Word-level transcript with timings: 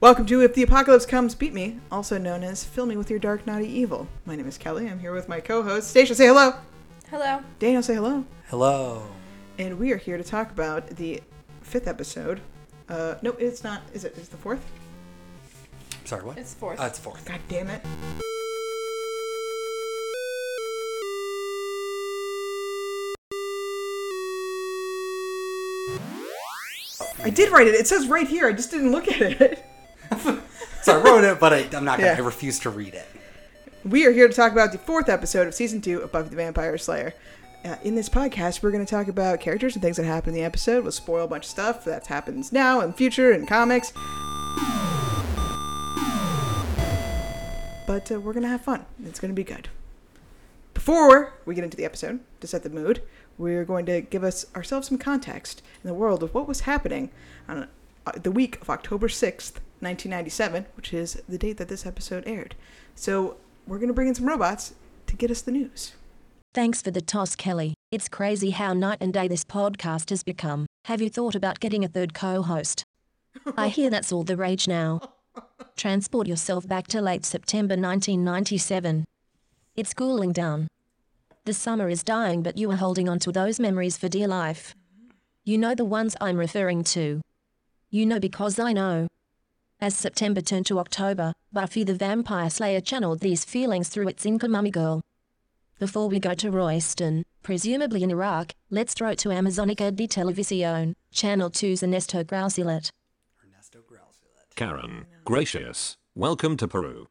Welcome 0.00 0.24
to 0.26 0.40
If 0.40 0.54
the 0.54 0.62
Apocalypse 0.62 1.04
Comes, 1.04 1.34
Beat 1.34 1.52
Me, 1.52 1.78
also 1.92 2.16
known 2.16 2.42
as 2.42 2.64
Fill 2.64 2.86
Me 2.86 2.96
with 2.96 3.10
Your 3.10 3.18
Dark 3.18 3.46
Naughty 3.46 3.66
Evil. 3.66 4.08
My 4.24 4.34
name 4.34 4.48
is 4.48 4.56
Kelly. 4.56 4.88
I'm 4.88 4.98
here 4.98 5.12
with 5.12 5.28
my 5.28 5.40
co-host 5.40 5.90
Stacia. 5.90 6.14
Say 6.14 6.26
hello. 6.26 6.54
Hello. 7.10 7.40
Daniel, 7.58 7.82
say 7.82 7.96
hello. 7.96 8.24
Hello. 8.48 9.02
And 9.58 9.78
we 9.78 9.92
are 9.92 9.98
here 9.98 10.16
to 10.16 10.24
talk 10.24 10.52
about 10.52 10.86
the 10.86 11.20
fifth 11.60 11.86
episode. 11.86 12.40
Uh, 12.88 13.16
no, 13.20 13.32
it's 13.32 13.62
not. 13.62 13.82
Is 13.92 14.04
it? 14.04 14.16
Is 14.16 14.28
it 14.28 14.30
the 14.30 14.38
fourth? 14.38 14.64
Sorry, 16.06 16.24
what? 16.24 16.38
It's 16.38 16.54
fourth. 16.54 16.80
Uh, 16.80 16.84
it's 16.84 16.98
fourth. 16.98 17.22
God 17.26 17.40
damn 17.50 17.68
it. 17.68 17.84
I 27.22 27.28
did 27.28 27.52
write 27.52 27.66
it. 27.66 27.74
It 27.74 27.86
says 27.86 28.06
right 28.06 28.26
here. 28.26 28.46
I 28.46 28.54
just 28.54 28.70
didn't 28.70 28.92
look 28.92 29.06
at 29.06 29.20
it. 29.20 29.66
So 30.82 30.98
I 30.98 31.02
wrote 31.02 31.24
it, 31.24 31.38
but 31.38 31.52
I, 31.52 31.58
I'm 31.74 31.84
not 31.84 31.98
gonna. 31.98 32.12
Yeah. 32.12 32.16
I 32.16 32.20
refuse 32.20 32.58
to 32.60 32.70
read 32.70 32.94
it. 32.94 33.06
We 33.84 34.06
are 34.06 34.12
here 34.12 34.26
to 34.26 34.32
talk 34.32 34.50
about 34.50 34.72
the 34.72 34.78
fourth 34.78 35.10
episode 35.10 35.46
of 35.46 35.54
season 35.54 35.82
two 35.82 36.00
of 36.00 36.10
Buffy 36.10 36.30
the 36.30 36.36
Vampire 36.36 36.78
Slayer. 36.78 37.12
Uh, 37.66 37.76
in 37.84 37.94
this 37.94 38.08
podcast, 38.08 38.62
we're 38.62 38.70
going 38.70 38.84
to 38.84 38.90
talk 38.90 39.06
about 39.06 39.40
characters 39.40 39.74
and 39.74 39.82
things 39.82 39.98
that 39.98 40.04
happen 40.04 40.30
in 40.30 40.34
the 40.34 40.42
episode. 40.42 40.82
We'll 40.82 40.92
spoil 40.92 41.26
a 41.26 41.28
bunch 41.28 41.44
of 41.44 41.50
stuff 41.50 41.84
that 41.84 42.06
happens 42.06 42.50
now 42.50 42.80
and 42.80 42.96
future 42.96 43.30
in 43.30 43.44
comics. 43.46 43.92
But 47.86 48.10
uh, 48.10 48.20
we're 48.20 48.32
going 48.32 48.44
to 48.44 48.48
have 48.48 48.62
fun. 48.62 48.86
It's 49.04 49.20
going 49.20 49.30
to 49.30 49.34
be 49.34 49.44
good. 49.44 49.68
Before 50.72 51.34
we 51.44 51.54
get 51.54 51.64
into 51.64 51.76
the 51.76 51.84
episode, 51.84 52.20
to 52.40 52.46
set 52.46 52.62
the 52.62 52.70
mood, 52.70 53.02
we're 53.36 53.66
going 53.66 53.84
to 53.86 54.00
give 54.00 54.24
us 54.24 54.46
ourselves 54.56 54.88
some 54.88 54.96
context 54.96 55.60
in 55.84 55.88
the 55.88 55.94
world 55.94 56.22
of 56.22 56.32
what 56.32 56.48
was 56.48 56.60
happening 56.60 57.10
on 57.46 57.68
the 58.12 58.30
week 58.30 58.60
of 58.60 58.70
October 58.70 59.08
6th, 59.08 59.54
1997, 59.80 60.66
which 60.76 60.92
is 60.92 61.22
the 61.28 61.38
date 61.38 61.56
that 61.58 61.68
this 61.68 61.86
episode 61.86 62.24
aired. 62.26 62.54
So 62.94 63.36
we're 63.66 63.78
going 63.78 63.88
to 63.88 63.94
bring 63.94 64.08
in 64.08 64.14
some 64.14 64.26
robots 64.26 64.74
to 65.06 65.16
get 65.16 65.30
us 65.30 65.42
the 65.42 65.52
news. 65.52 65.92
Thanks 66.52 66.82
for 66.82 66.90
the 66.90 67.00
toss, 67.00 67.36
Kelly. 67.36 67.74
It's 67.92 68.08
crazy 68.08 68.50
how 68.50 68.72
night 68.72 68.98
and 69.00 69.12
day 69.12 69.28
this 69.28 69.44
podcast 69.44 70.10
has 70.10 70.22
become. 70.22 70.66
Have 70.86 71.00
you 71.00 71.08
thought 71.08 71.34
about 71.34 71.60
getting 71.60 71.84
a 71.84 71.88
third 71.88 72.14
co 72.14 72.42
host? 72.42 72.84
I 73.56 73.68
hear 73.68 73.90
that's 73.90 74.12
all 74.12 74.24
the 74.24 74.36
rage 74.36 74.66
now. 74.66 75.00
Transport 75.76 76.26
yourself 76.26 76.66
back 76.66 76.88
to 76.88 77.00
late 77.00 77.24
September 77.24 77.74
1997. 77.74 79.04
It's 79.76 79.94
cooling 79.94 80.32
down. 80.32 80.68
The 81.44 81.54
summer 81.54 81.88
is 81.88 82.02
dying, 82.02 82.42
but 82.42 82.58
you 82.58 82.70
are 82.70 82.76
holding 82.76 83.08
on 83.08 83.18
to 83.20 83.32
those 83.32 83.60
memories 83.60 83.96
for 83.96 84.08
dear 84.08 84.28
life. 84.28 84.74
You 85.44 85.56
know 85.56 85.74
the 85.74 85.84
ones 85.84 86.16
I'm 86.20 86.36
referring 86.36 86.84
to. 86.84 87.20
You 87.92 88.06
know 88.06 88.20
because 88.20 88.60
I 88.60 88.72
know. 88.72 89.08
As 89.80 89.96
September 89.96 90.40
turned 90.40 90.66
to 90.66 90.78
October, 90.78 91.32
Buffy 91.52 91.82
the 91.82 91.92
Vampire 91.92 92.48
Slayer 92.48 92.80
channeled 92.80 93.18
these 93.18 93.44
feelings 93.44 93.88
through 93.88 94.06
its 94.06 94.24
Inca 94.24 94.46
mummy 94.46 94.70
girl. 94.70 95.02
Before 95.80 96.08
we 96.08 96.20
go 96.20 96.34
to 96.34 96.52
Royston, 96.52 97.24
presumably 97.42 98.04
in 98.04 98.12
Iraq, 98.12 98.54
let's 98.70 98.94
throw 98.94 99.10
it 99.10 99.18
to 99.18 99.30
Amazonica 99.30 99.90
de 99.90 100.06
Televisión, 100.06 100.94
Channel 101.10 101.50
2's 101.50 101.82
Ernesto 101.82 102.22
Grausilet. 102.22 102.92
Ernesto 103.44 103.80
Grausilet. 103.80 104.54
Karen, 104.54 105.06
gracious, 105.24 105.96
welcome 106.14 106.56
to 106.58 106.68
Peru. 106.68 107.08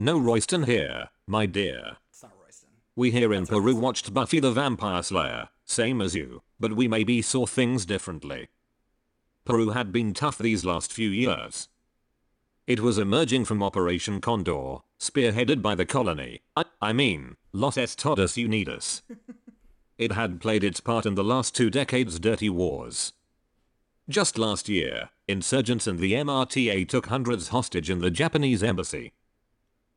No 0.00 0.18
Royston 0.18 0.62
here, 0.62 1.10
my 1.26 1.44
dear. 1.44 1.98
It's 2.08 2.22
not 2.22 2.32
Royston. 2.42 2.70
We 2.96 3.10
here 3.10 3.34
in 3.34 3.46
Peru 3.46 3.76
watched 3.76 4.14
Buffy 4.14 4.40
the 4.40 4.52
Vampire 4.52 5.02
Slayer, 5.02 5.50
same 5.66 6.00
as 6.00 6.14
you, 6.14 6.40
but 6.58 6.72
we 6.72 6.88
maybe 6.88 7.20
saw 7.20 7.44
things 7.44 7.84
differently. 7.84 8.48
Peru 9.44 9.70
had 9.70 9.92
been 9.92 10.14
tough 10.14 10.38
these 10.38 10.64
last 10.64 10.92
few 10.92 11.10
years. 11.10 11.68
It 12.66 12.80
was 12.80 12.98
emerging 12.98 13.44
from 13.44 13.62
Operation 13.62 14.20
Condor, 14.20 14.78
spearheaded 14.98 15.62
by 15.62 15.74
the 15.74 15.84
colony, 15.84 16.40
I, 16.56 16.64
I 16.80 16.92
mean, 16.92 17.36
Los 17.52 17.76
Estados 17.76 18.34
Unidos. 18.34 19.02
It 19.98 20.12
had 20.12 20.40
played 20.40 20.64
its 20.64 20.80
part 20.80 21.06
in 21.06 21.14
the 21.14 21.22
last 21.22 21.54
two 21.54 21.70
decades' 21.70 22.18
dirty 22.18 22.50
wars. 22.50 23.12
Just 24.08 24.36
last 24.36 24.68
year, 24.68 25.10
insurgents 25.28 25.86
and 25.86 26.00
the 26.00 26.14
MRTA 26.14 26.88
took 26.88 27.06
hundreds 27.06 27.48
hostage 27.48 27.88
in 27.88 28.00
the 28.00 28.10
Japanese 28.10 28.64
embassy. 28.64 29.12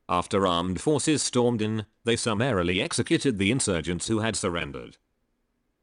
After 0.08 0.46
armed 0.46 0.80
forces 0.80 1.24
stormed 1.24 1.60
in, 1.60 1.86
they 2.04 2.14
summarily 2.14 2.80
executed 2.80 3.38
the 3.38 3.50
insurgents 3.50 4.06
who 4.06 4.20
had 4.20 4.36
surrendered. 4.36 4.96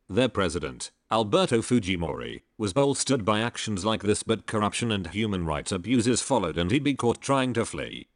Their 0.07 0.29
president, 0.29 0.91
Alberto 1.13 1.59
Fujimori, 1.61 2.41
was 2.57 2.73
bolstered 2.73 3.23
by 3.23 3.39
actions 3.39 3.85
like 3.85 4.01
this 4.01 4.23
but 4.23 4.47
corruption 4.47 4.91
and 4.91 5.05
human 5.05 5.45
rights 5.45 5.71
abuses 5.71 6.23
followed 6.23 6.57
and 6.57 6.71
he'd 6.71 6.83
be 6.83 6.95
caught 6.95 7.21
trying 7.21 7.53
to 7.53 7.63
flee. 7.63 8.07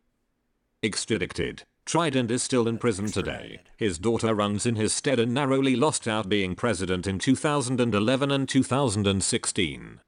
Extradited, 0.81 1.61
tried 1.85 2.15
and 2.15 2.31
is 2.31 2.41
still 2.41 2.67
in 2.67 2.79
prison 2.79 3.05
today. 3.05 3.59
His 3.77 3.99
daughter 3.99 4.33
runs 4.33 4.65
in 4.65 4.77
his 4.77 4.93
stead 4.93 5.19
and 5.19 5.31
narrowly 5.31 5.75
lost 5.75 6.07
out 6.07 6.27
being 6.27 6.55
president 6.55 7.05
in 7.05 7.19
2011 7.19 8.31
and 8.31 8.49
2016. 8.49 10.01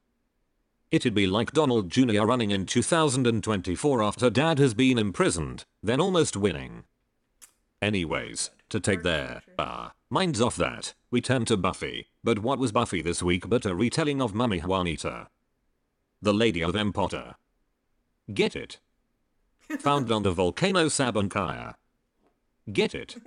It'd 0.89 1.13
be 1.13 1.27
like 1.27 1.51
Donald 1.51 1.91
Jr. 1.91 2.23
running 2.23 2.49
in 2.49 2.65
2024 2.65 4.01
after 4.01 4.31
dad 4.31 4.57
has 4.57 4.73
been 4.73 4.97
imprisoned, 4.97 5.63
then 5.83 6.01
almost 6.01 6.35
winning. 6.35 6.85
Anyways, 7.81 8.51
to 8.69 8.79
take 8.79 9.03
their, 9.03 9.41
ah, 9.57 9.93
minds 10.09 10.41
off 10.41 10.55
that, 10.57 10.93
we 11.11 11.21
turn 11.21 11.45
to 11.45 11.57
Buffy, 11.57 12.07
but 12.23 12.39
what 12.39 12.59
was 12.59 12.71
Buffy 12.71 13.01
this 13.01 13.23
week 13.23 13.47
but 13.47 13.65
a 13.65 13.73
retelling 13.73 14.21
of 14.21 14.33
Mummy 14.33 14.59
Juanita? 14.59 15.27
The 16.21 16.33
Lady 16.33 16.61
of 16.61 16.73
Ampato. 16.75 17.35
Get 18.33 18.55
it? 18.55 18.79
Found 19.79 20.11
on 20.11 20.23
the 20.23 20.31
volcano 20.31 20.87
Sabancaya. 20.87 21.75
Get 22.71 22.93
it? 22.93 23.15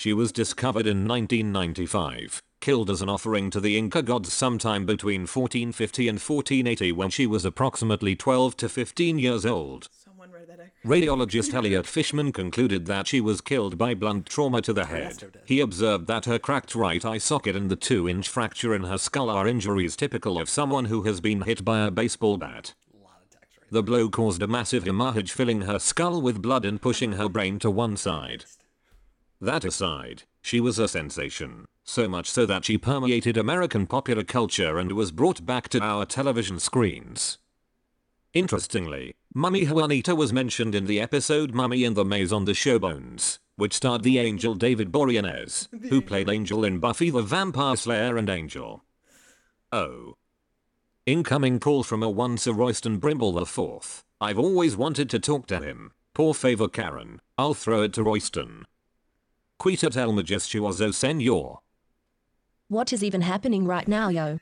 She 0.00 0.14
was 0.14 0.32
discovered 0.32 0.86
in 0.86 1.06
1995, 1.06 2.42
killed 2.60 2.88
as 2.88 3.02
an 3.02 3.10
offering 3.10 3.50
to 3.50 3.60
the 3.60 3.76
Inca 3.76 4.00
gods 4.00 4.32
sometime 4.32 4.86
between 4.86 5.26
1450 5.26 6.08
and 6.08 6.18
1480 6.18 6.92
when 6.92 7.10
she 7.10 7.26
was 7.26 7.44
approximately 7.44 8.16
12 8.16 8.56
to 8.56 8.70
15 8.70 9.18
years 9.18 9.44
old. 9.44 9.90
Someone 10.60 10.70
read 10.84 11.02
that. 11.02 11.06
Radiologist 11.06 11.54
Elliot 11.54 11.86
Fishman 11.86 12.32
concluded 12.32 12.86
that 12.86 13.06
she 13.06 13.20
was 13.20 13.40
killed 13.40 13.78
by 13.78 13.94
blunt 13.94 14.26
trauma 14.26 14.60
to 14.62 14.72
the 14.72 14.86
head. 14.86 15.42
He 15.44 15.60
observed 15.60 16.06
that 16.06 16.26
her 16.26 16.38
cracked 16.38 16.74
right 16.74 17.04
eye 17.04 17.18
socket 17.18 17.56
and 17.56 17.70
the 17.70 17.76
2-inch 17.76 18.28
fracture 18.28 18.74
in 18.74 18.84
her 18.84 18.98
skull 18.98 19.30
are 19.30 19.46
injuries 19.48 19.96
typical 19.96 20.38
of 20.38 20.48
someone 20.48 20.86
who 20.86 21.02
has 21.02 21.20
been 21.20 21.42
hit 21.42 21.64
by 21.64 21.80
a 21.80 21.90
baseball 21.90 22.36
bat. 22.36 22.74
A 22.92 23.02
lot 23.02 23.22
of 23.22 23.30
text 23.30 23.58
right 23.60 23.72
The 23.72 23.82
blow 23.82 24.08
caused 24.08 24.42
a 24.42 24.46
massive 24.46 24.84
hemorrhage 24.84 25.32
filling 25.32 25.62
her 25.62 25.78
skull 25.78 26.20
with 26.20 26.42
blood 26.42 26.64
and 26.64 26.80
pushing 26.80 27.12
her 27.12 27.28
brain 27.28 27.58
to 27.60 27.70
one 27.70 27.96
side. 27.96 28.44
That 29.40 29.64
aside, 29.64 30.24
she 30.42 30.60
was 30.60 30.78
a 30.78 30.88
sensation, 30.88 31.66
so 31.84 32.06
much 32.06 32.28
so 32.28 32.44
that 32.44 32.66
she 32.66 32.76
permeated 32.76 33.36
American 33.36 33.86
popular 33.86 34.24
culture 34.24 34.78
and 34.78 34.92
was 34.92 35.12
brought 35.12 35.46
back 35.46 35.68
to 35.70 35.80
our 35.80 36.04
television 36.04 36.58
screens. 36.58 37.38
Interestingly, 38.34 39.14
Mummy 39.32 39.64
Juanita 39.64 40.16
was 40.16 40.32
mentioned 40.32 40.74
in 40.74 40.86
the 40.86 41.00
episode 41.00 41.54
Mummy 41.54 41.84
in 41.84 41.94
the 41.94 42.04
Maze 42.04 42.32
on 42.32 42.46
the 42.46 42.54
show 42.54 42.80
Bones, 42.80 43.38
which 43.54 43.74
starred 43.74 44.02
the 44.02 44.18
angel 44.18 44.56
David 44.56 44.90
Boreanaz, 44.90 45.68
who 45.88 46.02
played 46.02 46.28
Angel 46.28 46.64
in 46.64 46.80
Buffy 46.80 47.10
the 47.10 47.22
Vampire 47.22 47.76
Slayer 47.76 48.16
and 48.16 48.28
Angel. 48.28 48.82
Oh. 49.70 50.16
Incoming 51.06 51.60
call 51.60 51.84
from 51.84 52.02
a 52.02 52.10
one 52.10 52.38
Sir 52.38 52.52
Royston 52.52 52.98
Brimble 52.98 53.40
IV. 53.40 54.02
I've 54.20 54.38
always 54.38 54.76
wanted 54.76 55.08
to 55.10 55.20
talk 55.20 55.46
to 55.46 55.60
him. 55.60 55.92
Poor 56.12 56.34
favor 56.34 56.66
Karen, 56.66 57.20
I'll 57.38 57.54
throw 57.54 57.82
it 57.82 57.92
to 57.92 58.02
Royston. 58.02 58.66
Quitat 59.60 59.96
el 59.96 60.12
majestuoso 60.12 60.92
senor. 60.92 61.60
What 62.66 62.92
is 62.92 63.04
even 63.04 63.20
happening 63.20 63.64
right 63.64 63.86
now, 63.86 64.08
yo? 64.08 64.40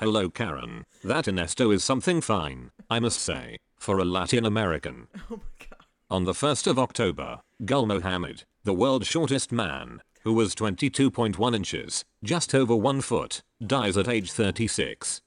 Hello 0.00 0.30
Karen, 0.30 0.86
that 1.04 1.28
Ernesto 1.28 1.70
is 1.70 1.84
something 1.84 2.22
fine, 2.22 2.70
I 2.88 2.98
must 2.98 3.20
say, 3.20 3.58
for 3.82 3.98
a 3.98 4.04
Latin 4.04 4.46
American. 4.46 5.08
Oh 5.30 5.36
my 5.36 5.66
god. 5.68 5.86
On 6.08 6.24
the 6.24 6.32
1st 6.32 6.66
of 6.68 6.78
October, 6.78 7.40
Gul 7.64 7.86
Mohammed, 7.86 8.44
the 8.64 8.74
world's 8.74 9.08
shortest 9.08 9.50
man, 9.50 10.02
who 10.22 10.32
was 10.32 10.54
22.1 10.54 11.56
inches, 11.56 12.04
just 12.22 12.54
over 12.54 12.76
1 12.76 13.00
foot, 13.00 13.42
dies 13.66 13.96
at 13.96 14.08
age 14.08 14.30
36. 14.30 15.20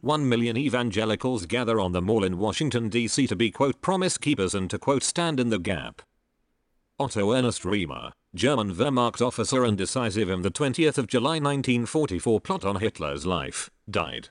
1 0.00 0.28
million 0.28 0.56
evangelicals 0.56 1.46
gather 1.46 1.80
on 1.80 1.90
the 1.92 2.00
mall 2.00 2.22
in 2.22 2.38
Washington, 2.38 2.88
D.C. 2.88 3.26
to 3.26 3.34
be 3.34 3.50
quote 3.50 3.80
promise 3.80 4.18
keepers 4.18 4.54
and 4.54 4.70
to 4.70 4.78
quote 4.78 5.02
stand 5.02 5.40
in 5.40 5.50
the 5.50 5.58
gap. 5.58 6.02
Otto 7.00 7.32
Ernst 7.32 7.62
Remer, 7.62 8.12
German 8.34 8.74
Wehrmacht 8.74 9.20
officer 9.20 9.64
and 9.64 9.76
decisive 9.76 10.30
in 10.30 10.42
the 10.42 10.50
20th 10.50 10.98
of 10.98 11.08
July 11.08 11.40
1944 11.40 12.40
plot 12.40 12.64
on 12.64 12.76
Hitler's 12.76 13.26
life, 13.26 13.70
died. 13.90 14.28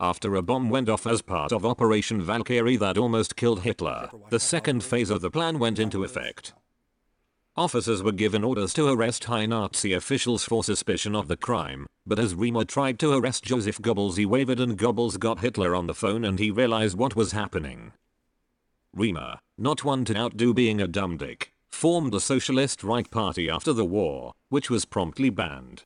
After 0.00 0.36
a 0.36 0.42
bomb 0.42 0.70
went 0.70 0.88
off 0.88 1.08
as 1.08 1.22
part 1.22 1.50
of 1.50 1.66
Operation 1.66 2.22
Valkyrie 2.22 2.76
that 2.76 2.96
almost 2.96 3.34
killed 3.34 3.62
Hitler, 3.62 4.08
the 4.30 4.38
second 4.38 4.84
phase 4.84 5.10
of 5.10 5.22
the 5.22 5.30
plan 5.30 5.58
went 5.58 5.80
into 5.80 6.04
effect. 6.04 6.52
Officers 7.56 8.00
were 8.00 8.12
given 8.12 8.44
orders 8.44 8.72
to 8.74 8.86
arrest 8.86 9.24
high 9.24 9.46
Nazi 9.46 9.92
officials 9.92 10.44
for 10.44 10.62
suspicion 10.62 11.16
of 11.16 11.26
the 11.26 11.36
crime, 11.36 11.88
but 12.06 12.20
as 12.20 12.34
Remer 12.34 12.64
tried 12.64 13.00
to 13.00 13.12
arrest 13.12 13.42
Joseph 13.42 13.82
Goebbels 13.82 14.16
he 14.16 14.24
wavered 14.24 14.60
and 14.60 14.78
Goebbels 14.78 15.18
got 15.18 15.40
Hitler 15.40 15.74
on 15.74 15.88
the 15.88 15.94
phone 15.94 16.24
and 16.24 16.38
he 16.38 16.52
realized 16.52 16.96
what 16.96 17.16
was 17.16 17.32
happening. 17.32 17.90
Remer, 18.96 19.38
not 19.58 19.82
one 19.82 20.04
to 20.04 20.16
outdo 20.16 20.54
being 20.54 20.80
a 20.80 20.86
dumb 20.86 21.16
dick, 21.16 21.52
formed 21.68 22.12
the 22.12 22.20
Socialist 22.20 22.84
Reich 22.84 23.10
Party 23.10 23.50
after 23.50 23.72
the 23.72 23.84
war, 23.84 24.34
which 24.48 24.70
was 24.70 24.84
promptly 24.84 25.28
banned. 25.28 25.82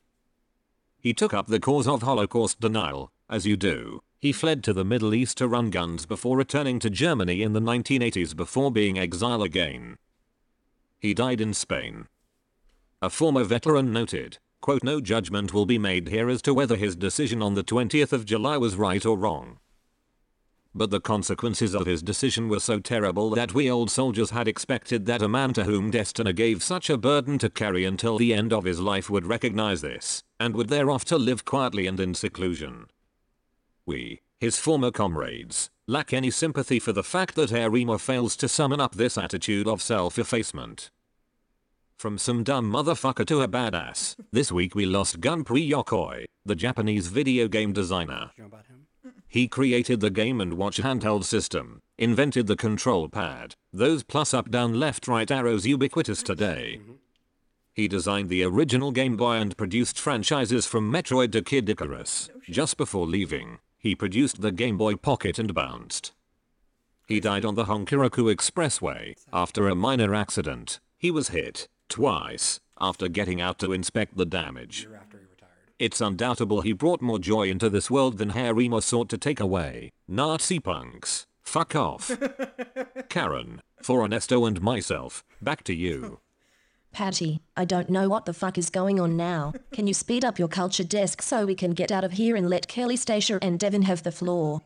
He 0.99 1.15
took 1.15 1.33
up 1.33 1.47
the 1.47 1.59
cause 1.59 1.87
of 1.87 2.03
Holocaust 2.03 2.59
denial, 2.59 3.11
as 3.33 3.47
you 3.47 3.57
do. 3.57 3.99
He 4.19 4.31
fled 4.31 4.63
to 4.63 4.73
the 4.73 4.85
Middle 4.85 5.15
East 5.15 5.37
to 5.39 5.47
run 5.47 5.71
guns 5.71 6.05
before 6.05 6.37
returning 6.37 6.77
to 6.79 6.89
Germany 6.89 7.41
in 7.41 7.53
the 7.53 7.59
1980s 7.59 8.35
before 8.35 8.71
being 8.71 8.99
exiled 8.99 9.43
again. 9.43 9.97
He 10.99 11.15
died 11.15 11.41
in 11.41 11.55
Spain. 11.55 12.07
A 13.01 13.09
former 13.09 13.43
veteran 13.43 13.91
noted, 13.91 14.37
quote, 14.61 14.83
no 14.83 15.01
judgment 15.01 15.51
will 15.51 15.65
be 15.65 15.79
made 15.79 16.09
here 16.09 16.29
as 16.29 16.43
to 16.43 16.53
whether 16.53 16.75
his 16.75 16.95
decision 16.95 17.41
on 17.41 17.55
the 17.55 17.63
20th 17.63 18.13
of 18.13 18.25
July 18.25 18.55
was 18.55 18.75
right 18.75 19.03
or 19.03 19.17
wrong. 19.17 19.57
But 20.75 20.91
the 20.91 21.01
consequences 21.01 21.73
of 21.73 21.87
his 21.87 22.03
decision 22.03 22.49
were 22.49 22.59
so 22.59 22.79
terrible 22.79 23.31
that 23.31 23.55
we 23.55 23.69
old 23.69 23.89
soldiers 23.89 24.29
had 24.29 24.47
expected 24.47 25.07
that 25.07 25.23
a 25.23 25.27
man 25.27 25.53
to 25.53 25.63
whom 25.63 25.89
destiny 25.89 26.33
gave 26.33 26.61
such 26.61 26.87
a 26.89 26.97
burden 26.97 27.39
to 27.39 27.49
carry 27.49 27.83
until 27.83 28.19
the 28.19 28.33
end 28.33 28.53
of 28.53 28.63
his 28.63 28.79
life 28.79 29.09
would 29.09 29.25
recognize 29.25 29.81
this, 29.81 30.23
and 30.39 30.55
would 30.55 30.69
thereafter 30.69 31.17
live 31.17 31.45
quietly 31.45 31.87
and 31.87 31.99
in 31.99 32.13
seclusion. 32.13 32.85
We, 33.85 34.21
his 34.39 34.57
former 34.57 34.91
comrades, 34.91 35.69
lack 35.87 36.13
any 36.13 36.31
sympathy 36.31 36.79
for 36.79 36.93
the 36.93 37.03
fact 37.03 37.35
that 37.35 37.51
Arima 37.51 37.99
fails 37.99 38.35
to 38.37 38.47
summon 38.47 38.79
up 38.79 38.95
this 38.95 39.17
attitude 39.17 39.67
of 39.67 39.81
self-effacement. 39.81 40.89
From 41.97 42.17
some 42.17 42.43
dumb 42.43 42.71
motherfucker 42.71 43.25
to 43.27 43.41
a 43.41 43.47
badass, 43.47 44.15
this 44.31 44.51
week 44.51 44.73
we 44.73 44.85
lost 44.85 45.21
Gunpei 45.21 45.69
Yokoi, 45.69 46.25
the 46.45 46.55
Japanese 46.55 47.07
video 47.07 47.47
game 47.47 47.73
designer. 47.73 48.31
You 48.37 48.43
know 48.43 48.47
about 48.47 48.67
him? 48.67 48.85
He 49.27 49.47
created 49.47 49.99
the 49.99 50.09
game 50.09 50.39
and 50.39 50.53
watch 50.53 50.77
handheld 50.77 51.23
system, 51.23 51.81
invented 51.97 52.47
the 52.47 52.55
control 52.55 53.09
pad, 53.09 53.55
those 53.71 54.03
plus 54.03 54.33
up 54.33 54.51
down 54.51 54.79
left 54.79 55.07
right 55.07 55.29
arrows 55.29 55.65
ubiquitous 55.65 56.19
mm-hmm. 56.19 56.33
today. 56.33 56.79
Mm-hmm. 56.81 56.91
He 57.73 57.87
designed 57.87 58.29
the 58.29 58.43
original 58.43 58.91
Game 58.91 59.17
Boy 59.17 59.37
and 59.37 59.57
produced 59.57 59.99
franchises 59.99 60.67
from 60.67 60.91
Metroid 60.93 61.31
to 61.31 61.41
Kid 61.41 61.67
Icarus. 61.67 62.29
Just 62.47 62.77
before 62.77 63.07
leaving, 63.07 63.57
he 63.83 63.95
produced 63.95 64.41
the 64.41 64.53
Game 64.53 64.77
Boy 64.77 64.95
Pocket 64.95 65.37
and 65.37 65.53
bounced. 65.53 66.13
He 67.05 67.19
died 67.19 67.43
on 67.43 67.55
the 67.55 67.65
Hokuriku 67.65 68.33
Expressway 68.33 69.15
after 69.33 69.67
a 69.67 69.75
minor 69.75 70.15
accident. 70.15 70.79
He 70.97 71.11
was 71.11 71.29
hit 71.29 71.67
twice 71.89 72.61
after 72.79 73.09
getting 73.09 73.41
out 73.41 73.59
to 73.59 73.73
inspect 73.73 74.15
the 74.15 74.25
damage. 74.25 74.83
Year 74.83 74.95
after 74.95 75.17
he 75.17 75.25
retired. 75.25 75.51
It's 75.79 75.99
undoubtable 75.99 76.61
he 76.61 76.71
brought 76.71 77.01
more 77.01 77.19
joy 77.19 77.49
into 77.49 77.69
this 77.69 77.91
world 77.91 78.19
than 78.19 78.31
Harima 78.31 78.81
sought 78.81 79.09
to 79.09 79.17
take 79.17 79.41
away. 79.41 79.91
Nazi 80.07 80.61
punks. 80.61 81.27
Fuck 81.41 81.75
off. 81.75 82.09
Karen, 83.09 83.61
for 83.81 84.01
Ernesto 84.01 84.45
and 84.45 84.61
myself, 84.61 85.25
back 85.41 85.61
to 85.65 85.73
you. 85.73 86.19
Patty, 86.93 87.41
I 87.57 87.65
don't 87.65 87.89
know 87.89 88.07
what 88.07 88.25
the 88.25 88.33
fuck 88.33 88.55
is 88.55 88.69
going 88.69 88.99
on 88.99 89.17
now. 89.17 89.53
Can 89.73 89.87
you 89.87 89.95
speed 89.95 90.23
up 90.23 90.37
your 90.37 90.47
culture 90.47 90.83
desk 90.83 91.23
so 91.23 91.43
we 91.43 91.55
can 91.55 91.71
get 91.71 91.91
out 91.91 92.03
of 92.03 92.13
here 92.13 92.35
and 92.35 92.47
let 92.47 92.67
Kelly 92.67 92.95
Stacia 92.95 93.39
and 93.41 93.59
Devin 93.59 93.81
have 93.81 94.03
the 94.03 94.11
floor? 94.11 94.61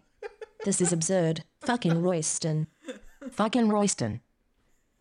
This 0.65 0.81
is 0.81 0.91
absurd. 0.91 1.45
Fucking 1.61 2.01
Royston. 2.01 2.67
Fucking 3.31 3.69
Royston. 3.69 4.19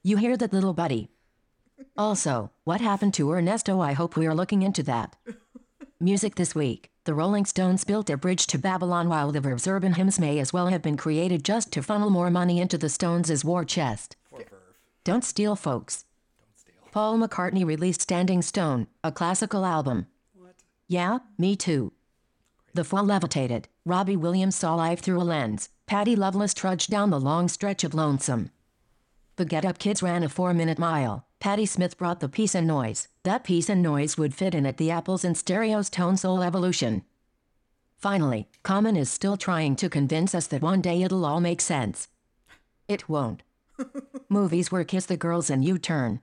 You 0.04 0.18
hear 0.18 0.36
that 0.36 0.52
little 0.52 0.72
buddy? 0.72 1.08
Also, 1.96 2.52
what 2.62 2.80
happened 2.80 3.12
to 3.14 3.32
Ernesto? 3.32 3.80
I 3.80 3.92
hope 3.92 4.16
we 4.16 4.26
are 4.26 4.34
looking 4.34 4.62
into 4.62 4.84
that. 4.84 5.16
Music 5.98 6.36
this 6.36 6.54
week. 6.54 6.90
The 7.04 7.14
Rolling 7.14 7.44
Stones 7.44 7.84
built 7.84 8.08
a 8.08 8.16
bridge 8.16 8.46
to 8.48 8.58
Babylon 8.58 9.08
while 9.08 9.32
the 9.32 9.40
Verve's 9.40 9.66
urban 9.66 9.94
hymns 9.94 10.20
may 10.20 10.38
as 10.38 10.52
well 10.52 10.68
have 10.68 10.82
been 10.82 10.96
created 10.96 11.44
just 11.44 11.72
to 11.72 11.82
funnel 11.82 12.10
more 12.10 12.30
money 12.30 12.60
into 12.60 12.78
the 12.78 12.88
Stones' 12.88 13.44
war 13.44 13.64
chest. 13.64 14.16
Don't 15.04 15.24
steal, 15.24 15.54
folks. 15.56 16.05
Paul 16.96 17.18
McCartney 17.18 17.62
released 17.62 18.00
Standing 18.00 18.40
Stone, 18.40 18.86
a 19.04 19.12
classical 19.12 19.66
album. 19.66 20.06
What? 20.32 20.54
Yeah, 20.88 21.18
me 21.36 21.54
too. 21.54 21.92
The 22.72 22.84
fall 22.84 23.04
levitated. 23.04 23.68
Robbie 23.84 24.16
Williams 24.16 24.56
saw 24.56 24.76
life 24.76 25.00
through 25.00 25.20
a 25.20 25.22
lens. 25.22 25.68
Patty 25.84 26.16
Loveless 26.16 26.54
trudged 26.54 26.88
down 26.88 27.10
the 27.10 27.20
long 27.20 27.48
stretch 27.48 27.84
of 27.84 27.92
lonesome. 27.92 28.50
The 29.36 29.44
Get 29.44 29.66
Up 29.66 29.76
Kids 29.78 30.02
ran 30.02 30.22
a 30.22 30.30
four 30.30 30.54
minute 30.54 30.78
mile. 30.78 31.26
Patti 31.38 31.66
Smith 31.66 31.98
brought 31.98 32.20
the 32.20 32.30
peace 32.30 32.54
and 32.54 32.66
noise. 32.66 33.08
That 33.24 33.44
peace 33.44 33.68
and 33.68 33.82
noise 33.82 34.16
would 34.16 34.32
fit 34.32 34.54
in 34.54 34.64
at 34.64 34.78
the 34.78 34.90
Apples 34.90 35.22
in 35.22 35.34
Stereo's 35.34 35.90
Tone 35.90 36.16
Soul 36.16 36.42
Evolution. 36.42 37.02
Finally, 37.98 38.48
Common 38.62 38.96
is 38.96 39.10
still 39.10 39.36
trying 39.36 39.76
to 39.76 39.90
convince 39.90 40.34
us 40.34 40.46
that 40.46 40.62
one 40.62 40.80
day 40.80 41.02
it'll 41.02 41.26
all 41.26 41.40
make 41.42 41.60
sense. 41.60 42.08
It 42.88 43.06
won't. 43.06 43.42
Movies 44.30 44.72
were 44.72 44.82
Kiss 44.82 45.04
the 45.04 45.18
Girls 45.18 45.50
and 45.50 45.62
U 45.62 45.76
Turn. 45.76 46.22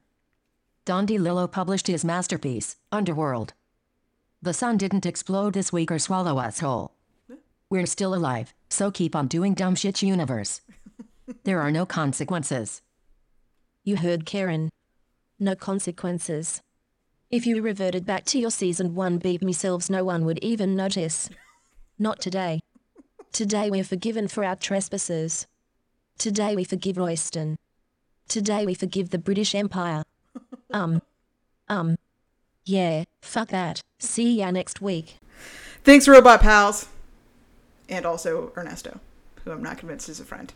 Don 0.86 1.08
DeLillo 1.08 1.50
published 1.50 1.88
his 1.88 2.04
masterpiece, 2.04 2.76
Underworld. 2.92 3.54
The 4.42 4.54
sun 4.54 4.76
didn't 4.76 5.06
explode 5.06 5.54
this 5.54 5.72
week 5.72 5.90
or 5.90 5.98
swallow 5.98 6.38
us 6.38 6.60
whole. 6.60 6.92
We're 7.70 7.86
still 7.86 8.14
alive, 8.14 8.54
so 8.70 8.92
keep 8.92 9.16
on 9.16 9.28
doing 9.28 9.54
dumb 9.54 9.76
shit, 9.76 10.02
universe. 10.02 10.60
There 11.46 11.62
are 11.62 11.72
no 11.72 11.86
consequences. 11.86 12.82
You 13.86 13.96
heard 13.96 14.26
Karen. 14.26 14.70
No 15.40 15.56
consequences. 15.56 16.62
If 17.32 17.48
you 17.48 17.62
reverted 17.62 18.06
back 18.06 18.26
to 18.26 18.38
your 18.38 18.52
season 18.52 18.94
1 18.94 19.20
beat 19.20 19.56
selves, 19.56 19.90
no 19.90 20.04
one 20.04 20.26
would 20.26 20.40
even 20.44 20.76
notice. 20.76 21.30
Not 21.98 22.20
today. 22.20 22.60
Today 23.32 23.70
we're 23.72 23.86
forgiven 23.86 24.28
for 24.28 24.44
our 24.44 24.58
trespasses. 24.58 25.48
Today 26.18 26.58
we 26.58 26.66
forgive 26.66 26.98
Royston. 26.98 27.58
Today 28.28 28.66
we 28.66 28.74
forgive 28.74 29.12
the 29.12 29.18
British 29.18 29.56
Empire. 29.56 30.04
Um. 30.72 31.02
Um. 31.68 31.98
Yeah, 32.66 33.04
fuck 33.22 33.50
that. 33.50 33.84
See 34.00 34.40
ya 34.40 34.52
next 34.52 34.82
week. 34.82 35.18
Thanks, 35.84 36.08
Robot 36.08 36.42
Pals. 36.42 36.88
And 37.90 38.06
also 38.06 38.54
Ernesto, 38.56 39.00
who 39.44 39.52
I'm 39.52 39.62
not 39.62 39.78
convinced 39.78 40.10
is 40.10 40.20
a 40.20 40.26
friend 40.26 40.52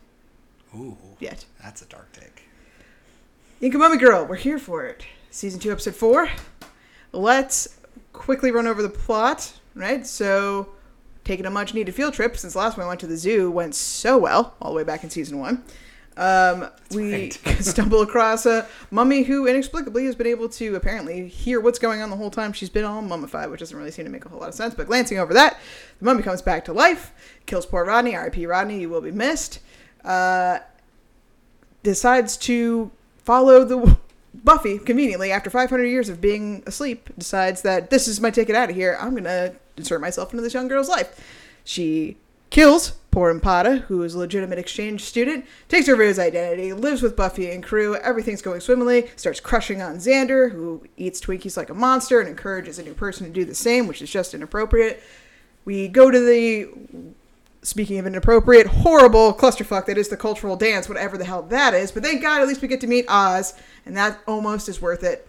Ooh. 0.75 0.97
yet. 1.19 1.45
That's 1.61 1.81
a 1.81 1.85
dark 1.85 2.11
take. 2.13 2.43
Inca 3.59 3.77
Mummy 3.77 3.97
Girl, 3.97 4.25
we're 4.25 4.35
here 4.35 4.59
for 4.59 4.85
it. 4.85 5.05
Season 5.31 5.59
2, 5.59 5.71
Episode 5.71 5.95
4. 5.95 6.29
Let's 7.11 7.77
quickly 8.13 8.51
run 8.51 8.67
over 8.67 8.81
the 8.81 8.89
plot, 8.89 9.53
right? 9.75 10.05
So, 10.05 10.69
taking 11.23 11.45
a 11.45 11.49
much 11.49 11.73
needed 11.73 11.93
field 11.93 12.13
trip 12.13 12.37
since 12.37 12.55
last 12.55 12.75
time 12.75 12.85
I 12.85 12.87
went 12.87 12.99
to 13.01 13.07
the 13.07 13.17
zoo 13.17 13.51
went 13.51 13.75
so 13.75 14.17
well, 14.17 14.55
all 14.61 14.71
the 14.71 14.77
way 14.77 14.83
back 14.83 15.03
in 15.03 15.09
Season 15.09 15.39
1. 15.39 15.63
Um, 16.17 16.69
we 16.91 17.13
right. 17.13 17.33
stumble 17.61 18.01
across 18.01 18.47
a 18.47 18.67
mummy 18.89 19.21
who 19.23 19.47
inexplicably 19.47 20.05
has 20.05 20.15
been 20.15 20.27
able 20.27 20.49
to 20.49 20.75
apparently 20.75 21.27
hear 21.27 21.61
what's 21.61 21.77
going 21.77 22.01
on 22.01 22.09
the 22.09 22.15
whole 22.15 22.31
time 22.31 22.53
she's 22.53 22.69
been 22.69 22.85
all 22.85 23.01
mummified, 23.01 23.51
which 23.51 23.59
doesn't 23.59 23.77
really 23.77 23.91
seem 23.91 24.05
to 24.05 24.11
make 24.11 24.25
a 24.25 24.29
whole 24.29 24.39
lot 24.39 24.49
of 24.49 24.55
sense. 24.55 24.73
But 24.73 24.87
glancing 24.87 25.19
over 25.19 25.33
that, 25.35 25.59
the 25.99 26.05
mummy 26.05 26.23
comes 26.23 26.41
back 26.41 26.65
to 26.65 26.73
life, 26.73 27.13
kills 27.45 27.67
poor 27.67 27.85
Rodney. 27.85 28.15
R.I.P. 28.15 28.47
Rodney, 28.47 28.81
you 28.81 28.89
will 28.89 29.01
be 29.01 29.11
missed. 29.11 29.59
Uh, 30.03 30.59
decides 31.83 32.35
to 32.37 32.91
follow 33.23 33.63
the 33.63 33.97
Buffy 34.43 34.77
conveniently 34.77 35.31
after 35.31 35.49
500 35.49 35.83
years 35.83 36.09
of 36.09 36.21
being 36.21 36.63
asleep 36.65 37.09
decides 37.17 37.61
that 37.63 37.89
this 37.89 38.07
is 38.07 38.21
my 38.21 38.29
ticket 38.29 38.55
out 38.55 38.69
of 38.69 38.75
here. 38.75 38.97
I'm 38.99 39.15
gonna 39.15 39.55
insert 39.75 40.01
myself 40.01 40.31
into 40.31 40.43
this 40.43 40.53
young 40.53 40.67
girl's 40.67 40.89
life. 40.89 41.19
She 41.63 42.17
kills 42.49 42.91
poor 43.17 43.33
Ampata, 43.33 43.79
who 43.85 44.03
is 44.03 44.13
a 44.13 44.19
legitimate 44.19 44.59
exchange 44.59 45.03
student, 45.03 45.43
takes 45.69 45.89
over 45.89 46.03
his 46.03 46.19
identity, 46.19 46.71
lives 46.71 47.01
with 47.01 47.15
Buffy 47.15 47.49
and 47.49 47.63
crew. 47.63 47.95
Everything's 47.95 48.43
going 48.43 48.61
swimmingly. 48.61 49.09
Starts 49.15 49.39
crushing 49.39 49.81
on 49.81 49.95
Xander, 49.95 50.51
who 50.51 50.83
eats 50.97 51.19
Twinkies 51.19 51.57
like 51.57 51.71
a 51.71 51.73
monster 51.73 52.19
and 52.19 52.29
encourages 52.29 52.77
a 52.77 52.83
new 52.83 52.93
person 52.93 53.25
to 53.25 53.33
do 53.33 53.43
the 53.43 53.55
same, 53.55 53.87
which 53.87 54.03
is 54.03 54.11
just 54.11 54.35
inappropriate. 54.35 55.01
We 55.65 55.87
go 55.87 56.11
to 56.11 56.19
the 56.19 56.69
speaking 57.63 57.97
of 57.97 58.05
inappropriate, 58.05 58.67
horrible 58.67 59.33
clusterfuck 59.33 59.87
that 59.87 59.97
is 59.97 60.09
the 60.09 60.15
cultural 60.15 60.55
dance, 60.55 60.87
whatever 60.87 61.17
the 61.17 61.25
hell 61.25 61.41
that 61.41 61.73
is. 61.73 61.91
But 61.91 62.03
thank 62.03 62.21
God, 62.21 62.43
at 62.43 62.47
least 62.47 62.61
we 62.61 62.67
get 62.67 62.81
to 62.81 62.87
meet 62.87 63.05
Oz, 63.07 63.55
and 63.87 63.97
that 63.97 64.19
almost 64.27 64.69
is 64.69 64.79
worth 64.79 65.03
it. 65.03 65.27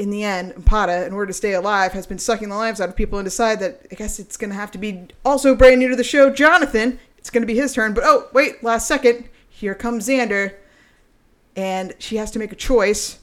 In 0.00 0.08
the 0.08 0.24
end, 0.24 0.64
Pata, 0.64 1.04
in 1.04 1.12
order 1.12 1.26
to 1.26 1.34
stay 1.34 1.52
alive, 1.52 1.92
has 1.92 2.06
been 2.06 2.18
sucking 2.18 2.48
the 2.48 2.54
lives 2.54 2.80
out 2.80 2.88
of 2.88 2.96
people 2.96 3.18
and 3.18 3.26
decide 3.26 3.60
that 3.60 3.86
I 3.92 3.96
guess 3.96 4.18
it's 4.18 4.38
going 4.38 4.48
to 4.48 4.56
have 4.56 4.70
to 4.70 4.78
be 4.78 5.08
also 5.26 5.54
brand 5.54 5.78
new 5.78 5.90
to 5.90 5.94
the 5.94 6.02
show, 6.02 6.30
Jonathan. 6.30 6.98
It's 7.18 7.28
going 7.28 7.42
to 7.42 7.46
be 7.46 7.54
his 7.54 7.74
turn. 7.74 7.92
But 7.92 8.04
oh, 8.06 8.28
wait, 8.32 8.64
last 8.64 8.88
second, 8.88 9.28
here 9.50 9.74
comes 9.74 10.08
Xander. 10.08 10.54
And 11.54 11.92
she 11.98 12.16
has 12.16 12.30
to 12.30 12.38
make 12.38 12.50
a 12.50 12.56
choice 12.56 13.18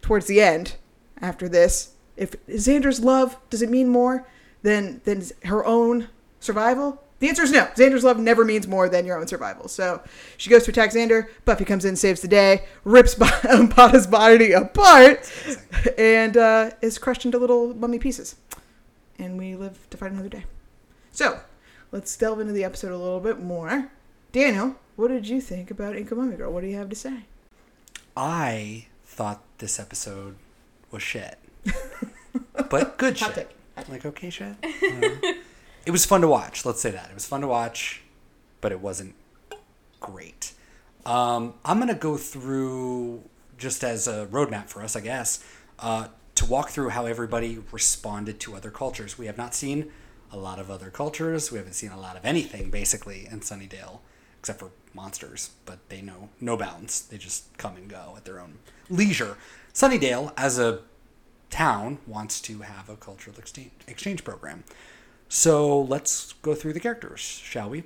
towards 0.00 0.24
the 0.24 0.40
end 0.40 0.76
after 1.20 1.50
this. 1.50 1.92
If 2.16 2.34
Xander's 2.46 3.00
love, 3.00 3.36
does 3.50 3.60
it 3.60 3.68
mean 3.68 3.90
more 3.90 4.26
than, 4.62 5.02
than 5.04 5.22
her 5.44 5.66
own 5.66 6.08
survival 6.40 7.04
The 7.20 7.28
answer 7.28 7.42
is 7.42 7.52
no. 7.52 7.66
Xander's 7.76 8.02
love 8.02 8.18
never 8.18 8.44
means 8.44 8.66
more 8.66 8.88
than 8.88 9.04
your 9.06 9.18
own 9.18 9.26
survival. 9.26 9.68
So 9.68 10.02
she 10.36 10.50
goes 10.50 10.64
to 10.64 10.70
attack 10.70 10.90
Xander. 10.92 11.28
Buffy 11.44 11.64
comes 11.66 11.84
in, 11.84 11.94
saves 11.96 12.20
the 12.22 12.28
day, 12.28 12.64
rips 12.82 13.14
Ampata's 13.14 14.06
body 14.06 14.52
apart, 14.52 15.30
and 15.98 16.36
uh, 16.36 16.70
is 16.80 16.98
crushed 16.98 17.24
into 17.26 17.38
little 17.38 17.74
mummy 17.74 17.98
pieces. 17.98 18.36
And 19.18 19.36
we 19.38 19.54
live 19.54 19.78
to 19.90 19.96
fight 19.98 20.12
another 20.12 20.30
day. 20.30 20.44
So 21.12 21.40
let's 21.92 22.16
delve 22.16 22.40
into 22.40 22.54
the 22.54 22.64
episode 22.64 22.90
a 22.92 22.96
little 22.96 23.20
bit 23.20 23.38
more. 23.40 23.90
Daniel, 24.32 24.76
what 24.96 25.08
did 25.08 25.28
you 25.28 25.40
think 25.42 25.70
about 25.70 25.96
Inca 25.96 26.14
Mummy 26.14 26.36
Girl? 26.36 26.50
What 26.52 26.62
do 26.62 26.68
you 26.68 26.76
have 26.76 26.88
to 26.88 26.96
say? 26.96 27.24
I 28.16 28.86
thought 29.04 29.42
this 29.58 29.78
episode 29.78 30.36
was 30.90 31.02
shit, 31.02 31.38
but 32.70 32.96
good 32.96 33.18
Hot 33.18 33.34
shit. 33.34 33.50
take. 33.76 33.88
Like 33.90 34.06
okay 34.06 34.30
shit. 34.30 34.54
Uh, 34.64 35.32
it 35.86 35.90
was 35.90 36.04
fun 36.04 36.20
to 36.20 36.28
watch. 36.28 36.64
Let's 36.64 36.80
say 36.80 36.90
that 36.90 37.10
it 37.10 37.14
was 37.14 37.26
fun 37.26 37.40
to 37.40 37.46
watch, 37.46 38.02
but 38.60 38.72
it 38.72 38.80
wasn't 38.80 39.14
great. 40.00 40.52
Um, 41.06 41.54
I'm 41.64 41.78
gonna 41.78 41.94
go 41.94 42.16
through 42.16 43.22
just 43.58 43.84
as 43.84 44.08
a 44.08 44.26
roadmap 44.30 44.68
for 44.68 44.82
us, 44.82 44.96
I 44.96 45.00
guess, 45.00 45.44
uh, 45.78 46.08
to 46.34 46.46
walk 46.46 46.70
through 46.70 46.90
how 46.90 47.06
everybody 47.06 47.58
responded 47.72 48.40
to 48.40 48.56
other 48.56 48.70
cultures. 48.70 49.18
We 49.18 49.26
have 49.26 49.38
not 49.38 49.54
seen 49.54 49.90
a 50.32 50.36
lot 50.36 50.58
of 50.58 50.70
other 50.70 50.90
cultures. 50.90 51.50
We 51.50 51.58
haven't 51.58 51.74
seen 51.74 51.90
a 51.90 52.00
lot 52.00 52.16
of 52.16 52.24
anything 52.24 52.70
basically 52.70 53.26
in 53.30 53.40
Sunnydale, 53.40 54.00
except 54.38 54.60
for 54.60 54.70
monsters. 54.94 55.50
But 55.66 55.88
they 55.88 56.00
know 56.00 56.30
no 56.40 56.56
bounds. 56.56 57.02
They 57.02 57.18
just 57.18 57.56
come 57.58 57.76
and 57.76 57.88
go 57.88 58.14
at 58.16 58.24
their 58.24 58.40
own 58.40 58.58
leisure. 58.88 59.36
Sunnydale, 59.74 60.32
as 60.36 60.58
a 60.58 60.80
town, 61.50 61.98
wants 62.06 62.40
to 62.42 62.60
have 62.60 62.88
a 62.88 62.96
cultural 62.96 63.36
exchange 63.38 63.72
exchange 63.86 64.24
program. 64.24 64.64
So 65.32 65.80
let's 65.82 66.32
go 66.42 66.56
through 66.56 66.72
the 66.72 66.80
characters, 66.80 67.20
shall 67.20 67.70
we? 67.70 67.84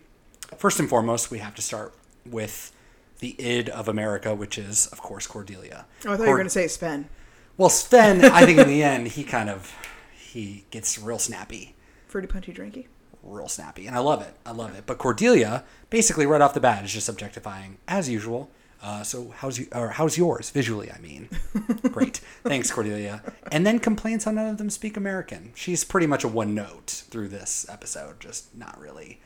First 0.57 0.81
and 0.81 0.89
foremost, 0.89 1.31
we 1.31 1.39
have 1.41 1.55
to 1.57 1.63
start 1.63 1.93
with 2.25 2.73
the 3.19 3.37
id 3.39 3.69
of 3.69 3.87
America, 3.87 4.35
which 4.35 4.57
is, 4.57 4.87
of 4.87 5.03
course, 5.03 5.27
Cordelia. 5.27 5.85
Oh, 6.07 6.15
I 6.15 6.17
thought 6.17 6.25
you 6.25 6.31
were 6.31 6.37
going 6.37 6.47
to 6.47 6.51
say 6.51 6.67
Sven. 6.69 7.11
Well, 7.59 7.69
Sven, 7.69 8.25
I 8.25 8.47
think 8.47 8.59
in 8.59 8.67
the 8.67 8.83
end, 8.95 9.09
he 9.09 9.25
kind 9.25 9.51
of 9.51 9.77
he 10.17 10.65
gets 10.71 10.99
real 10.99 11.19
snappy, 11.19 11.75
Fruity 12.09 12.27
Punchy 12.29 12.55
Drinky. 12.55 12.87
real 13.23 13.49
snappy, 13.49 13.87
and 13.87 13.95
I 13.95 13.99
love 13.99 14.23
it. 14.23 14.35
I 14.47 14.53
love 14.53 14.75
it. 14.75 14.85
But 14.87 14.97
Cordelia, 14.97 15.65
basically, 15.91 16.25
right 16.25 16.41
off 16.41 16.55
the 16.55 16.61
bat, 16.61 16.83
is 16.83 16.95
just 16.95 17.11
objectifying 17.11 17.77
as 17.87 18.09
usual. 18.09 18.51
Uh, 18.85 19.03
so 19.03 19.33
how's 19.39 19.59
you 19.59 19.67
or 19.73 19.89
how's 19.89 20.19
yours 20.19 20.51
visually? 20.51 20.93
I 20.93 20.99
mean, 20.99 21.31
great, 21.91 22.21
thanks, 22.43 22.71
Cordelia. 22.71 23.23
And 23.51 23.67
then 23.67 23.79
complains 23.79 24.25
how 24.25 24.33
none 24.33 24.47
of 24.47 24.59
them 24.59 24.69
speak 24.69 24.99
American. 24.99 25.53
She's 25.55 25.85
pretty 25.85 26.07
much 26.07 26.23
a 26.23 26.29
one 26.29 26.55
note 26.55 27.05
through 27.09 27.29
this 27.29 27.65
episode, 27.71 28.21
just 28.21 28.55
not 28.55 28.79
really 28.79 29.21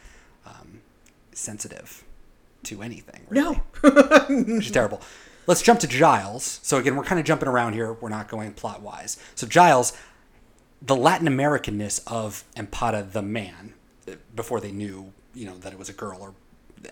um, 0.46 0.82
sensitive 1.32 2.04
to 2.62 2.82
anything. 2.82 3.26
Really. 3.28 3.60
No. 3.82 4.60
She's 4.60 4.70
terrible. 4.70 5.02
Let's 5.48 5.62
jump 5.62 5.80
to 5.80 5.88
Giles. 5.88 6.60
So 6.62 6.76
again, 6.76 6.94
we're 6.94 7.02
kind 7.02 7.18
of 7.18 7.26
jumping 7.26 7.48
around 7.48 7.72
here. 7.72 7.94
We're 7.94 8.10
not 8.10 8.28
going 8.28 8.52
plot 8.52 8.80
wise. 8.80 9.18
So 9.34 9.44
Giles, 9.44 9.92
the 10.80 10.94
Latin 10.94 11.26
Americanness 11.26 12.00
of 12.06 12.44
Ampata 12.54 13.10
the 13.10 13.22
man, 13.22 13.74
before 14.36 14.60
they 14.60 14.70
knew, 14.70 15.12
you 15.34 15.46
know, 15.46 15.58
that 15.58 15.72
it 15.72 15.78
was 15.80 15.88
a 15.88 15.94
girl, 15.94 16.18
or 16.20 16.34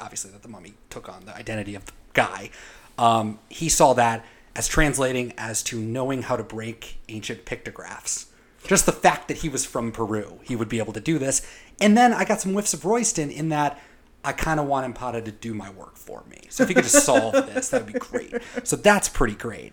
obviously 0.01 0.31
that 0.31 0.43
the 0.43 0.49
mummy 0.49 0.75
took 0.91 1.09
on 1.09 1.25
the 1.27 1.37
identity 1.37 1.75
of 1.75 1.87
the 1.87 1.93
guy. 2.13 2.51
Um, 2.99 3.39
he 3.49 3.69
saw 3.69 3.93
that 3.95 4.25
as 4.55 4.69
translating 4.69 5.35
as 5.37 5.63
to 5.65 5.79
knowing 5.79 6.23
how 6.23 6.37
to 6.37 6.43
break 6.43 6.99
ancient 7.09 7.45
pictographs. 7.45 8.27
Just 8.67 8.87
the 8.87 8.93
fact 8.93 9.29
that 9.29 9.39
he 9.39 9.49
was 9.49 9.65
from 9.65 9.93
Peru, 9.93 10.41
he 10.43 10.57
would 10.57 10.69
be 10.69 10.79
able 10.79 10.93
to 10.95 11.01
do 11.01 11.19
this. 11.19 11.47
And 11.81 11.97
then 11.97 12.13
I 12.13 12.25
got 12.25 12.41
some 12.41 12.53
whiffs 12.53 12.75
of 12.75 12.85
Royston 12.85 13.31
in 13.31 13.51
that 13.51 13.79
I 14.25 14.33
kind 14.33 14.59
of 14.59 14.67
want 14.67 14.93
Ampata 14.93 15.25
to 15.25 15.31
do 15.31 15.55
my 15.55 15.71
work 15.71 15.97
for 15.97 16.25
me. 16.29 16.41
So 16.49 16.65
if 16.65 16.69
he 16.69 16.75
could 16.75 16.85
just 16.85 17.05
solve 17.05 17.33
this, 17.55 17.69
that 17.69 17.85
would 17.85 17.93
be 17.93 17.99
great. 17.99 18.35
So 18.65 18.75
that's 18.75 19.09
pretty 19.09 19.35
great. 19.35 19.73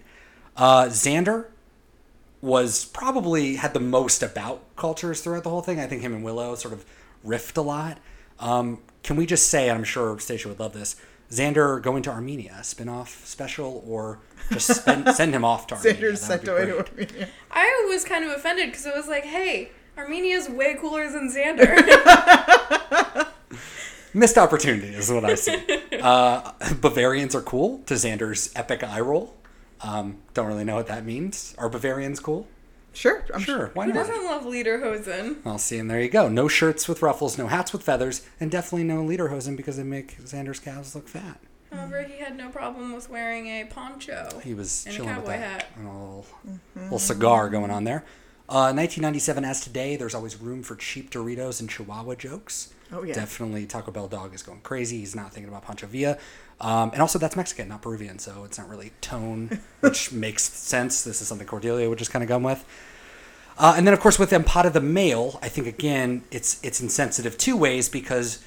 Uh, 0.55 0.85
Xander 0.85 1.47
was 2.41 2.85
probably 2.85 3.55
had 3.55 3.73
the 3.73 3.79
most 3.79 4.21
about 4.21 4.61
cultures 4.75 5.21
throughout 5.21 5.43
the 5.43 5.49
whole 5.49 5.61
thing. 5.61 5.79
I 5.79 5.87
think 5.87 6.01
him 6.01 6.13
and 6.13 6.23
Willow 6.23 6.53
sort 6.55 6.73
of 6.73 6.85
riffed 7.25 7.57
a 7.57 7.61
lot. 7.61 7.99
Um, 8.39 8.79
can 9.03 9.15
we 9.15 9.25
just 9.25 9.47
say, 9.47 9.69
I'm 9.69 9.83
sure 9.83 10.17
Stacia 10.19 10.47
would 10.47 10.59
love 10.59 10.73
this, 10.73 10.95
Xander 11.29 11.81
going 11.81 12.03
to 12.03 12.09
Armenia, 12.11 12.63
spin-off 12.63 13.25
special, 13.25 13.83
or 13.87 14.19
just 14.51 14.81
spend, 14.81 15.09
send 15.15 15.33
him 15.33 15.43
off 15.43 15.67
to 15.67 15.75
Armenia? 15.75 15.93
Xander's 15.93 16.21
sent 16.21 16.47
away 16.47 16.65
to. 16.65 16.77
Armenia. 16.79 17.27
I 17.51 17.87
was 17.89 18.03
kind 18.03 18.23
of 18.23 18.31
offended 18.31 18.67
because 18.67 18.85
it 18.85 18.95
was 18.95 19.07
like, 19.07 19.23
hey, 19.23 19.71
Armenia's 19.97 20.49
way 20.49 20.75
cooler 20.79 21.09
than 21.09 21.29
Xander. 21.29 23.27
Missed 24.13 24.37
opportunity 24.37 24.93
is 24.93 25.11
what 25.11 25.25
I 25.25 25.35
see. 25.35 25.57
uh, 26.01 26.51
Bavarians 26.79 27.33
are 27.33 27.41
cool 27.41 27.79
to 27.87 27.95
Xander's 27.95 28.51
epic 28.55 28.83
eye 28.83 28.99
roll. 28.99 29.35
Um, 29.81 30.17
don't 30.33 30.47
really 30.47 30.63
know 30.63 30.75
what 30.75 30.87
that 30.87 31.03
means. 31.05 31.55
Are 31.57 31.67
Bavarians 31.67 32.19
cool? 32.19 32.47
Sure. 32.93 33.25
I'm 33.33 33.41
Sure, 33.41 33.71
why 33.73 33.85
Who 33.85 33.93
not? 33.93 34.07
doesn't 34.07 34.23
love 34.25 34.43
Lederhosen? 34.43 35.43
Well, 35.43 35.57
see, 35.57 35.79
and 35.79 35.89
there 35.89 35.99
you 36.01 36.09
go. 36.09 36.29
No 36.29 36.47
shirts 36.47 36.87
with 36.87 37.01
ruffles, 37.01 37.37
no 37.37 37.47
hats 37.47 37.73
with 37.73 37.81
feathers, 37.83 38.21
and 38.39 38.51
definitely 38.51 38.83
no 38.83 39.03
lederhosen 39.03 39.57
because 39.57 39.77
they 39.77 39.83
make 39.83 40.17
Xander's 40.21 40.59
calves 40.59 40.93
look 40.95 41.07
fat. 41.07 41.39
However, 41.71 42.03
he 42.03 42.19
had 42.19 42.37
no 42.37 42.49
problem 42.49 42.93
with 42.93 43.09
wearing 43.09 43.47
a 43.47 43.65
poncho. 43.65 44.39
He 44.43 44.53
was 44.53 44.85
And 44.85 44.93
a 44.93 44.97
chilling 44.97 45.15
with 45.15 45.25
that. 45.25 45.39
hat. 45.39 45.65
And 45.75 45.87
a 45.87 45.91
little, 45.91 46.25
little 46.75 46.99
cigar 46.99 47.49
going 47.49 47.71
on 47.71 47.83
there. 47.83 48.03
Uh, 48.47 48.69
1997, 48.75 49.43
as 49.43 49.61
today, 49.61 49.95
there's 49.95 50.13
always 50.13 50.39
room 50.39 50.61
for 50.61 50.75
cheap 50.75 51.09
Doritos 51.09 51.59
and 51.61 51.69
Chihuahua 51.69 52.13
jokes. 52.15 52.71
Oh, 52.91 53.01
yeah. 53.01 53.13
Definitely 53.15 53.65
Taco 53.65 53.89
Bell 53.89 54.07
dog 54.07 54.35
is 54.35 54.43
going 54.43 54.59
crazy. 54.61 54.99
He's 54.99 55.15
not 55.15 55.33
thinking 55.33 55.49
about 55.49 55.63
Pancho 55.65 55.87
Villa. 55.87 56.19
Um, 56.61 56.91
and 56.91 57.01
also, 57.01 57.19
that's 57.19 57.35
Mexican, 57.35 57.67
not 57.67 57.81
Peruvian, 57.81 58.19
so 58.19 58.43
it's 58.45 58.57
not 58.57 58.69
really 58.69 58.91
tone, 59.01 59.59
which 59.81 60.11
makes 60.11 60.43
sense. 60.43 61.03
This 61.03 61.21
is 61.21 61.27
something 61.27 61.47
Cordelia 61.47 61.89
would 61.89 61.97
just 61.97 62.11
kind 62.11 62.23
of 62.23 62.29
come 62.29 62.43
with. 62.43 62.65
Uh, 63.57 63.75
and 63.77 63.85
then, 63.85 63.93
of 63.93 63.99
course, 63.99 64.17
with 64.17 64.31
Ampata 64.31 64.71
the 64.71 64.81
male, 64.81 65.39
I 65.41 65.49
think 65.49 65.67
again 65.67 66.23
it's 66.31 66.63
it's 66.63 66.81
insensitive 66.81 67.37
two 67.37 67.55
ways 67.55 67.89
because 67.89 68.43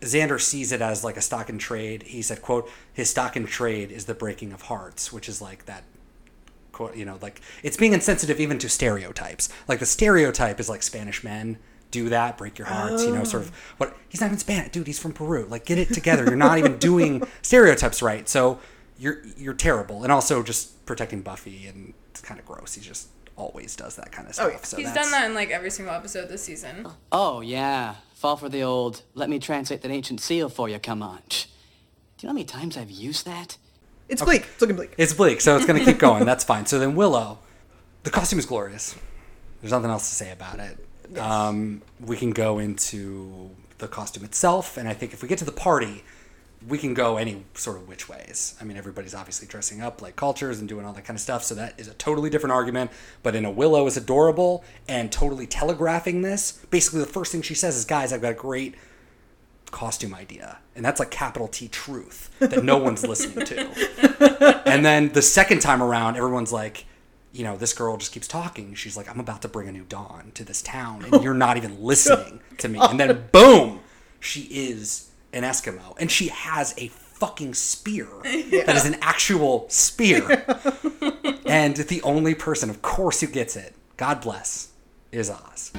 Xander 0.00 0.40
sees 0.40 0.72
it 0.72 0.80
as 0.80 1.04
like 1.04 1.16
a 1.16 1.20
stock 1.20 1.48
and 1.48 1.60
trade. 1.60 2.04
He 2.04 2.22
said, 2.22 2.40
"quote 2.40 2.70
His 2.92 3.10
stock 3.10 3.36
and 3.36 3.46
trade 3.46 3.90
is 3.90 4.06
the 4.06 4.14
breaking 4.14 4.52
of 4.52 4.62
hearts," 4.62 5.12
which 5.12 5.28
is 5.28 5.42
like 5.42 5.66
that. 5.66 5.84
Quote, 6.72 6.96
you 6.96 7.04
know, 7.04 7.18
like 7.20 7.42
it's 7.62 7.76
being 7.76 7.92
insensitive 7.92 8.40
even 8.40 8.58
to 8.58 8.68
stereotypes. 8.68 9.50
Like 9.68 9.80
the 9.80 9.86
stereotype 9.86 10.58
is 10.58 10.68
like 10.68 10.82
Spanish 10.82 11.22
men 11.22 11.58
do 11.90 12.08
that, 12.10 12.38
break 12.38 12.58
your 12.58 12.66
hearts. 12.68 13.04
You 13.04 13.14
know, 13.14 13.24
sort 13.24 13.44
of. 13.44 13.50
Oh. 13.50 13.74
What 13.78 13.96
he's 14.08 14.20
not 14.20 14.26
even 14.28 14.38
Spanish, 14.38 14.70
dude. 14.72 14.86
He's 14.86 14.98
from 14.98 15.12
Peru. 15.12 15.46
Like, 15.48 15.64
get 15.64 15.78
it 15.78 15.92
together. 15.92 16.24
You're 16.24 16.36
not 16.36 16.58
even 16.58 16.78
doing 16.78 17.22
stereotypes 17.42 18.02
right. 18.02 18.28
So 18.28 18.60
you're 18.98 19.22
you're 19.36 19.54
terrible. 19.54 20.02
And 20.02 20.12
also 20.12 20.42
just 20.42 20.84
protecting 20.86 21.22
Buffy 21.22 21.66
and 21.66 21.94
it's 22.10 22.20
kind 22.20 22.38
of 22.40 22.46
gross. 22.46 22.74
He 22.74 22.80
just 22.80 23.08
always 23.36 23.74
does 23.74 23.96
that 23.96 24.12
kind 24.12 24.28
of 24.28 24.32
oh, 24.32 24.34
stuff. 24.34 24.52
yeah. 24.52 24.58
So 24.64 24.76
He's 24.76 24.86
that's- 24.86 25.10
done 25.10 25.12
that 25.12 25.26
in 25.26 25.34
like 25.34 25.50
every 25.50 25.70
single 25.70 25.94
episode 25.94 26.28
this 26.28 26.42
season. 26.42 26.86
Oh, 27.10 27.40
yeah. 27.40 27.94
Fall 28.14 28.36
for 28.36 28.50
the 28.50 28.62
old, 28.62 29.02
let 29.14 29.30
me 29.30 29.38
translate 29.38 29.80
that 29.80 29.90
ancient 29.90 30.20
seal 30.20 30.50
for 30.50 30.68
you, 30.68 30.78
come 30.78 31.02
on. 31.02 31.20
Do 31.30 31.36
you 32.20 32.26
know 32.26 32.30
how 32.30 32.32
many 32.34 32.44
times 32.44 32.76
I've 32.76 32.90
used 32.90 33.24
that? 33.24 33.56
It's 34.10 34.20
bleak. 34.20 34.42
It's 34.52 34.60
looking 34.60 34.76
bleak. 34.76 34.92
It's 34.98 35.14
bleak, 35.14 35.40
so 35.40 35.56
it's 35.56 35.64
going 35.64 35.78
to 35.78 35.84
keep 35.86 35.98
going. 36.08 36.26
That's 36.26 36.44
fine. 36.44 36.66
So 36.66 36.78
then 36.78 36.94
Willow, 36.96 37.38
the 38.02 38.10
costume 38.10 38.38
is 38.38 38.44
glorious. 38.44 38.94
There's 39.62 39.72
nothing 39.72 39.88
else 39.90 40.06
to 40.10 40.14
say 40.14 40.32
about 40.32 40.58
it. 40.58 40.76
Um, 41.18 41.82
we 42.00 42.16
can 42.16 42.30
go 42.30 42.58
into 42.58 43.50
the 43.78 43.88
costume 43.88 44.24
itself, 44.24 44.76
and 44.76 44.88
I 44.88 44.94
think 44.94 45.12
if 45.12 45.22
we 45.22 45.28
get 45.28 45.38
to 45.38 45.44
the 45.44 45.52
party, 45.52 46.04
we 46.68 46.76
can 46.76 46.92
go 46.92 47.16
any 47.16 47.44
sort 47.54 47.76
of 47.78 47.88
which 47.88 48.08
ways. 48.08 48.54
I 48.60 48.64
mean, 48.64 48.76
everybody's 48.76 49.14
obviously 49.14 49.48
dressing 49.48 49.80
up 49.80 50.02
like 50.02 50.16
cultures 50.16 50.60
and 50.60 50.68
doing 50.68 50.84
all 50.84 50.92
that 50.92 51.04
kind 51.04 51.16
of 51.16 51.20
stuff, 51.20 51.42
so 51.42 51.54
that 51.54 51.78
is 51.78 51.88
a 51.88 51.94
totally 51.94 52.28
different 52.30 52.52
argument. 52.52 52.90
But 53.22 53.34
in 53.34 53.44
a 53.44 53.50
Willow 53.50 53.86
is 53.86 53.96
adorable 53.96 54.64
and 54.88 55.10
totally 55.10 55.46
telegraphing 55.46 56.22
this. 56.22 56.52
Basically, 56.70 57.00
the 57.00 57.06
first 57.06 57.32
thing 57.32 57.42
she 57.42 57.54
says 57.54 57.76
is, 57.76 57.84
"Guys, 57.84 58.12
I've 58.12 58.22
got 58.22 58.32
a 58.32 58.34
great 58.34 58.74
costume 59.70 60.14
idea," 60.14 60.58
and 60.76 60.84
that's 60.84 61.00
like 61.00 61.10
capital 61.10 61.48
T 61.48 61.68
truth 61.68 62.30
that 62.40 62.62
no 62.62 62.76
one's 62.76 63.06
listening 63.06 63.46
to. 63.46 64.60
And 64.70 64.84
then 64.84 65.08
the 65.08 65.22
second 65.22 65.60
time 65.60 65.82
around, 65.82 66.16
everyone's 66.16 66.52
like, 66.52 66.84
you 67.32 67.44
know, 67.44 67.56
this 67.56 67.72
girl 67.72 67.96
just 67.96 68.12
keeps 68.12 68.26
talking. 68.26 68.74
She's 68.74 68.96
like, 68.96 69.08
I'm 69.08 69.20
about 69.20 69.42
to 69.42 69.48
bring 69.48 69.68
a 69.68 69.72
new 69.72 69.84
dawn 69.84 70.32
to 70.34 70.44
this 70.44 70.62
town, 70.62 71.04
and 71.04 71.22
you're 71.22 71.34
not 71.34 71.56
even 71.56 71.80
listening 71.84 72.40
to 72.58 72.68
me. 72.68 72.78
And 72.80 72.98
then 72.98 73.28
boom, 73.32 73.80
she 74.18 74.42
is 74.42 75.10
an 75.32 75.42
Eskimo, 75.44 75.96
and 75.98 76.10
she 76.10 76.28
has 76.28 76.74
a 76.76 76.88
fucking 76.88 77.54
spear 77.54 78.08
that 78.24 78.76
is 78.76 78.86
an 78.86 78.96
actual 79.00 79.66
spear. 79.68 80.22
and 81.46 81.76
the 81.76 82.00
only 82.02 82.34
person, 82.34 82.70
of 82.70 82.82
course, 82.82 83.20
who 83.20 83.26
gets 83.26 83.56
it, 83.56 83.74
God 83.96 84.20
bless, 84.20 84.72
is 85.12 85.30
Oz. 85.30 85.72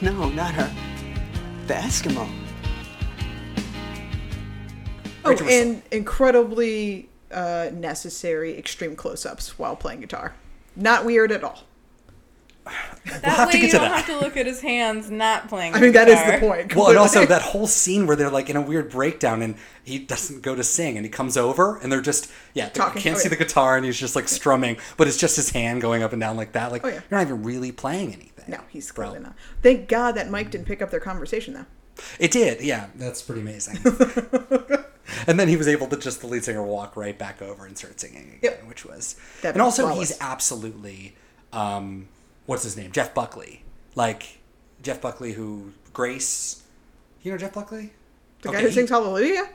No, 0.00 0.30
not 0.30 0.54
her. 0.54 0.72
The 1.66 1.74
Eskimo. 1.74 2.28
Oh, 5.24 5.48
and 5.48 5.82
incredibly 5.92 7.08
uh, 7.30 7.70
necessary 7.72 8.58
extreme 8.58 8.96
close-ups 8.96 9.56
while 9.58 9.76
playing 9.76 10.00
guitar. 10.00 10.34
Not 10.76 11.04
weird 11.04 11.32
at 11.32 11.44
all. 11.44 11.64
That 13.04 13.24
have 13.24 13.50
to 13.50 13.56
get 13.58 13.64
you 13.66 13.70
to 13.72 13.78
don't 13.78 13.88
that. 13.90 14.04
have 14.04 14.06
to 14.06 14.24
look 14.24 14.36
at 14.36 14.46
his 14.46 14.60
hands 14.60 15.10
not 15.10 15.48
playing. 15.48 15.74
I 15.74 15.80
mean, 15.80 15.92
that 15.92 16.06
is 16.08 16.20
the 16.20 16.32
guitar. 16.32 16.38
point. 16.40 16.76
Well, 16.76 16.90
and 16.90 16.96
also 16.98 17.26
that 17.26 17.42
whole 17.42 17.66
scene 17.66 18.06
where 18.06 18.14
they're 18.14 18.30
like 18.30 18.48
in 18.48 18.54
a 18.56 18.60
weird 18.62 18.88
breakdown 18.90 19.42
and 19.42 19.56
he 19.82 19.98
doesn't 19.98 20.42
go 20.42 20.54
to 20.54 20.62
sing 20.62 20.96
and 20.96 21.04
he 21.04 21.10
comes 21.10 21.36
over 21.36 21.78
and 21.78 21.90
they're 21.90 22.00
just 22.00 22.30
yeah, 22.54 22.68
they 22.68 22.78
can't 22.80 22.96
Oh, 22.96 23.18
see 23.18 23.24
yeah. 23.24 23.28
the 23.30 23.36
guitar 23.36 23.76
and 23.76 23.84
he's 23.84 23.98
just 23.98 24.14
like 24.14 24.28
strumming, 24.28 24.76
but 24.96 25.08
it's 25.08 25.16
just 25.16 25.34
his 25.34 25.50
hand 25.50 25.82
going 25.82 26.04
up 26.04 26.12
and 26.12 26.20
down 26.20 26.36
like 26.36 26.52
that. 26.52 26.70
Like 26.70 26.84
Oh, 26.84 26.88
yeah. 26.88 26.94
you're 27.10 27.18
not 27.18 27.22
even 27.22 27.42
really 27.42 27.72
playing 27.72 28.12
anything. 28.14 28.44
No, 28.46 28.60
he's 28.68 28.90
bro. 28.92 29.08
clearly 29.08 29.24
not. 29.24 29.34
Thank 29.62 29.88
God 29.88 30.12
that 30.12 30.30
Mike 30.30 30.52
didn't 30.52 30.66
pick 30.68 30.80
up 30.80 30.90
their 30.92 31.00
conversation 31.00 31.54
though. 31.54 31.66
It 32.18 32.30
did, 32.30 32.60
yeah. 32.62 32.88
That's 32.94 33.22
pretty 33.22 33.40
amazing. 33.42 33.78
and 35.26 35.38
then 35.38 35.48
he 35.48 35.56
was 35.56 35.68
able 35.68 35.86
to 35.88 35.96
just 35.96 36.20
the 36.20 36.26
lead 36.26 36.44
singer 36.44 36.62
walk 36.62 36.96
right 36.96 37.18
back 37.18 37.42
over 37.42 37.66
and 37.66 37.76
start 37.76 38.00
singing 38.00 38.28
again, 38.38 38.38
Yep. 38.42 38.64
which 38.68 38.84
was 38.84 39.16
That 39.42 39.54
and 39.54 39.62
also 39.62 39.82
flawless. 39.86 40.10
he's 40.10 40.18
absolutely 40.20 41.14
um, 41.52 42.08
what's 42.46 42.62
his 42.62 42.76
name? 42.76 42.92
Jeff 42.92 43.12
Buckley. 43.14 43.62
Like 43.94 44.38
Jeff 44.82 45.00
Buckley 45.00 45.32
who 45.32 45.72
Grace 45.92 46.62
you 47.22 47.30
know 47.30 47.38
Jeff 47.38 47.52
Buckley? 47.52 47.92
The 48.40 48.48
Okay, 48.48 48.56
guy 48.58 48.62
who 48.62 48.68
he- 48.68 48.74
sings 48.74 48.90
Hallelujah. 48.90 49.48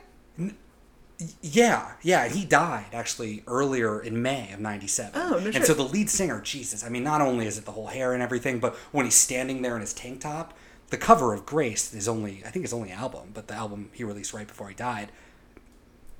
Yeah, 1.42 1.94
yeah, 2.02 2.28
he 2.28 2.44
died 2.44 2.86
actually 2.92 3.42
earlier 3.48 4.00
in 4.00 4.22
May 4.22 4.52
of 4.52 4.60
'97. 4.60 5.20
Oh, 5.20 5.30
no 5.30 5.36
And 5.38 5.52
shit. 5.52 5.66
so 5.66 5.74
the 5.74 5.82
lead 5.82 6.08
singer, 6.08 6.40
Jesus, 6.40 6.84
I 6.84 6.88
mean, 6.90 7.02
not 7.02 7.20
only 7.20 7.44
is 7.48 7.58
it 7.58 7.64
the 7.64 7.72
whole 7.72 7.88
hair 7.88 8.12
and 8.12 8.22
everything, 8.22 8.60
but 8.60 8.76
when 8.92 9.04
he's 9.04 9.16
standing 9.16 9.62
there 9.62 9.74
in 9.74 9.80
his 9.80 9.92
tank 9.92 10.20
top, 10.20 10.56
the 10.90 10.96
cover 10.96 11.34
of 11.34 11.44
Grace 11.46 11.92
is 11.94 12.08
only, 12.08 12.42
I 12.46 12.50
think, 12.50 12.64
his 12.64 12.72
only 12.72 12.90
album, 12.90 13.30
but 13.34 13.48
the 13.48 13.54
album 13.54 13.90
he 13.92 14.04
released 14.04 14.32
right 14.32 14.46
before 14.46 14.68
he 14.68 14.74
died, 14.74 15.10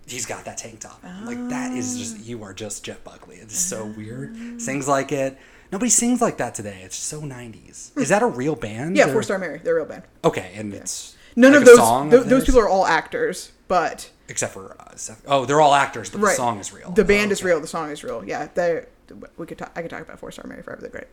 he's 0.06 0.26
got 0.26 0.44
that 0.44 0.58
tank 0.58 0.80
top. 0.80 1.02
Like 1.24 1.48
that 1.50 1.72
is 1.72 1.94
Ah. 1.94 1.98
just 1.98 2.18
you 2.26 2.42
are 2.42 2.54
just 2.54 2.84
Jeff 2.84 3.02
Buckley. 3.04 3.36
It's 3.36 3.58
so 3.58 3.86
weird. 3.86 4.60
Sings 4.60 4.88
like 4.88 5.12
it. 5.12 5.38
Nobody 5.70 5.90
sings 5.90 6.20
like 6.22 6.38
that 6.38 6.54
today. 6.54 6.80
It's 6.82 6.96
so 6.96 7.20
'90s. 7.20 7.96
Is 7.96 8.08
that 8.08 8.22
a 8.22 8.26
real 8.26 8.54
band? 8.54 8.90
Hmm. 8.90 8.96
Yeah, 8.96 9.08
or- 9.08 9.12
Four 9.12 9.22
Star 9.22 9.38
Mary. 9.38 9.60
They're 9.62 9.74
a 9.74 9.80
real 9.80 9.86
band. 9.86 10.02
Okay, 10.24 10.52
and 10.54 10.72
it's 10.72 11.14
None 11.36 11.52
like 11.52 11.56
of 11.58 11.62
a 11.62 11.66
those. 11.66 11.76
song 11.76 12.10
tho- 12.10 12.18
of 12.20 12.28
those 12.28 12.44
people 12.46 12.60
are 12.60 12.68
all 12.68 12.86
actors, 12.86 13.52
but 13.68 14.10
except 14.28 14.54
for 14.54 14.76
uh, 14.80 14.96
Seth. 14.96 15.22
Oh, 15.26 15.44
they're 15.44 15.60
all 15.60 15.74
actors, 15.74 16.08
but 16.10 16.20
right. 16.20 16.30
the 16.30 16.36
song 16.36 16.58
is 16.58 16.72
real. 16.72 16.90
The 16.92 17.04
band 17.04 17.30
Oh, 17.30 17.32
is 17.32 17.44
real. 17.44 17.60
The 17.60 17.66
song 17.66 17.90
is 17.90 18.02
real. 18.02 18.24
Yeah, 18.24 18.48
they. 18.54 18.86
We 19.36 19.46
could. 19.46 19.58
Talk, 19.58 19.72
I 19.76 19.82
could 19.82 19.90
talk 19.90 20.00
about 20.02 20.18
Four 20.18 20.30
Star 20.32 20.46
Mary 20.46 20.62
forever. 20.62 20.80
They're 20.80 20.90
great. 20.90 21.06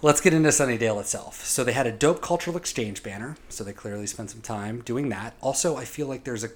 Let's 0.00 0.20
get 0.20 0.32
into 0.32 0.48
Sunnydale 0.48 1.00
itself. 1.00 1.44
So 1.44 1.64
they 1.64 1.72
had 1.72 1.86
a 1.86 1.92
dope 1.92 2.20
cultural 2.20 2.56
exchange 2.56 3.02
banner, 3.02 3.36
so 3.48 3.64
they 3.64 3.72
clearly 3.72 4.06
spent 4.06 4.30
some 4.30 4.40
time 4.40 4.82
doing 4.82 5.08
that. 5.10 5.34
Also, 5.40 5.76
I 5.76 5.84
feel 5.84 6.06
like 6.06 6.24
there's 6.24 6.44
a 6.44 6.50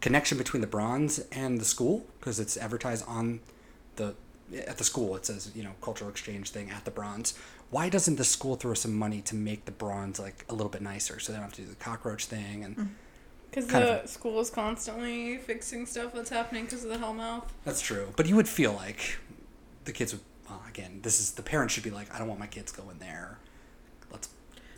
connection 0.00 0.38
between 0.38 0.60
the 0.60 0.66
bronze 0.66 1.18
and 1.32 1.60
the 1.60 1.64
school 1.64 2.06
because 2.18 2.40
it's 2.40 2.56
advertised 2.56 3.04
on 3.06 3.40
the 3.96 4.14
at 4.66 4.78
the 4.78 4.84
school. 4.84 5.16
It 5.16 5.26
says 5.26 5.52
you 5.54 5.62
know 5.62 5.72
cultural 5.80 6.10
exchange 6.10 6.50
thing 6.50 6.70
at 6.70 6.84
the 6.84 6.90
bronze. 6.90 7.34
Why 7.70 7.88
doesn't 7.88 8.16
the 8.16 8.24
school 8.24 8.56
throw 8.56 8.74
some 8.74 8.94
money 8.94 9.20
to 9.22 9.34
make 9.34 9.64
the 9.64 9.72
bronze 9.72 10.18
like 10.18 10.44
a 10.48 10.52
little 10.52 10.70
bit 10.70 10.82
nicer 10.82 11.20
so 11.20 11.32
they 11.32 11.36
don't 11.36 11.44
have 11.44 11.54
to 11.54 11.62
do 11.62 11.68
the 11.68 11.76
cockroach 11.76 12.26
thing 12.26 12.64
and 12.64 12.76
mm. 12.76 12.88
Because 13.50 13.66
the 13.66 14.02
of 14.02 14.08
school 14.08 14.38
is 14.40 14.48
constantly 14.48 15.36
fixing 15.38 15.84
stuff 15.84 16.12
that's 16.14 16.30
happening 16.30 16.66
because 16.66 16.84
of 16.84 16.90
the 16.90 16.98
Hellmouth. 16.98 17.48
That's 17.64 17.80
true. 17.80 18.12
But 18.16 18.28
you 18.28 18.36
would 18.36 18.48
feel 18.48 18.72
like 18.72 19.18
the 19.86 19.92
kids 19.92 20.12
would, 20.12 20.22
well, 20.50 20.62
again, 20.68 21.00
this 21.02 21.20
is 21.20 21.32
the 21.32 21.42
parents 21.42 21.72
should 21.74 21.84
be 21.84 21.90
like, 21.90 22.12
I 22.14 22.18
don't 22.18 22.28
want 22.28 22.40
my 22.40 22.46
kids 22.46 22.72
going 22.72 22.98
there. 22.98 23.38
Let's 24.10 24.28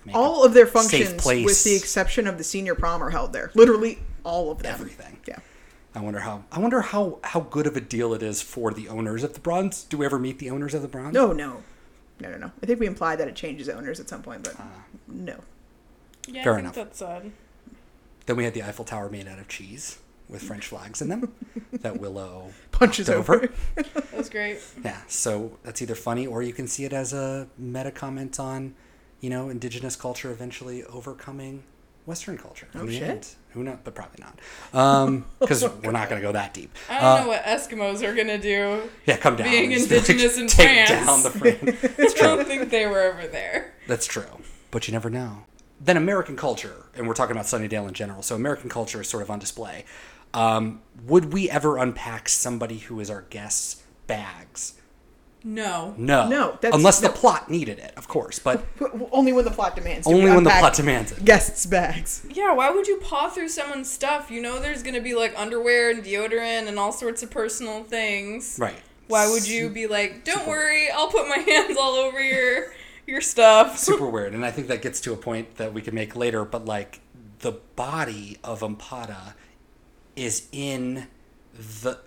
make 0.05 0.14
All 0.14 0.43
a 0.43 0.47
of 0.47 0.55
their 0.55 0.67
safe 0.67 0.73
functions, 0.73 1.23
place. 1.23 1.45
with 1.45 1.64
the 1.64 1.75
exception 1.75 2.26
of 2.26 2.38
the 2.38 2.45
senior 2.45 2.75
prom, 2.75 3.02
are 3.02 3.11
held 3.11 3.33
there. 3.33 3.50
Literally 3.55 3.99
all 4.25 4.50
of 4.50 4.62
them. 4.62 4.73
Everything. 4.73 5.19
Yeah. 5.26 5.38
I 5.95 6.00
wonder 6.00 6.21
how. 6.21 6.45
I 6.52 6.59
wonder 6.59 6.81
how 6.81 7.19
how 7.25 7.41
good 7.41 7.67
of 7.67 7.76
a 7.76 7.81
deal 7.81 8.14
it 8.14 8.23
is 8.23 8.41
for 8.43 8.73
the 8.73 8.88
owners 8.88 9.23
of 9.25 9.35
the 9.35 9.41
Bronze. 9.41 9.85
Do 9.85 9.99
we 9.99 10.07
ever 10.07 10.19
meet 10.19 10.38
the 10.38 10.50
owners 10.50 10.73
of 10.75 10.83
the 10.83 10.88
Bronze? 10.88 11.12
No, 11.14 11.33
no, 11.33 11.62
no, 12.21 12.31
no, 12.31 12.37
no. 12.38 12.52
I 12.62 12.67
think 12.67 12.81
we 12.81 12.87
implied 12.87 13.17
that 13.21 13.29
it 13.29 13.35
changes 13.35 13.69
owners 13.69 14.00
at 14.00 14.09
some 14.09 14.23
point, 14.23 14.43
but 14.45 14.55
Ah. 14.59 14.85
no. 15.09 15.41
Yeah, 16.29 16.45
Fair 16.45 16.52
I 16.52 16.57
think 16.57 16.64
enough. 16.64 16.75
that's 16.76 16.99
sad. 16.99 17.33
Then 18.26 18.37
we 18.37 18.45
had 18.45 18.55
the 18.55 18.62
Eiffel 18.62 18.85
Tower 18.85 19.11
made 19.11 19.26
out 19.29 19.38
of 19.38 19.49
cheese 19.49 19.99
with 20.33 20.43
French 20.43 20.67
flags 20.67 21.01
in 21.03 21.09
them. 21.09 21.33
that 21.73 22.01
Willow 22.01 22.51
Punches 22.73 23.09
over. 23.09 23.49
That's 24.12 24.29
great. 24.29 24.59
Yeah, 24.85 25.01
so 25.07 25.59
that's 25.62 25.81
either 25.83 25.95
funny 25.95 26.27
or 26.27 26.43
you 26.43 26.53
can 26.53 26.67
see 26.67 26.85
it 26.85 26.93
as 26.93 27.12
a 27.12 27.47
meta 27.57 27.91
comment 27.93 28.41
on, 28.41 28.75
you 29.21 29.31
know, 29.31 29.49
indigenous 29.51 29.95
culture 29.95 30.31
eventually 30.33 30.83
overcoming 30.85 31.62
Western 32.07 32.37
culture. 32.37 32.66
Oh, 32.75 32.88
shit. 32.88 33.03
end. 33.03 33.29
Who 33.51 33.62
knows? 33.62 33.79
But 33.85 33.95
probably 33.95 34.18
not. 34.25 34.40
Because 35.38 35.62
we're 35.62 35.92
not 35.92 36.09
going 36.09 36.21
to 36.21 36.27
go 36.27 36.33
that 36.33 36.53
deep. 36.55 36.75
I 36.90 36.95
don't 36.95 37.05
Uh, 37.05 37.21
know 37.23 37.29
what 37.29 37.42
Eskimos 37.45 38.03
are 38.03 38.14
gonna 38.14 38.38
do. 38.38 38.83
Yeah, 39.07 39.18
come 39.18 39.37
down. 39.37 39.49
being 39.51 39.71
indigenous 39.73 40.38
in 40.38 40.49
take 40.49 40.87
France. 40.88 41.07
down 41.07 41.23
the 41.23 41.31
Fran- 41.31 42.07
I 42.09 42.14
don't 42.37 42.47
think 42.47 42.71
they 42.71 42.87
were 42.87 43.01
ever 43.01 43.29
there. 43.29 43.75
That's 43.87 44.07
true, 44.07 44.40
but 44.73 44.88
you 44.88 44.92
never 44.92 45.11
know. 45.11 45.45
Then 45.81 45.97
American 45.97 46.37
culture, 46.37 46.87
and 46.95 47.07
we're 47.09 47.14
talking 47.14 47.33
about 47.33 47.47
Sunnydale 47.47 47.87
in 47.88 47.95
general. 47.95 48.23
So 48.23 48.35
American 48.37 48.68
culture 48.71 49.01
is 49.01 49.09
sort 49.09 49.23
of 49.23 49.31
on 49.31 49.38
display. 49.40 49.85
Um, 50.35 50.81
would 51.07 51.33
we 51.33 51.51
ever 51.51 51.77
unpack 51.77 52.29
somebody 52.29 52.79
who 52.79 53.01
is 53.01 53.11
our 53.11 53.23
guest's 53.31 53.83
bags? 54.07 54.75
No. 55.45 55.95
No, 55.99 56.29
No, 56.29 56.53
that's- 56.61 56.73
unless 56.73 57.01
the 57.01 57.09
no. 57.09 57.14
plot 57.14 57.51
needed 57.51 57.81
it, 57.81 57.92
of 57.97 58.07
course. 58.07 58.38
But 58.38 58.64
Only 59.11 59.33
when 59.33 59.45
the 59.45 59.51
plot 59.51 59.75
demands. 59.75 60.07
do 60.07 60.12
Only 60.14 60.31
when 60.31 60.45
the 60.45 60.51
plot 60.51 60.75
demands 60.75 61.11
it. 61.11 61.25
Guests' 61.25 61.66
bags. 61.66 62.25
Yeah, 62.31 62.53
why 62.53 62.71
would 62.71 62.87
you 62.87 62.99
paw 62.99 63.29
through 63.29 63.49
someone's 63.49 63.90
stuff? 63.90 64.31
You 64.31 64.40
know 64.40 64.61
there's 64.61 64.85
gonna 64.85 65.01
be 65.01 65.14
like 65.16 65.35
underwear 65.37 65.90
and 65.90 66.05
deodorant 66.05 66.68
and 66.68 66.79
all 66.79 66.92
sorts 66.92 67.25
of 67.25 67.31
personal 67.33 67.83
things. 67.83 68.57
right, 68.61 68.81
Why 69.09 69.29
would 69.29 69.47
you 69.49 69.68
be 69.68 69.88
like, 69.88 70.25
don't 70.25 70.47
worry, 70.47 70.88
I'll 70.90 71.09
put 71.09 71.29
my 71.29 71.38
hands 71.47 71.77
all 71.77 71.95
over 71.95 72.21
your 72.23 72.73
your 73.09 73.21
stuff. 73.21 73.79
super 73.81 74.07
weird. 74.09 74.35
And 74.35 74.45
I 74.47 74.53
think 74.53 74.68
that 74.68 74.81
gets 74.81 75.01
to 75.01 75.12
a 75.12 75.16
point 75.16 75.57
that 75.57 75.75
we 75.75 75.83
can 75.83 75.92
make 75.92 76.14
later. 76.14 76.45
But 76.45 76.66
like 76.66 77.01
the 77.40 77.51
body 77.75 78.38
of 78.45 78.61
Ampata 78.61 79.35
is 80.16 80.48
in 80.53 81.07
the. 81.83 81.98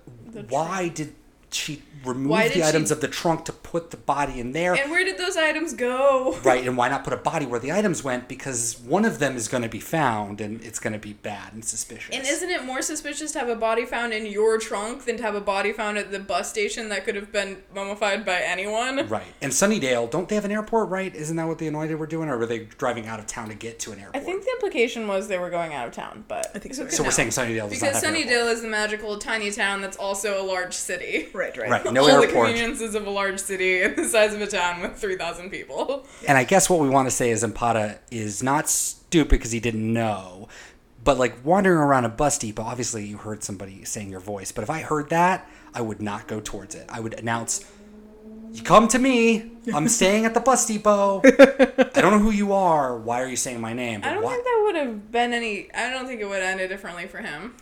why 0.49 0.87
did 0.89 1.15
she 1.55 1.81
removed 2.03 2.39
the 2.39 2.49
did 2.49 2.53
she- 2.53 2.63
items 2.63 2.91
of 2.91 3.01
the 3.01 3.07
trunk 3.07 3.45
to 3.45 3.53
put 3.53 3.91
the 3.91 3.97
body 3.97 4.39
in 4.39 4.51
there? 4.51 4.73
And 4.73 4.91
where 4.91 5.03
did 5.03 5.17
those 5.17 5.37
items 5.37 5.73
go? 5.73 6.37
Right, 6.45 6.67
and 6.67 6.77
why 6.77 6.89
not 6.89 7.03
put 7.03 7.13
a 7.13 7.17
body 7.17 7.45
where 7.45 7.59
the 7.59 7.71
items 7.71 8.03
went? 8.03 8.27
Because 8.27 8.79
one 8.81 9.03
of 9.03 9.17
them 9.19 9.35
is 9.35 9.47
going 9.47 9.63
to 9.63 9.69
be 9.69 9.79
found, 9.79 10.39
and 10.41 10.61
it's 10.63 10.79
going 10.79 10.93
to 10.93 10.99
be 10.99 11.13
bad 11.13 11.53
and 11.53 11.65
suspicious. 11.65 12.15
And 12.15 12.25
isn't 12.27 12.49
it 12.49 12.63
more 12.63 12.81
suspicious 12.83 13.31
to 13.31 13.39
have 13.39 13.49
a 13.49 13.55
body 13.55 13.85
found 13.85 14.13
in 14.13 14.25
your 14.27 14.59
trunk 14.59 15.05
than 15.05 15.17
to 15.17 15.23
have 15.23 15.33
a 15.33 15.41
body 15.41 15.71
found 15.71 15.97
at 15.97 16.11
the 16.11 16.19
bus 16.19 16.49
station 16.49 16.89
that 16.89 17.03
could 17.03 17.15
have 17.15 17.31
been 17.31 17.63
mummified 17.73 18.25
by 18.25 18.41
anyone? 18.41 19.07
right? 19.07 19.25
And 19.41 19.51
Sunnydale, 19.51 20.09
don't 20.11 20.29
they 20.29 20.35
have 20.35 20.45
an 20.45 20.51
airport? 20.51 20.89
Right? 20.89 21.15
Isn't 21.15 21.35
that 21.37 21.47
what 21.47 21.57
the 21.57 21.67
Anointed 21.67 21.97
were 21.97 22.07
doing, 22.07 22.29
or 22.29 22.37
were 22.37 22.45
they 22.45 22.59
driving 22.59 23.07
out 23.07 23.19
of 23.19 23.25
town 23.25 23.49
to 23.49 23.55
get 23.55 23.79
to 23.79 23.91
an 23.91 23.99
airport? 23.99 24.15
I 24.17 24.19
think 24.19 24.43
the 24.43 24.51
implication 24.51 25.07
was 25.07 25.27
they 25.27 25.39
were 25.39 25.49
going 25.49 25.73
out 25.73 25.87
of 25.87 25.93
town, 25.93 26.25
but 26.27 26.51
I 26.53 26.59
think 26.59 26.75
so, 26.75 26.87
so. 26.89 27.03
We're 27.03 27.11
saying 27.11 27.29
Sunnydale 27.29 27.69
does 27.69 27.79
because 27.79 28.03
not 28.03 28.03
have 28.03 28.15
an 28.15 28.21
Sunnydale 28.21 28.51
is 28.51 28.61
the 28.61 28.67
magical 28.67 29.17
tiny 29.17 29.51
town 29.51 29.81
that's 29.81 29.97
also 29.97 30.41
a 30.41 30.45
large 30.45 30.73
city. 30.73 31.27
Right, 31.33 31.44
right. 31.57 31.69
Right, 31.69 31.93
no 31.93 32.09
All 32.09 32.21
the 32.21 32.27
conveniences 32.27 32.95
of 32.95 33.05
a 33.07 33.09
large 33.09 33.39
city 33.39 33.85
the 33.87 34.05
size 34.05 34.33
of 34.33 34.41
a 34.41 34.47
town 34.47 34.81
with 34.81 34.95
three 34.95 35.17
thousand 35.17 35.49
people. 35.49 36.05
And 36.27 36.37
I 36.37 36.43
guess 36.43 36.69
what 36.69 36.79
we 36.79 36.89
want 36.89 37.07
to 37.07 37.11
say 37.11 37.29
is 37.29 37.43
Ampata 37.43 37.99
is 38.11 38.41
not 38.43 38.69
stupid 38.69 39.29
because 39.31 39.51
he 39.51 39.59
didn't 39.59 39.91
know, 39.91 40.47
but 41.03 41.17
like 41.17 41.43
wandering 41.45 41.77
around 41.79 42.05
a 42.05 42.09
bus 42.09 42.37
depot. 42.37 42.63
Obviously, 42.63 43.05
you 43.05 43.17
heard 43.17 43.43
somebody 43.43 43.83
saying 43.85 44.09
your 44.09 44.19
voice, 44.19 44.51
but 44.51 44.63
if 44.63 44.69
I 44.69 44.81
heard 44.81 45.09
that, 45.09 45.49
I 45.73 45.81
would 45.81 46.01
not 46.01 46.27
go 46.27 46.39
towards 46.39 46.75
it. 46.75 46.85
I 46.89 46.99
would 46.99 47.13
announce, 47.13 47.65
"You 48.53 48.63
come 48.63 48.87
to 48.89 48.99
me. 48.99 49.51
I'm 49.73 49.87
staying 49.99 50.25
at 50.25 50.33
the 50.33 50.39
bus 50.39 50.65
depot. 50.65 51.21
I 51.23 52.01
don't 52.01 52.11
know 52.11 52.19
who 52.19 52.31
you 52.31 52.53
are. 52.53 52.97
Why 52.97 53.21
are 53.21 53.27
you 53.27 53.35
saying 53.35 53.61
my 53.61 53.73
name? 53.73 54.01
I 54.03 54.13
don't 54.13 54.23
why- 54.23 54.33
think 54.33 54.43
that 54.45 54.61
would 54.65 54.75
have 54.75 55.11
been 55.11 55.33
any. 55.33 55.73
I 55.73 55.89
don't 55.89 56.07
think 56.07 56.21
it 56.21 56.25
would 56.25 56.41
have 56.41 56.51
ended 56.51 56.69
differently 56.69 57.07
for 57.07 57.19
him. 57.19 57.55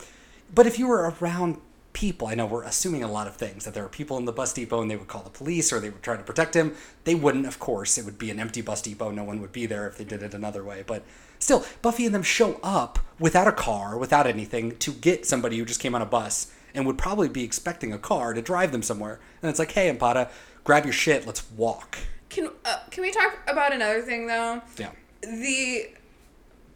But 0.53 0.67
if 0.67 0.77
you 0.77 0.87
were 0.87 1.13
around 1.19 1.59
people, 1.93 2.27
I 2.27 2.35
know 2.35 2.45
we're 2.45 2.63
assuming 2.63 3.03
a 3.03 3.11
lot 3.11 3.27
of 3.27 3.35
things 3.35 3.65
that 3.65 3.73
there 3.73 3.85
are 3.85 3.89
people 3.89 4.17
in 4.17 4.25
the 4.25 4.31
bus 4.31 4.51
depot 4.51 4.81
and 4.81 4.89
they 4.89 4.95
would 4.95 5.07
call 5.07 5.21
the 5.21 5.29
police 5.29 5.71
or 5.71 5.79
they 5.79 5.89
would 5.89 6.03
try 6.03 6.17
to 6.17 6.23
protect 6.23 6.55
him. 6.55 6.75
They 7.03 7.15
wouldn't, 7.15 7.45
of 7.45 7.59
course. 7.59 7.97
It 7.97 8.05
would 8.05 8.17
be 8.17 8.31
an 8.31 8.39
empty 8.39 8.61
bus 8.61 8.81
depot. 8.81 9.11
No 9.11 9.23
one 9.23 9.39
would 9.41 9.51
be 9.51 9.65
there 9.65 9.87
if 9.87 9.97
they 9.97 10.03
did 10.03 10.23
it 10.23 10.33
another 10.33 10.63
way. 10.63 10.83
But 10.85 11.03
still, 11.39 11.65
Buffy 11.81 12.05
and 12.05 12.13
them 12.13 12.23
show 12.23 12.59
up 12.63 12.99
without 13.19 13.47
a 13.47 13.51
car, 13.51 13.97
without 13.97 14.27
anything, 14.27 14.75
to 14.77 14.91
get 14.91 15.25
somebody 15.25 15.57
who 15.57 15.65
just 15.65 15.79
came 15.79 15.95
on 15.95 16.01
a 16.01 16.05
bus 16.05 16.51
and 16.73 16.85
would 16.87 16.97
probably 16.97 17.29
be 17.29 17.43
expecting 17.43 17.93
a 17.93 17.99
car 17.99 18.33
to 18.33 18.41
drive 18.41 18.71
them 18.71 18.81
somewhere. 18.81 19.19
And 19.41 19.49
it's 19.49 19.59
like, 19.59 19.71
hey, 19.71 19.93
Ampata, 19.93 20.29
grab 20.63 20.85
your 20.85 20.93
shit. 20.93 21.27
Let's 21.27 21.49
walk. 21.51 21.99
Can 22.29 22.49
uh, 22.65 22.79
can 22.89 23.03
we 23.03 23.11
talk 23.11 23.37
about 23.47 23.73
another 23.73 24.01
thing 24.01 24.25
though? 24.25 24.61
Yeah. 24.79 24.89
the 25.21 25.89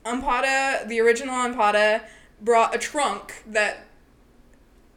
Ampata, 0.05 0.87
the 0.87 0.99
original 0.99 1.33
Ampata, 1.33 2.03
brought 2.39 2.75
a 2.75 2.77
trunk 2.77 3.43
that 3.47 3.86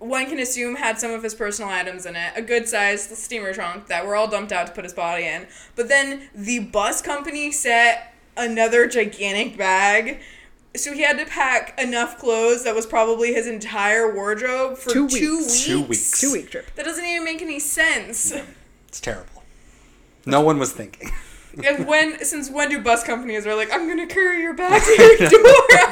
one 0.01 0.27
can 0.27 0.39
assume 0.39 0.75
had 0.77 0.99
some 0.99 1.13
of 1.13 1.23
his 1.23 1.35
personal 1.35 1.71
items 1.71 2.05
in 2.07 2.17
it, 2.17 2.33
a 2.35 2.43
good 2.43 2.67
sized 2.67 3.11
steamer 3.17 3.53
trunk 3.55 3.87
that 3.87 4.05
were 4.05 4.17
all 4.17 4.27
dumped 4.27 4.51
out 4.51 4.67
to 4.67 4.73
put 4.73 4.83
his 4.85 4.93
body 4.95 5.25
in. 5.27 5.47
But 5.77 5.89
then 5.89 6.29
the 6.35 6.59
bus 6.59 7.01
company 7.03 7.53
set 7.53 8.15
another 8.37 8.89
gigantic 8.89 9.57
bag. 9.57 10.21
So 10.77 10.93
he 10.93 11.03
had 11.03 11.19
to 11.19 11.27
pack 11.27 11.79
enough 11.81 12.19
clothes 12.19 12.65
that 12.65 12.75
was 12.75 12.87
probably 12.87 13.35
his 13.35 13.47
entire 13.47 14.15
wardrobe 14.15 14.79
for 14.79 14.91
Two 14.91 15.09
two 15.09 15.39
weeks. 15.39 15.47
weeks. 15.53 15.65
Two 15.67 15.83
weeks. 15.83 16.21
Two 16.21 16.33
week 16.33 16.51
trip. 16.51 16.75
That 16.77 16.85
doesn't 16.85 17.05
even 17.05 17.25
make 17.25 17.43
any 17.43 17.59
sense. 17.59 18.33
It's 18.89 19.01
terrible. 19.01 19.43
No 20.27 20.41
one 20.41 20.59
was 20.59 20.73
thinking. 20.73 21.11
And 21.65 21.87
when 21.87 22.25
since 22.25 22.51
when 22.51 22.69
do 22.71 22.81
bus 22.83 23.03
companies 23.05 23.47
are 23.47 23.55
like, 23.55 23.71
I'm 23.73 23.89
gonna 23.89 24.07
carry 24.07 24.41
your 24.43 24.55
bag 24.55 24.83
to 24.83 24.91
your 25.03 25.29
door? 25.31 25.39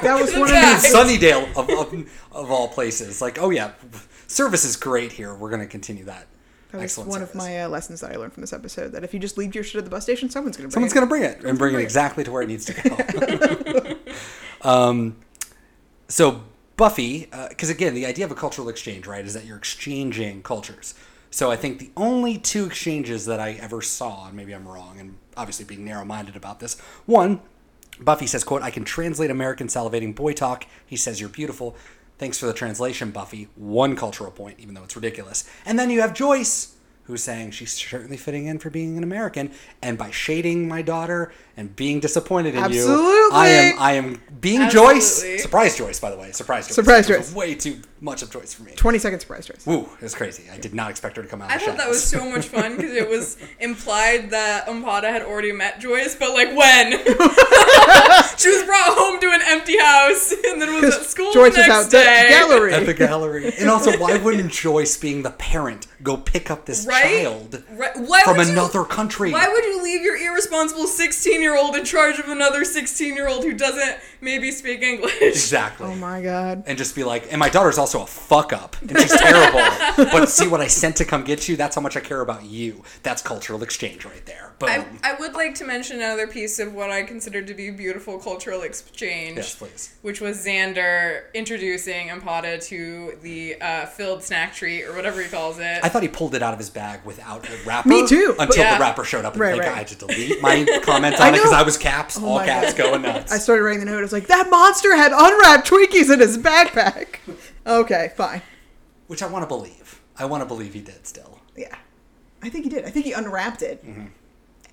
That 0.03 0.19
was 0.21 0.33
one 0.33 0.43
of 0.43 0.51
fact." 0.51 0.85
his- 0.85 0.95
Sunnydale 0.95 1.49
of, 1.57 1.69
of, 1.71 2.11
of 2.33 2.51
all 2.51 2.69
places. 2.69 3.21
Like, 3.21 3.39
oh 3.41 3.51
yeah, 3.51 3.73
service 4.27 4.65
is 4.65 4.77
great 4.77 5.13
here. 5.13 5.35
We're 5.35 5.51
going 5.51 5.61
to 5.63 5.67
continue 5.67 6.05
that. 6.05 6.27
That 6.71 6.79
was 6.79 6.85
Excellent 6.85 7.11
one 7.11 7.23
of 7.23 7.29
service. 7.29 7.43
my 7.43 7.63
uh, 7.63 7.69
lessons 7.69 8.01
that 8.03 8.13
I 8.13 8.17
learned 8.17 8.35
from 8.35 8.43
this 8.43 8.53
episode. 8.53 8.93
That 8.93 9.03
if 9.03 9.15
you 9.15 9.21
just 9.21 9.39
leave 9.39 9.55
your 9.55 9.65
shit 9.65 9.77
at 9.77 9.85
the 9.85 9.91
bus 9.91 10.03
station, 10.05 10.29
someone's 10.31 10.57
gonna 10.57 10.69
bring 10.69 10.73
Someone's 10.73 10.93
it. 10.93 10.95
going 10.97 11.07
to 11.07 11.09
bring 11.09 11.23
it 11.23 11.45
and 11.45 11.59
bring 11.59 11.75
it 11.75 11.81
exactly 11.81 12.25
to 12.25 12.31
where 12.31 12.43
it 12.43 12.49
needs 12.49 12.67
to 12.67 13.97
go. 14.63 14.69
um, 14.69 15.17
so 16.09 16.43
Buffy, 16.77 17.29
because 17.49 17.71
again, 17.71 17.95
the 17.95 18.07
idea 18.07 18.25
of 18.25 18.31
a 18.31 18.35
cultural 18.35 18.69
exchange, 18.69 19.07
right, 19.07 19.25
is 19.25 19.35
that 19.35 19.45
you're 19.45 19.57
exchanging 19.57 20.43
cultures. 20.43 20.95
So 21.31 21.51
I 21.51 21.57
think 21.57 21.79
the 21.79 21.91
only 21.97 22.39
two 22.39 22.67
exchanges 22.67 23.27
that 23.27 23.41
I 23.41 23.53
ever 23.55 23.83
saw, 23.83 24.29
and 24.29 24.37
maybe 24.37 24.55
I'm 24.55 24.67
wrong, 24.67 24.99
and 25.01 25.17
obviously 25.39 25.65
being 25.65 25.85
narrow-minded 25.85 26.37
about 26.37 26.61
this, 26.61 26.79
one, 27.07 27.41
Buffy 28.01 28.27
says, 28.27 28.45
"quote 28.45 28.63
I 28.63 28.71
can 28.71 28.85
translate 28.85 29.31
American 29.31 29.69
salivating 29.69 30.15
boy 30.15 30.33
talk." 30.33 30.67
He 30.85 30.97
says, 30.97 31.21
"You're 31.21 31.31
beautiful." 31.31 31.77
Thanks 32.19 32.39
for 32.39 32.47
the 32.47 32.53
translation, 32.53 33.11
Buffy. 33.13 33.49
One 33.55 33.97
cultural 33.97 34.33
point, 34.33 34.59
even 34.59 34.75
though 34.75 34.83
it's 34.83 34.97
ridiculous. 34.97 35.45
And 35.65 35.79
then 35.79 35.89
you 35.89 36.01
have 36.01 36.15
Joyce, 36.15 36.75
who's 37.05 37.23
saying 37.23 37.53
she's 37.53 37.73
certainly 37.73 38.17
fitting 38.17 38.47
in 38.47 38.59
for 38.59 38.71
being 38.71 38.99
an 38.99 39.05
American, 39.05 39.51
and 39.81 39.97
by 39.97 40.11
shading 40.11 40.69
my 40.69 40.83
daughter 40.83 41.33
and 41.57 41.75
being 41.75 42.01
disappointed 42.01 42.55
in 42.55 42.73
you, 42.73 43.31
I 43.33 43.49
am 43.49 43.79
I 43.79 43.93
am 43.93 44.21
being 44.41 44.63
Absolutely. 44.63 44.95
Joyce. 44.95 45.43
Surprise 45.43 45.77
Joyce, 45.79 46.01
by 46.01 46.11
the 46.11 46.19
way. 46.19 46.33
Surprise 46.33 46.67
Joyce. 46.67 46.75
Surprise 46.75 47.07
Joyce. 47.07 47.33
Way 47.33 47.55
too 47.55 47.81
much 48.01 48.23
of 48.23 48.31
Joyce 48.31 48.55
for 48.55 48.63
me. 48.63 48.73
Twenty 48.77 48.99
second 48.99 49.21
surprise 49.21 49.47
choice. 49.47 49.67
Woo, 49.67 49.89
it 50.01 50.03
was 50.03 50.15
crazy. 50.15 50.45
I 50.53 50.59
did 50.59 50.75
not 50.75 50.91
expect 50.91 51.17
her 51.17 51.23
to 51.23 51.29
come 51.29 51.43
out. 51.43 51.51
I 51.51 51.55
of 51.55 51.61
the 51.61 51.67
thought 51.67 51.79
that 51.79 51.89
was 51.89 52.03
so 52.05 52.29
much 52.31 52.47
fun 52.47 52.77
because 52.77 52.93
it 52.93 53.09
was 53.09 53.37
implied 53.61 54.31
that 54.31 54.67
Ampata 54.67 55.05
had 55.11 55.23
already 55.23 55.53
met 55.53 55.81
Joyce, 55.81 56.15
but 56.15 56.33
like 56.33 56.49
when? 56.57 56.93
she 58.37 58.49
was 58.51 58.63
brought 58.65 58.97
home 58.97 59.21
to 59.21 59.27
an 59.31 59.41
empty 59.45 59.79
house 59.79 60.33
and 60.33 60.61
then 60.63 60.81
was 60.81 60.95
at 60.97 61.03
school 61.05 61.33
Joyce 61.33 61.55
the 61.55 61.61
was 61.61 61.69
next 61.69 61.71
out 61.71 61.85
the 61.91 61.99
day. 61.99 62.27
gallery. 62.31 62.73
at 62.75 62.87
the 62.87 62.95
gallery. 62.95 63.53
And 63.59 63.69
also, 63.69 63.99
why 63.99 64.17
wouldn't 64.19 64.53
Joyce, 64.53 64.97
being 64.97 65.23
the 65.23 65.31
parent, 65.33 65.87
go 66.03 66.17
pick 66.17 66.51
up 66.51 66.65
this 66.67 66.87
Right? 66.87 67.25
child 67.25 67.63
Right. 67.71 68.25
From 68.25 68.37
would 68.37 68.47
you- 68.47 68.53
another 68.53 68.85
country? 68.85 69.33
Why 69.33 69.49
would 69.49 69.65
you 69.65 69.83
leave 69.83 70.03
your 70.03 70.17
irresponsible 70.17 70.87
16 70.87 71.41
year 71.41 71.57
old 71.57 71.75
in 71.75 71.85
charge 71.85 72.19
of 72.19 72.29
another 72.29 72.65
16 72.65 73.15
year 73.15 73.29
old 73.29 73.43
who 73.45 73.55
doesn't 73.55 73.97
maybe 74.21 74.51
speak 74.51 74.83
English? 74.83 75.15
exactly. 75.21 75.87
Oh 75.87 75.95
my 75.95 76.23
god. 76.23 76.65
and 76.67 76.77
just 76.79 76.95
be 76.95 77.05
like, 77.05 77.27
and 77.31 77.39
my 77.39 77.49
daughter's 77.49 77.79
also 77.79 78.03
a 78.03 78.07
fuck 78.07 78.53
up, 78.53 78.77
and 78.83 78.99
she's 78.99 79.17
terrible. 79.17 79.61
but 80.13 80.29
see 80.29 80.49
what 80.49 80.61
I 80.61 80.67
sent 80.67 80.97
to 80.97 81.05
come 81.05 81.25
get 81.25 81.49
you? 81.49 81.57
That's 81.57 81.75
how 81.75 81.83
much 81.83 81.97
I 81.97 82.01
care 82.01 82.21
about 82.21 82.45
you. 82.45 82.83
That's 83.03 83.23
cultural 83.23 83.63
exchange 83.63 84.05
right 84.05 84.25
there. 84.27 84.53
Boom. 84.59 84.69
I, 84.71 84.85
I 85.05 85.15
would 85.21 85.35
like 85.35 85.55
to 85.57 85.65
mention 85.65 85.99
another 85.99 86.27
piece 86.27 86.59
of 86.59 86.75
what 86.75 86.91
I 86.91 87.05
consider 87.05 87.43
to 87.43 87.55
be 87.55 87.71
beautiful 87.71 88.19
cultural 88.19 88.63
exchange. 88.63 89.37
yes, 89.37 89.55
please. 89.55 89.95
Which 90.03 90.21
was 90.21 90.45
Xander 90.45 91.33
introducing 91.35 92.09
Ampata 92.09 92.61
to 92.65 93.17
the 93.23 93.61
uh, 93.61 93.87
filled 93.87 94.23
snack 94.25 94.55
treat 94.55 94.85
or 94.85 94.95
whatever 94.95 95.23
he 95.23 95.29
calls 95.29 95.59
it. 95.61 95.81
I 95.85 95.89
thought 95.89 96.03
he 96.03 96.09
pulled 96.09 96.35
it 96.35 96.43
out 96.43 96.53
of 96.53 96.59
his 96.59 96.71
bag 96.71 97.01
without 97.05 97.43
the 97.45 97.57
wrapper. 97.65 97.89
Me 97.89 98.07
too, 98.07 98.35
Until 98.39 98.65
Yeah. 98.65 98.75
the 98.79 98.81
wrapper 98.81 99.05
showed 99.05 99.25
up, 99.25 99.35
and 99.35 99.41
Right, 99.41 99.53
like, 99.53 99.63
right. 99.63 99.73
I 99.75 99.79
had 99.79 99.89
to 99.89 99.95
delete 99.97 100.43
my 100.43 100.67
comment 100.83 101.21
I 101.21 101.29
on 101.29 101.35
it 101.35 101.39
because. 101.39 101.53
I 101.53 101.63
was 101.63 101.77
caps, 101.79 102.21
all 102.21 102.41
caps, 102.41 102.75
God. 102.75 102.77
going 102.85 103.03
nuts. 103.03 103.33
I 103.33 103.39
started 103.39 103.63
writing 103.63 103.81
the 103.81 103.87
note. 103.87 104.08
I 104.13 104.15
was 104.17 104.23
like, 104.23 104.27
that 104.29 104.49
monster 104.51 104.97
had 104.97 105.13
unwrapped 105.13 105.69
Twinkies 105.69 106.13
in 106.13 106.21
his 106.21 106.39
backpack. 106.39 107.17
Okay, 107.67 108.13
fine. 108.17 108.43
Which 109.07 109.23
I 109.23 109.27
want 109.27 109.43
to 109.43 109.47
believe. 109.47 110.01
I 110.19 110.25
want 110.25 110.43
to 110.43 110.47
believe 110.47 110.75
he 110.75 110.81
did 110.81 111.07
still. 111.07 111.41
Yeah, 111.57 111.75
I 112.43 112.49
think 112.49 112.65
he 112.65 112.71
did. 112.71 112.85
I 112.85 112.91
think 112.91 113.05
he 113.07 113.13
unwrapped 113.13 113.63
it, 113.63 113.85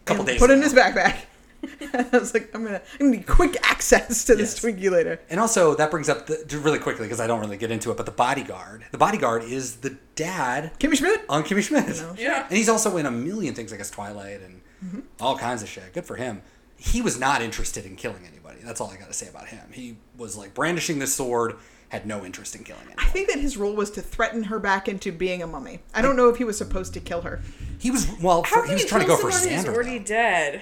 couple 0.05 0.21
and 0.21 0.27
days. 0.27 0.39
put 0.39 0.49
it 0.49 0.53
in 0.53 0.61
his 0.61 0.73
backpack. 0.73 1.17
I 2.13 2.17
was 2.17 2.33
like, 2.33 2.51
I'm 2.53 2.63
gonna, 2.63 2.81
I'm 2.93 2.97
gonna 3.07 3.11
need 3.17 3.25
quick 3.27 3.57
access 3.67 4.23
to 4.25 4.35
this 4.35 4.53
Yes. 4.53 4.63
Twinkie 4.75 4.91
later. 4.91 5.19
And 5.31 5.39
also, 5.39 5.73
that 5.75 5.89
brings 5.89 6.09
up 6.09 6.27
the, 6.27 6.59
really 6.63 6.77
quickly 6.79 7.05
because 7.05 7.19
I 7.19 7.25
don't 7.27 7.39
really 7.39 7.57
get 7.57 7.71
into 7.71 7.89
it. 7.91 7.97
But 7.97 8.05
the 8.05 8.11
bodyguard, 8.11 8.85
the 8.91 8.97
bodyguard 8.99 9.43
is 9.43 9.77
the 9.77 9.97
dad 10.15 10.71
Kimmy 10.79 10.95
Schmidt. 10.95 11.21
on 11.27 11.43
Kimmy 11.43 11.63
Schmidt. 11.63 12.03
Yeah. 12.19 12.45
And 12.47 12.55
he's 12.55 12.69
also 12.69 12.97
in 12.97 13.05
a 13.07 13.11
million 13.11 13.55
things, 13.55 13.73
I 13.73 13.77
guess 13.77 13.89
Twilight 13.89 14.41
and 14.41 14.61
Mm-hmm. 14.85 14.99
all 15.21 15.37
kinds 15.37 15.63
of 15.63 15.69
shit. 15.69 15.93
Good 15.93 16.05
for 16.05 16.17
him. 16.17 16.41
He 16.77 17.01
was 17.01 17.17
not 17.19 17.41
interested 17.41 17.85
in 17.85 17.95
killing 17.95 18.23
anybody. 18.29 18.44
That's 18.65 18.81
all 18.81 18.89
I 18.89 18.97
got 18.97 19.07
to 19.07 19.13
say 19.13 19.27
about 19.27 19.47
him. 19.47 19.67
He 19.71 19.97
was 20.17 20.35
like 20.35 20.53
brandishing 20.53 20.99
this 20.99 21.13
sword, 21.13 21.55
had 21.89 22.05
no 22.05 22.25
interest 22.25 22.55
in 22.55 22.63
killing 22.63 22.87
it. 22.89 22.95
I 22.97 23.05
think 23.05 23.27
that 23.29 23.39
his 23.39 23.57
role 23.57 23.75
was 23.75 23.91
to 23.91 24.01
threaten 24.01 24.43
her 24.45 24.59
back 24.59 24.87
into 24.87 25.11
being 25.11 25.41
a 25.43 25.47
mummy. 25.47 25.79
I 25.93 26.01
don't 26.01 26.15
know 26.15 26.29
if 26.29 26.37
he 26.37 26.43
was 26.43 26.57
supposed 26.57 26.93
to 26.95 26.99
kill 26.99 27.21
her. 27.21 27.41
He 27.79 27.91
was 27.91 28.07
well. 28.21 28.43
How 28.43 28.55
For, 28.55 28.61
can 28.61 28.69
he 28.69 28.73
was 28.75 28.83
you 28.83 28.89
trying 28.89 29.01
to 29.01 29.07
go 29.07 29.17
for 29.17 29.31
someone 29.31 29.53
who's 29.55 29.65
Xander. 29.65 29.73
already 29.73 29.97
though. 29.99 30.03
dead? 30.05 30.61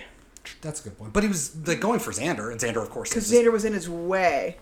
That's 0.62 0.82
a 0.82 0.84
good 0.90 0.98
point. 0.98 1.14
But 1.14 1.24
he 1.24 1.30
was 1.30 1.56
like 1.68 1.80
going 1.80 2.00
for 2.00 2.12
Xander, 2.12 2.52
and 2.52 2.60
Xander, 2.60 2.82
of 2.84 2.90
course, 2.90 3.10
Because 3.10 3.32
is 3.32 3.40
Xander 3.40 3.52
was 3.52 3.64
in 3.64 3.74
his 3.74 3.90
way 3.90 4.58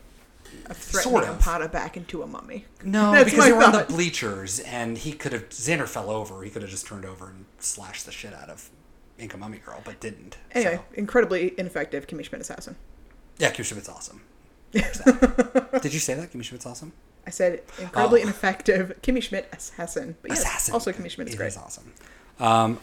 of 0.67 0.77
threatening 0.77 1.21
Sort 1.21 1.27
of. 1.27 1.39
Ampata 1.39 1.71
back 1.71 1.97
into 1.97 2.21
a 2.21 2.27
mummy. 2.27 2.65
No, 2.83 3.11
That's 3.13 3.25
because 3.31 3.39
my 3.39 3.45
they 3.47 3.53
were 3.53 3.63
on 3.63 3.71
the 3.71 3.79
thought. 3.79 3.87
bleachers, 3.87 4.59
and 4.59 4.97
he 4.99 5.13
could 5.13 5.33
have. 5.33 5.49
Xander 5.49 5.87
fell 5.87 6.11
over. 6.11 6.43
He 6.43 6.51
could 6.51 6.61
have 6.61 6.69
just 6.71 6.85
turned 6.85 7.05
over 7.05 7.29
and 7.29 7.45
slashed 7.59 8.05
the 8.05 8.11
shit 8.11 8.33
out 8.33 8.49
of 8.49 8.69
Inca 9.17 9.37
Mummy 9.37 9.57
Girl, 9.57 9.81
but 9.83 9.99
didn't. 9.99 10.37
Anyway, 10.51 10.75
So, 10.75 10.83
incredibly 10.93 11.55
ineffective 11.57 12.05
Kimmy 12.05 12.23
Schmidt 12.25 12.41
assassin. 12.41 12.75
Yeah, 13.41 13.49
Kim 13.51 13.65
Schmidt's 13.65 13.89
awesome. 13.89 14.21
Did 14.71 15.93
you 15.93 15.99
say 15.99 16.13
that? 16.13 16.29
Kim 16.31 16.41
Schmidt's 16.43 16.65
awesome. 16.65 16.93
I 17.25 17.29
said 17.31 17.61
incredibly 17.79 18.21
Oh. 18.21 18.23
ineffective 18.23 18.93
Kimmy 19.01 19.21
Schmidt 19.21 19.49
assassin. 19.51 20.15
But 20.21 20.31
yes, 20.31 20.41
Assassin. 20.41 20.73
also 20.75 20.91
Kimmy 20.91 21.09
Schmidt 21.09 21.27
is 21.27 21.33
It 21.33 21.37
great. 21.37 21.47
is 21.47 21.57
awesome. 21.57 21.91
Um, 22.39 22.79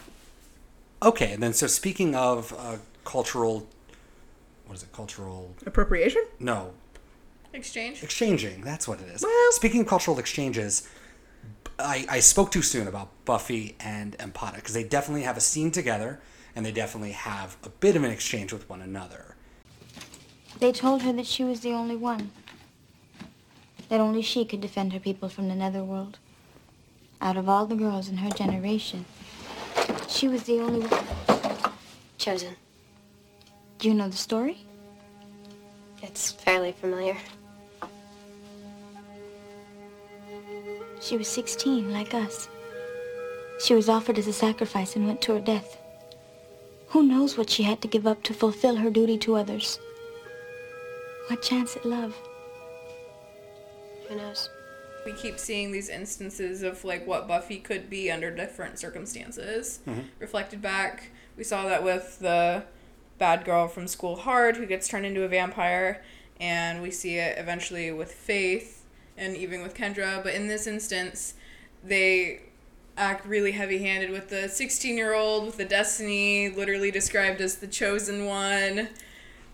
okay, 1.03 1.33
and 1.33 1.43
then 1.43 1.53
so 1.53 1.67
speaking 1.67 2.15
of 2.15 2.53
uh, 2.59 2.77
cultural, 3.05 3.67
what 4.67 4.75
is 4.77 4.83
it? 4.83 4.93
Cultural? 4.93 5.55
Appropriation? 5.67 6.25
No, 6.41 6.73
Exchange? 7.53 8.03
exchanging. 8.03 8.63
That's 8.63 8.87
what 8.89 9.01
it 9.01 9.09
is. 9.09 9.23
Well- 9.23 9.53
Speaking 9.53 9.81
of 9.83 9.87
cultural 9.87 10.19
exchanges, 10.19 10.89
I, 11.79 12.05
I 12.09 12.21
spoke 12.21 12.51
too 12.53 12.63
soon 12.63 12.87
about 12.89 13.09
Buffy 13.25 13.77
and 13.81 14.19
Ampata 14.19 14.57
because 14.57 14.75
they 14.75 14.85
definitely 14.85 15.23
have 15.23 15.37
a 15.37 15.41
scene 15.41 15.71
together 15.71 16.21
and 16.57 16.67
they 16.67 16.73
definitely 16.73 17.13
have 17.13 17.57
a 17.65 17.69
bit 17.69 17.95
of 17.97 18.03
an 18.05 18.11
exchange 18.11 18.53
with 18.53 18.69
one 18.69 18.83
another. 18.83 19.28
They 20.59 20.73
told 20.73 21.03
her 21.03 21.13
that 21.13 21.27
she 21.27 21.45
was 21.45 21.61
the 21.61 21.73
only 21.73 21.95
one. 21.95 22.33
That 23.89 24.01
only 24.01 24.23
she 24.23 24.45
could 24.45 24.61
defend 24.61 24.93
her 24.93 24.99
people 24.99 25.29
from 25.29 25.49
the 25.49 25.55
netherworld. 25.55 26.19
Out 27.21 27.37
of 27.37 27.49
all 27.49 27.67
the 27.67 27.77
girls 27.77 28.09
in 28.09 28.17
her 28.19 28.31
generation, 28.31 29.05
she 30.09 30.27
was 30.27 30.43
the 30.43 30.61
only 30.61 30.87
one. 30.87 31.05
Chosen. 32.19 32.57
Do 33.79 33.89
you 33.89 33.95
know 33.95 34.09
the 34.09 34.17
story? 34.17 34.59
It's 36.03 36.33
fairly 36.33 36.73
familiar. 36.73 37.17
She 41.01 41.17
was 41.17 41.29
16, 41.29 41.93
like 41.93 42.15
us. 42.15 42.49
She 43.65 43.75
was 43.75 43.89
offered 43.89 44.19
as 44.19 44.27
a 44.27 44.33
sacrifice 44.33 44.97
and 44.97 45.07
went 45.07 45.23
to 45.23 45.35
her 45.35 45.41
death. 45.41 45.79
Who 46.89 47.05
knows 47.05 47.39
what 47.39 47.51
she 47.51 47.63
had 47.63 47.81
to 47.83 47.89
give 47.89 48.07
up 48.07 48.23
to 48.25 48.35
fulfill 48.35 48.77
her 48.77 48.91
duty 48.91 49.19
to 49.19 49.37
others? 49.37 49.79
What 51.29 51.43
chance 51.43 51.77
at 51.77 51.85
love? 51.85 52.17
Who 54.09 54.17
knows? 54.17 54.49
We 55.05 55.13
keep 55.13 55.39
seeing 55.39 55.73
these 55.73 55.91
instances 55.91 56.63
of 56.63 56.83
like 56.85 57.07
what 57.07 57.29
Buffy 57.29 57.59
could 57.59 57.91
be 57.91 58.11
under 58.11 58.31
different 58.31 58.79
circumstances 58.79 59.81
mm-hmm. 59.87 60.01
reflected 60.19 60.63
back. 60.63 61.11
We 61.37 61.45
saw 61.45 61.67
that 61.67 61.85
with 61.85 62.19
the 62.21 62.65
bad 63.19 63.45
girl 63.45 63.69
from 63.69 63.87
School 63.87 64.17
Hard 64.17 64.57
who 64.57 64.65
gets 64.65 64.89
turned 64.89 65.05
into 65.05 65.23
a 65.23 65.29
vampire, 65.29 66.03
and 66.41 66.81
we 66.81 66.91
see 66.91 67.17
it 67.17 67.37
eventually 67.37 67.93
with 67.93 68.11
Faith 68.11 68.87
and 69.19 69.37
even 69.37 69.63
with 69.63 69.75
Kendra. 69.75 70.23
But 70.23 70.35
in 70.35 70.49
this 70.49 70.67
instance, 70.67 71.35
they 71.85 72.41
act 72.97 73.27
really 73.27 73.53
heavy 73.53 73.79
handed 73.79 74.11
with 74.11 74.29
the 74.29 74.49
16 74.49 74.97
year 74.97 75.13
old 75.13 75.45
with 75.45 75.59
the 75.59 75.65
destiny 75.65 76.49
literally 76.49 76.91
described 76.91 77.41
as 77.43 77.57
the 77.57 77.67
chosen 77.67 78.25
one 78.25 78.89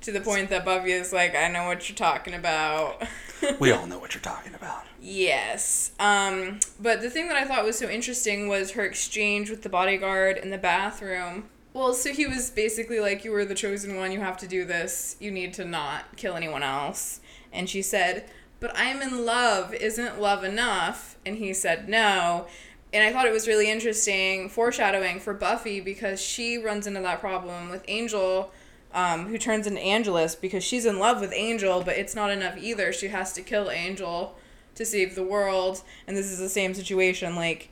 to 0.04 0.12
the 0.12 0.20
point 0.20 0.50
that 0.50 0.64
Buffy 0.64 0.92
is 0.92 1.12
like, 1.12 1.34
I 1.34 1.48
know 1.48 1.66
what 1.66 1.88
you're 1.88 1.96
talking 1.96 2.34
about. 2.34 3.02
We 3.58 3.72
all 3.72 3.86
know 3.86 3.98
what 3.98 4.14
you're 4.14 4.22
talking 4.22 4.54
about. 4.54 4.84
Yes. 5.02 5.92
Um, 6.00 6.60
but 6.80 7.02
the 7.02 7.10
thing 7.10 7.28
that 7.28 7.36
I 7.36 7.44
thought 7.44 7.62
was 7.62 7.76
so 7.76 7.90
interesting 7.90 8.48
was 8.48 8.70
her 8.70 8.84
exchange 8.84 9.50
with 9.50 9.62
the 9.62 9.68
bodyguard 9.68 10.38
in 10.38 10.48
the 10.48 10.56
bathroom. 10.56 11.50
Well, 11.74 11.92
so 11.92 12.10
he 12.10 12.26
was 12.26 12.50
basically 12.50 13.00
like, 13.00 13.22
You 13.22 13.32
were 13.32 13.44
the 13.44 13.54
chosen 13.54 13.96
one, 13.96 14.12
you 14.12 14.20
have 14.20 14.38
to 14.38 14.48
do 14.48 14.64
this, 14.64 15.16
you 15.20 15.30
need 15.30 15.52
to 15.54 15.64
not 15.66 16.16
kill 16.16 16.36
anyone 16.36 16.62
else. 16.62 17.20
And 17.52 17.68
she 17.68 17.82
said, 17.82 18.30
But 18.60 18.72
I'm 18.74 19.02
in 19.02 19.26
love, 19.26 19.74
isn't 19.74 20.22
love 20.22 20.42
enough? 20.42 21.18
And 21.26 21.36
he 21.36 21.52
said, 21.52 21.86
No. 21.86 22.46
And 22.94 23.04
I 23.04 23.12
thought 23.12 23.26
it 23.26 23.32
was 23.32 23.46
really 23.46 23.70
interesting 23.70 24.48
foreshadowing 24.48 25.20
for 25.20 25.34
Buffy 25.34 25.80
because 25.82 26.18
she 26.18 26.56
runs 26.56 26.86
into 26.86 27.00
that 27.00 27.20
problem 27.20 27.68
with 27.68 27.84
Angel 27.88 28.52
um, 28.94 29.26
who 29.26 29.36
turns 29.36 29.66
into 29.66 29.80
Angelus 29.80 30.34
because 30.34 30.64
she's 30.64 30.86
in 30.86 30.98
love 30.98 31.20
with 31.20 31.32
Angel, 31.34 31.82
but 31.82 31.98
it's 31.98 32.14
not 32.14 32.30
enough 32.30 32.56
either. 32.56 32.92
She 32.92 33.08
has 33.08 33.32
to 33.34 33.42
kill 33.42 33.70
Angel 33.70 34.36
to 34.76 34.86
save 34.86 35.14
the 35.14 35.24
world, 35.24 35.82
and 36.06 36.16
this 36.16 36.30
is 36.30 36.38
the 36.38 36.48
same 36.48 36.72
situation. 36.72 37.36
Like, 37.36 37.70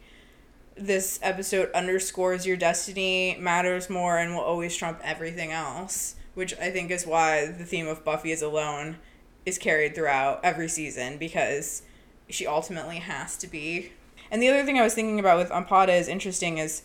this 0.76 1.18
episode 1.22 1.70
underscores 1.72 2.46
your 2.46 2.56
destiny 2.56 3.37
matters 3.38 3.88
more 3.88 4.18
and 4.18 4.35
will 4.35 4.42
always 4.42 4.76
trump 4.76 5.00
everything 5.02 5.52
else, 5.52 6.16
which 6.35 6.54
I 6.58 6.70
think 6.70 6.90
is 6.90 7.06
why 7.06 7.46
the 7.46 7.64
theme 7.64 7.87
of 7.87 8.04
Buffy 8.04 8.32
is 8.32 8.42
alone 8.42 8.96
is 9.44 9.58
carried 9.58 9.94
throughout 9.94 10.40
every 10.42 10.68
season 10.68 11.18
because 11.18 11.82
she 12.28 12.46
ultimately 12.46 12.98
has 12.98 13.37
to 13.38 13.46
be. 13.46 13.92
And 14.30 14.42
the 14.42 14.48
other 14.48 14.64
thing 14.64 14.78
I 14.78 14.82
was 14.82 14.94
thinking 14.94 15.20
about 15.20 15.38
with 15.38 15.50
Ampata 15.50 15.98
is 15.98 16.08
interesting 16.08 16.58
is 16.58 16.82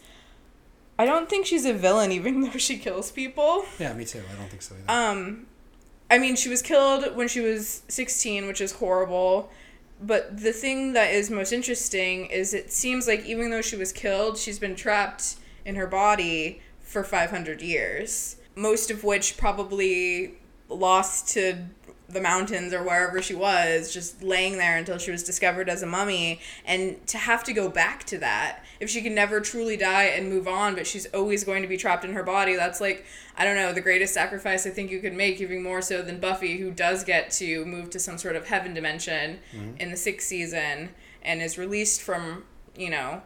I 1.00 1.06
don't 1.06 1.30
think 1.30 1.46
she's 1.46 1.66
a 1.66 1.74
villain 1.74 2.12
even 2.12 2.42
though 2.42 2.58
she 2.58 2.78
kills 2.78 3.12
people. 3.12 3.66
Yeah, 3.80 3.94
me 3.94 4.06
too. 4.06 4.24
I 4.32 4.36
don't 4.36 4.50
think 4.50 4.62
so 4.62 4.76
either. 4.76 4.92
Um, 4.92 5.48
I 6.10 6.18
mean, 6.18 6.36
she 6.36 6.50
was 6.50 6.62
killed 6.62 7.16
when 7.16 7.28
she 7.28 7.42
was 7.42 7.84
16, 7.90 8.48
which 8.48 8.62
is 8.62 8.74
horrible. 8.74 9.50
But 10.02 10.42
the 10.42 10.54
thing 10.54 10.94
that 10.94 11.12
is 11.12 11.30
most 11.30 11.52
interesting 11.52 12.28
is 12.28 12.54
it 12.54 12.72
seems 12.72 13.08
like 13.08 13.26
even 13.26 13.50
though 13.50 13.62
she 13.62 13.76
was 13.76 13.92
killed, 13.92 14.38
she's 14.38 14.60
been 14.60 14.76
trapped 14.76 15.36
in 15.66 15.76
her 15.76 15.88
body 15.88 16.62
for 16.80 17.04
500 17.04 17.62
years. 17.62 18.38
Most 18.56 18.92
of 18.92 19.04
which 19.04 19.38
probably 19.38 20.36
lost 20.70 21.30
to 21.30 21.66
the 22.10 22.22
mountains 22.22 22.74
or 22.74 22.84
wherever 22.84 23.22
she 23.22 23.36
was, 23.36 23.94
just 23.94 24.24
laying 24.24 24.58
there 24.58 24.78
until 24.78 24.98
she 24.98 25.12
was 25.12 25.24
discovered 25.24 25.68
as 25.68 25.84
a 25.84 25.86
mummy. 25.86 26.40
And 26.66 27.06
to 27.08 27.18
have 27.18 27.44
to 27.46 27.54
go 27.54 27.70
back 27.70 28.06
to 28.06 28.18
that, 28.20 28.64
if 28.80 28.90
she 28.90 29.02
can 29.02 29.14
never 29.14 29.42
truly 29.42 29.76
die 29.76 30.06
and 30.06 30.30
move 30.30 30.48
on, 30.48 30.76
but 30.76 30.88
she's 30.88 31.06
always 31.08 31.44
going 31.44 31.64
to 31.64 31.68
be 31.68 31.76
trapped 31.76 32.06
in 32.06 32.14
her 32.14 32.24
body, 32.24 32.56
that's 32.56 32.80
like, 32.80 33.06
I 33.36 33.44
don't 33.44 33.56
know, 33.56 33.74
the 33.74 33.82
greatest 33.82 34.14
sacrifice 34.14 34.66
I 34.66 34.70
think 34.70 34.90
you 34.90 35.02
could 35.02 35.14
make, 35.14 35.42
even 35.42 35.62
more 35.62 35.82
so 35.82 36.02
than 36.02 36.20
Buffy, 36.20 36.58
who 36.58 36.72
does 36.72 37.04
get 37.04 37.30
to 37.32 37.66
move 37.66 37.90
to 37.90 38.00
some 38.00 38.18
sort 38.18 38.38
of 38.38 38.48
heaven 38.48 38.74
dimension 38.74 39.40
mm-hmm. 39.54 39.78
in 39.78 39.92
the 39.92 39.98
sixth 39.98 40.28
season 40.28 40.90
and 41.22 41.42
is 41.42 41.58
released 41.58 42.02
from, 42.02 42.46
you 42.76 42.90
know. 42.90 43.22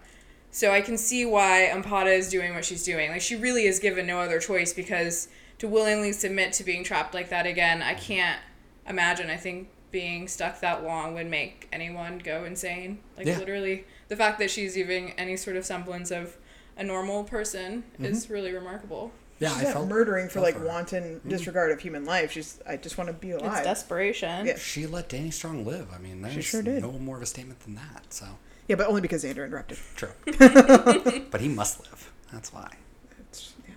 So 0.50 0.72
I 0.72 0.82
can 0.82 0.98
see 0.98 1.24
why 1.24 1.70
Ampata 1.72 2.18
is 2.18 2.30
doing 2.30 2.56
what 2.56 2.66
she's 2.66 2.84
doing. 2.84 3.12
Like, 3.12 3.22
she 3.22 3.36
really 3.36 3.66
is 3.66 3.78
given 3.78 4.08
no 4.08 4.20
other 4.20 4.40
choice 4.40 4.74
because 4.74 5.28
to 5.60 5.68
willingly 5.68 6.12
submit 6.12 6.54
to 6.54 6.64
being 6.64 6.84
trapped 6.84 7.14
like 7.14 7.30
that 7.30 7.46
again, 7.46 7.84
I 7.84 7.94
mm-hmm. 7.94 8.04
can't 8.04 8.42
imagine. 8.88 9.30
I 9.30 9.38
think 9.38 9.70
being 9.92 10.28
stuck 10.28 10.62
that 10.62 10.84
long 10.84 11.14
would 11.14 11.28
make 11.28 11.68
anyone 11.72 12.18
go 12.20 12.46
insane. 12.46 13.00
Like 13.18 13.28
Yeah. 13.28 13.38
literally, 13.40 13.86
the 14.08 14.16
fact 14.16 14.40
that 14.40 14.50
she's 14.50 14.78
even 14.78 15.10
any 15.18 15.36
sort 15.38 15.56
of 15.58 15.66
semblance 15.66 16.12
of 16.12 16.38
a 16.78 16.84
normal 16.84 17.24
person 17.26 17.84
is 18.00 18.30
really 18.30 18.54
remarkable. 18.54 19.12
yeah, 19.40 19.50
She's 19.50 19.58
I 19.60 19.64
not 19.66 19.74
felt 19.74 19.88
murdering 19.90 20.30
for 20.30 20.40
like 20.40 20.54
her. 20.54 20.60
Mm-hmm. 20.62 20.70
wanton 20.70 21.22
disregard 21.28 21.72
of 21.72 21.80
human 21.82 22.06
life. 22.06 22.32
She's 22.32 22.60
I 22.66 22.78
just 22.78 22.98
want 22.98 23.10
to 23.10 23.14
be 23.14 23.32
alive. 23.32 23.58
It's 23.58 23.66
desperation. 23.68 24.46
Yeah. 24.46 24.58
She 24.58 24.88
let 24.88 25.10
Danny 25.10 25.32
Strong 25.32 25.66
live. 25.66 25.88
I 25.94 25.98
mean, 25.98 26.22
there's 26.22 26.46
sure 26.46 26.62
did. 26.62 26.82
no 26.82 26.92
more 26.94 27.18
of 27.18 27.22
a 27.24 27.26
statement 27.26 27.60
than 27.62 27.76
that. 27.76 28.06
So 28.10 28.26
yeah, 28.68 28.78
but 28.78 28.88
only 28.88 29.02
because 29.02 29.24
Xander 29.26 29.46
interrupted. 29.46 29.78
true. 29.96 30.12
but 31.32 31.42
he 31.42 31.50
must 31.50 31.80
live. 31.82 32.12
That's 32.32 32.54
why. 32.54 32.72
It's, 33.20 33.54
yeah. 33.68 33.74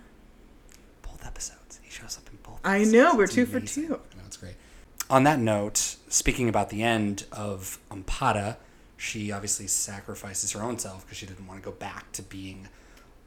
Both 1.01 1.25
episodes. 1.25 1.79
He 1.83 1.89
shows 1.91 2.17
up 2.17 2.29
in 2.31 2.37
both. 2.43 2.61
I 2.63 2.77
episodes. 2.77 2.93
know, 2.93 3.15
we're 3.15 3.23
It's 3.25 3.33
two 3.35 3.45
for 3.45 3.59
two. 3.59 3.85
I 4.13 4.17
know, 4.17 4.23
it's 4.25 4.37
great. 4.37 4.55
On 5.09 5.23
that 5.23 5.39
note, 5.39 5.97
speaking 6.09 6.49
about 6.49 6.69
the 6.69 6.81
end 6.81 7.25
of 7.31 7.77
Ampata, 7.91 8.57
she 8.97 9.31
obviously 9.31 9.67
sacrifices 9.67 10.51
her 10.53 10.63
own 10.63 10.79
self 10.79 11.05
because 11.05 11.17
she 11.17 11.27
didn't 11.27 11.45
want 11.45 11.61
to 11.61 11.65
go 11.65 11.75
back 11.75 12.11
to 12.13 12.23
being 12.23 12.69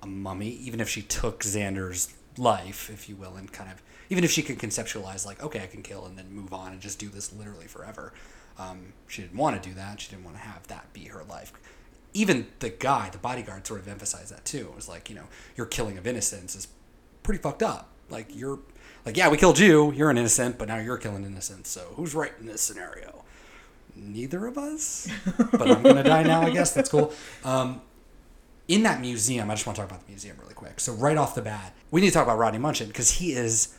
a 0.03 0.07
mummy, 0.07 0.49
even 0.49 0.81
if 0.81 0.89
she 0.89 1.03
took 1.03 1.41
Xander's 1.41 2.15
life, 2.37 2.91
if 2.91 3.09
you 3.09 3.15
will, 3.15 3.37
and 3.37 3.53
kind 3.53 3.71
of, 3.71 3.81
even 4.11 4.25
if 4.25 4.31
she 4.31 4.43
could 4.43 4.59
conceptualize, 4.59 5.25
like, 5.25 5.43
okay, 5.43 5.63
I 5.63 5.67
can 5.67 5.83
kill 5.83 6.05
and 6.05 6.19
then 6.19 6.33
move 6.33 6.53
on 6.53 6.73
and 6.73 6.81
just 6.81 6.99
do 6.99 7.09
this 7.09 7.33
literally 7.33 7.67
forever. 7.67 8.13
Um, 8.59 8.93
she 9.07 9.23
didn't 9.23 9.37
want 9.37 9.61
to 9.63 9.69
do 9.69 9.75
that. 9.77 10.01
She 10.01 10.11
didn't 10.11 10.25
want 10.25 10.37
to 10.37 10.43
have 10.43 10.67
that 10.67 10.93
be 10.93 11.05
her 11.05 11.23
life. 11.23 11.53
Even 12.13 12.49
the 12.59 12.71
guy, 12.71 13.11
the 13.11 13.19
bodyguard, 13.19 13.67
sort 13.67 13.81
of 13.81 13.87
emphasized 13.87 14.33
that 14.33 14.45
too. 14.45 14.69
It 14.71 14.75
was 14.75 14.89
like, 14.89 15.09
you 15.09 15.15
know, 15.15 15.27
your 15.57 15.67
killing 15.67 15.97
of 15.97 16.09
innocence 16.09 16.57
is 16.57 16.67
pretty 17.23 17.41
fucked 17.41 17.63
up. 17.63 17.91
Like 18.11 18.35
you're 18.35 18.59
like, 19.09 19.17
yeah, 19.17 19.29
we 19.29 19.37
killed 19.39 19.59
you, 19.59 19.91
you're 19.93 20.11
an 20.11 20.19
innocent, 20.19 20.59
but 20.59 20.69
now 20.69 20.77
you're 20.79 20.99
killing 20.99 21.25
innocents. 21.25 21.71
So 21.71 21.81
who's 21.97 22.15
right 22.15 22.33
in 22.39 22.47
this 22.47 22.61
scenario? 22.61 23.25
Neither 23.97 24.47
of 24.47 24.57
us. 24.59 25.09
but 25.53 25.71
I'm 25.71 25.83
gonna 25.83 26.05
die 26.05 26.23
now, 26.23 26.43
I 26.43 26.51
guess. 26.51 26.73
That's 26.73 26.89
cool. 26.91 27.13
Um, 27.45 27.81
in 28.69 28.83
that 28.83 29.01
museum, 29.01 29.51
I 29.51 29.55
just 29.55 29.67
want 29.67 29.77
to 29.77 29.83
talk 29.83 29.91
about 29.91 30.05
the 30.07 30.11
museum 30.13 30.37
really 30.41 30.53
quick. 30.55 30.79
So 30.79 30.93
right 30.93 31.17
off 31.17 31.35
the 31.35 31.41
bat, 31.43 31.73
we 31.91 32.01
need 32.03 32.09
to 32.09 32.13
talk 32.13 32.25
about 32.25 32.39
Rodney 32.39 32.59
Munson 32.61 32.87
because 32.89 33.13
he 33.13 33.33
is. 33.33 33.75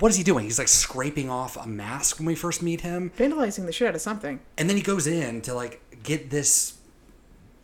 What 0.00 0.08
is 0.08 0.16
he 0.16 0.24
doing? 0.24 0.44
He's 0.44 0.58
like 0.58 0.66
scraping 0.66 1.30
off 1.30 1.56
a 1.56 1.68
mask 1.68 2.18
when 2.18 2.26
we 2.26 2.34
first 2.34 2.62
meet 2.62 2.80
him, 2.80 3.12
Vandalizing 3.16 3.66
the 3.66 3.70
shit 3.72 3.86
out 3.86 3.94
of 3.94 4.00
something. 4.00 4.40
and 4.58 4.68
then 4.68 4.76
he 4.76 4.82
goes 4.82 5.06
in 5.06 5.40
to 5.42 5.54
like 5.54 5.80
get 6.02 6.30
this 6.30 6.78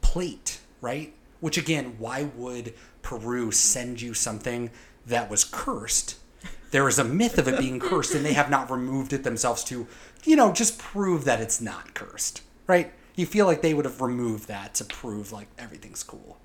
plate, 0.01 0.61
right? 0.81 1.13
Which 1.41 1.59
again, 1.59 1.97
why 1.99 2.25
would 2.37 2.75
Peru 3.03 3.51
send 3.51 4.01
you 4.01 4.15
something 4.15 4.71
that 5.07 5.29
was 5.29 5.43
cursed? 5.43 6.19
There 6.71 6.89
is 6.89 6.99
a 6.99 7.05
myth 7.05 7.39
of 7.39 7.49
it 7.49 7.59
being 7.59 7.81
cursed, 7.81 8.15
and 8.15 8.25
they 8.25 8.33
have 8.33 8.51
not 8.51 8.71
removed 8.71 9.13
it 9.13 9.25
themselves 9.25 9.65
to, 9.65 9.87
you 10.25 10.37
know, 10.37 10.53
just 10.53 10.79
prove 10.79 11.25
that 11.25 11.41
it's 11.41 11.61
not 11.61 11.95
cursed, 11.95 12.43
right? 12.67 12.93
You 13.17 13.27
feel 13.27 13.47
like 13.47 13.61
they 13.61 13.75
would 13.75 13.85
have 13.85 14.01
removed 14.01 14.47
that 14.49 14.75
to 14.75 14.85
prove 14.85 15.33
like 15.33 15.49
everything's 15.59 16.03
cool. 16.03 16.39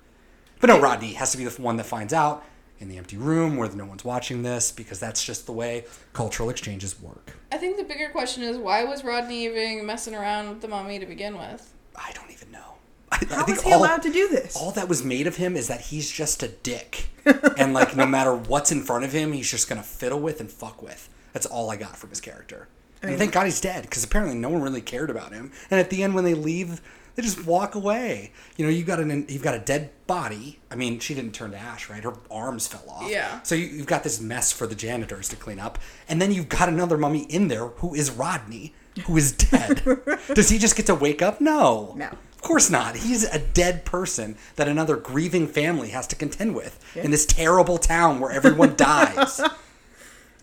But 0.60 0.68
no, 0.68 0.80
Rodney 0.80 1.14
has 1.14 1.32
to 1.32 1.38
be 1.38 1.46
the 1.46 1.62
one 1.62 1.78
that 1.78 1.86
finds 1.86 2.14
out 2.14 2.44
in 2.80 2.90
the 2.90 2.98
empty 2.98 3.18
room 3.18 3.56
where 3.56 3.70
no 3.70 3.86
one's 3.86 4.04
watching 4.04 4.44
this 4.44 4.72
because 4.72 5.00
that's 5.00 5.24
just 5.24 5.46
the 5.46 5.52
way 5.52 5.86
cultural 6.14 6.50
exchanges 6.50 7.00
work. 7.00 7.38
I 7.52 7.58
think 7.58 7.78
the 7.78 7.84
bigger 7.84 8.10
question 8.10 8.44
is 8.44 8.58
why 8.58 8.84
was 8.84 9.04
Rodney 9.04 9.46
even 9.46 9.86
messing 9.86 10.16
around 10.16 10.50
with 10.50 10.62
the 10.62 10.68
mummy 10.68 11.00
to 11.00 11.06
begin 11.06 11.38
with? 11.38 11.74
I 11.96 12.12
don't 12.14 12.32
even 12.32 12.52
know. 12.52 12.76
I, 13.22 13.26
I 13.32 13.36
How 13.36 13.44
think 13.46 13.58
was 13.58 13.62
he 13.66 13.74
all- 13.74 13.80
allowed 13.82 14.02
to 14.04 14.12
do 14.12 14.28
this? 14.30 14.56
all 14.56 14.72
that 14.72 14.88
was 14.90 15.04
made 15.04 15.28
of 15.28 15.36
him 15.38 15.56
is 15.56 15.68
that 15.68 15.82
he's 15.82 16.10
just 16.12 16.44
a 16.44 16.48
dick. 16.48 17.10
and 17.58 17.74
like 17.74 17.96
no 17.96 18.06
matter 18.06 18.36
what's 18.36 18.72
in 18.72 18.84
front 18.84 19.04
of 19.06 19.12
him, 19.14 19.32
he's 19.34 19.50
just 19.50 19.68
gonna 19.70 19.84
fiddle 19.84 20.20
with 20.20 20.40
and 20.40 20.52
fuck 20.52 20.82
with. 20.82 21.10
That's 21.34 21.46
all 21.46 21.70
I 21.72 21.76
got 21.76 21.98
from 21.98 22.10
his 22.12 22.22
character. 22.22 22.68
And 23.02 23.18
thank 23.20 23.34
God 23.34 23.46
he's 23.46 23.62
dead, 23.62 23.84
because 23.84 24.04
apparently 24.04 24.36
no 24.36 24.50
one 24.50 24.62
really 24.64 24.82
cared 24.82 25.12
about 25.12 25.32
him. 25.32 25.52
And 25.70 25.80
at 25.80 25.92
the 25.92 26.02
end, 26.02 26.16
when 26.16 26.24
they 26.24 26.34
leave, 26.34 26.82
they 27.14 27.22
just 27.22 27.46
walk 27.46 27.76
away. 27.76 28.32
You 28.58 28.66
know, 28.66 28.72
you 28.72 28.84
got 28.84 29.00
an 29.00 29.26
you've 29.30 29.44
got 29.44 29.54
a 29.54 29.60
dead 29.60 29.92
body. 30.08 30.60
I 30.72 30.76
mean, 30.76 31.00
she 31.00 31.14
didn't 31.14 31.34
turn 31.34 31.52
to 31.52 31.58
ash, 31.58 31.88
right? 31.90 32.04
Her 32.04 32.14
arms 32.32 32.66
fell 32.68 32.84
off. 32.90 33.10
Yeah. 33.12 33.42
So 33.44 33.54
you, 33.54 33.66
you've 33.68 33.86
got 33.86 34.04
this 34.04 34.20
mess 34.20 34.52
for 34.52 34.66
the 34.66 34.74
janitors 34.76 35.30
to 35.30 35.36
clean 35.36 35.60
up, 35.60 35.78
and 36.10 36.20
then 36.22 36.32
you've 36.32 36.50
got 36.50 36.68
another 36.68 36.98
mummy 36.98 37.24
in 37.24 37.48
there 37.48 37.68
who 37.68 37.94
is 37.94 38.10
Rodney, 38.10 38.74
who 39.06 39.18
is 39.18 39.34
dead. 39.34 39.84
Does 40.34 40.50
he 40.50 40.58
just 40.58 40.76
get 40.76 40.88
to 40.88 40.96
wake 40.96 41.22
up? 41.22 41.40
No. 41.40 41.94
No. 41.96 42.10
Of 42.46 42.50
course 42.50 42.70
not. 42.70 42.96
He's 42.96 43.24
a 43.24 43.40
dead 43.40 43.86
person 43.86 44.38
that 44.56 44.68
another 44.68 44.98
grieving 44.98 45.48
family 45.48 45.90
has 45.90 46.06
to 46.06 46.16
contend 46.16 46.54
with 46.54 46.80
in 46.96 47.10
this 47.10 47.26
terrible 47.26 47.80
town 47.80 48.20
where 48.20 48.30
everyone 48.30 48.76
dies. 48.78 49.42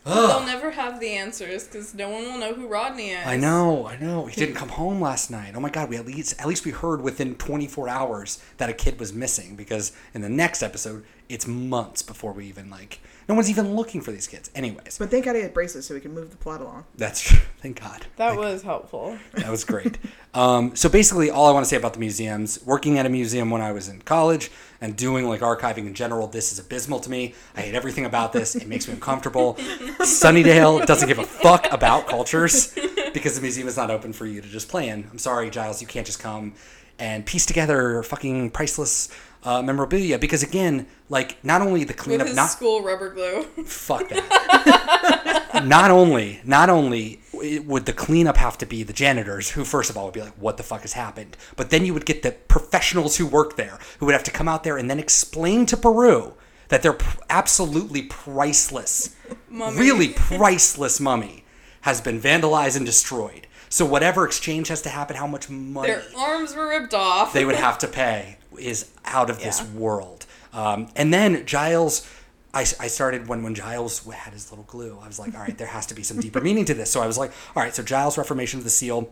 They'll 0.05 0.45
never 0.45 0.73
have 0.73 0.99
the 0.99 1.11
answers 1.11 1.69
because 1.69 1.95
no 1.95 2.11
one 2.11 2.25
will 2.25 2.38
know 2.38 2.55
who 2.55 2.67
Rodney 2.67 3.11
is. 3.11 3.25
I 3.25 3.37
know, 3.37 3.87
I 3.87 3.99
know. 3.99 4.27
He 4.27 4.35
didn't 4.35 4.57
hmm. 4.57 4.59
come 4.59 4.71
home 4.71 5.01
last 5.01 5.31
night. 5.31 5.53
Oh 5.55 5.61
my 5.61 5.71
god, 5.71 5.88
we 5.88 5.97
at 5.97 6.05
least 6.05 6.41
at 6.41 6.49
least 6.49 6.65
we 6.65 6.73
heard 6.73 7.03
within 7.03 7.37
24 7.37 7.88
hours 7.88 8.43
that 8.57 8.69
a 8.69 8.73
kid 8.73 8.99
was 8.99 9.12
missing 9.12 9.55
because 9.55 9.93
in 10.12 10.23
the 10.23 10.29
next 10.29 10.65
episode 10.65 11.05
it's 11.33 11.47
months 11.47 12.03
before 12.03 12.33
we 12.33 12.47
even 12.47 12.68
like 12.68 13.01
no 13.29 13.35
one's 13.35 13.49
even 13.49 13.75
looking 13.75 14.01
for 14.01 14.11
these 14.11 14.27
kids. 14.27 14.51
Anyways, 14.55 14.99
But 14.99 15.11
thank 15.11 15.25
God 15.25 15.37
he 15.37 15.42
had 15.42 15.55
braces 15.55 15.87
so 15.87 15.95
we 15.95 16.01
can 16.01 16.12
move 16.12 16.31
the 16.31 16.37
plot 16.37 16.61
along. 16.61 16.85
that's 16.97 17.21
true. 17.21 17.38
Thank 17.59 17.81
God. 17.81 18.05
That 18.16 18.37
was 18.37 18.62
helpful. 18.62 19.16
That 19.35 19.49
was 19.49 19.64
great. 19.64 19.97
um, 20.35 20.75
so 20.75 20.88
basically, 20.88 21.31
all 21.31 21.47
I 21.47 21.53
want 21.53 21.64
to 21.64 21.68
say 21.68 21.77
about 21.77 21.92
the 21.92 22.01
museums, 22.01 22.59
working 22.66 22.99
at 22.99 23.07
a 23.07 23.09
museum 23.09 23.51
when 23.51 23.62
I 23.62 23.71
was 23.71 23.88
in 23.88 24.03
college 24.03 24.51
and 24.81 24.97
doing 24.97 25.29
like 25.29 25.40
archiving 25.40 25.87
in 25.87 25.95
general, 25.95 26.27
this 26.27 26.53
is 26.53 26.59
abysmal 26.59 26.99
to 27.01 27.11
me. 27.11 27.35
I 27.57 27.61
hate 27.61 27.75
everything 27.77 28.05
about 28.05 28.33
this. 28.33 28.57
It 28.57 28.66
makes 28.66 28.88
me 28.88 28.95
uncomfortable. 28.95 29.55
Sunnydale 30.01 30.85
doesn't 30.85 31.07
give 31.09 31.21
a 31.21 31.25
fuck 31.25 31.73
about 31.73 32.09
cultures 32.09 32.77
because 33.14 33.37
the 33.37 33.40
museum 33.42 33.68
is 33.68 33.77
not 33.77 33.90
open 33.90 34.12
for 34.12 34.27
you 34.27 34.40
to 34.40 34.49
just 34.49 34.68
play 34.68 34.88
in. 34.88 35.09
I'm 35.11 35.18
sorry, 35.18 35.49
Giles, 35.49 35.81
you 35.81 35.87
can't 35.87 36.07
just 36.07 36.18
come 36.18 36.55
and 36.99 37.25
piece 37.25 37.47
together 37.47 38.03
fucking 38.03 38.51
priceless 38.51 39.09
uh, 39.44 39.62
memorabilia 39.62 40.18
because 40.18 40.42
again, 40.42 40.87
like 41.09 41.42
not 41.44 41.62
only 41.62 41.85
the 41.85 41.94
cleanup, 41.94 42.28
not 42.35 42.46
school 42.50 42.83
rubber 42.83 43.12
glue. 43.12 43.42
fuck 43.64 44.09
that. 44.09 45.62
not 45.66 45.90
only, 45.90 46.40
not 46.44 46.70
only 46.70 47.20
would 47.64 47.87
the 47.87 47.92
cleanup 47.92 48.37
have 48.37 48.57
to 48.59 48.66
be 48.66 48.83
the 48.83 48.92
janitors, 48.92 49.50
who 49.50 49.64
first 49.64 49.90
of 49.90 49.96
all 49.96 50.05
would 50.07 50.14
be 50.14 50.20
like, 50.20 50.35
"What 50.35 50.57
the 50.59 50.62
fuck 50.62 50.83
has 50.83 50.92
happened?" 50.92 51.37
But 51.57 51.70
then 51.70 51.85
you 51.85 51.92
would 51.94 52.07
get 52.07 52.22
the 52.22 52.33
professionals 52.33 53.16
who 53.16 53.26
work 53.26 53.57
there, 53.57 53.78
who 53.98 54.07
would 54.07 54.12
have 54.12 54.22
to 54.24 54.31
come 54.31 54.48
out 54.48 54.62
there 54.64 54.76
and 54.76 54.88
then 54.88 54.98
explain 55.00 55.66
to 55.66 55.76
Peru 55.76 56.35
that 56.68 56.83
their 56.83 56.92
pr- 56.94 57.20
absolutely 57.28 58.02
priceless, 58.02 59.14
really 59.50 60.09
priceless 60.09 61.00
mummy 61.00 61.44
has 61.83 62.00
been 62.00 62.20
vandalized 62.20 62.76
and 62.76 62.87
destroyed. 62.87 63.46
So 63.68 63.85
whatever 63.85 64.24
exchange 64.24 64.68
has 64.68 64.83
to 64.83 64.88
happen, 64.90 65.16
how 65.16 65.26
much 65.26 65.48
money 65.50 65.88
Their 65.88 66.05
arms 66.16 66.55
were 66.55 66.68
ripped 66.68 66.94
off. 66.94 67.33
they 67.33 67.44
would 67.44 67.57
have 67.57 67.78
to 67.78 67.88
pay 67.88 68.37
is 68.59 68.91
out 69.05 69.31
of 69.31 69.41
this 69.41 69.62
world. 69.73 70.27
Um, 70.53 70.88
and 70.97 71.12
then 71.12 71.47
Giles, 71.47 72.09
I, 72.55 72.61
I 72.61 72.88
started 72.88 73.29
when 73.29 73.43
when 73.43 73.55
Giles 73.55 74.07
had 74.07 74.33
his 74.33 74.51
little 74.51 74.65
glue. 74.65 74.99
I 75.03 75.07
was 75.07 75.19
like, 75.19 75.35
all 75.35 75.41
right, 75.41 75.57
there 75.57 75.69
has 75.69 75.87
to 75.87 75.95
be 75.95 76.03
some 76.03 76.21
deeper 76.21 76.41
meaning 76.49 76.65
to 76.67 76.75
this. 76.75 76.91
So 76.91 77.01
I 77.01 77.07
was 77.07 77.19
like, 77.19 77.33
all 77.57 77.62
right, 77.62 77.75
so 77.75 77.83
Giles' 77.83 78.19
reformation 78.19 78.59
of 78.59 78.65
the 78.65 78.71
seal 78.71 79.11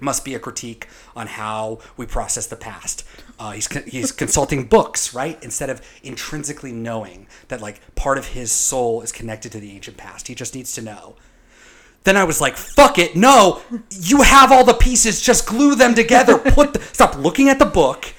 must 0.00 0.24
be 0.24 0.34
a 0.34 0.38
critique 0.38 0.88
on 1.14 1.26
how 1.26 1.78
we 1.96 2.06
process 2.06 2.46
the 2.46 2.56
past. 2.56 3.04
Uh, 3.38 3.52
he's 3.52 3.68
he's 3.84 4.12
consulting 4.12 4.64
books, 4.68 5.14
right? 5.14 5.42
Instead 5.42 5.70
of 5.70 5.80
intrinsically 6.02 6.72
knowing 6.72 7.26
that 7.48 7.60
like 7.60 7.94
part 7.94 8.18
of 8.18 8.28
his 8.28 8.50
soul 8.50 9.02
is 9.02 9.12
connected 9.12 9.52
to 9.52 9.60
the 9.60 9.72
ancient 9.72 9.96
past. 9.96 10.28
He 10.28 10.34
just 10.34 10.54
needs 10.54 10.72
to 10.74 10.82
know. 10.82 11.16
Then 12.04 12.16
I 12.16 12.24
was 12.24 12.40
like, 12.40 12.56
"Fuck 12.56 12.98
it, 12.98 13.14
no! 13.14 13.60
You 13.90 14.22
have 14.22 14.50
all 14.50 14.64
the 14.64 14.74
pieces. 14.74 15.20
Just 15.20 15.46
glue 15.46 15.74
them 15.74 15.94
together. 15.94 16.38
Put 16.38 16.72
the, 16.72 16.80
stop 16.80 17.16
looking 17.16 17.48
at 17.50 17.58
the 17.58 17.66
book. 17.66 18.14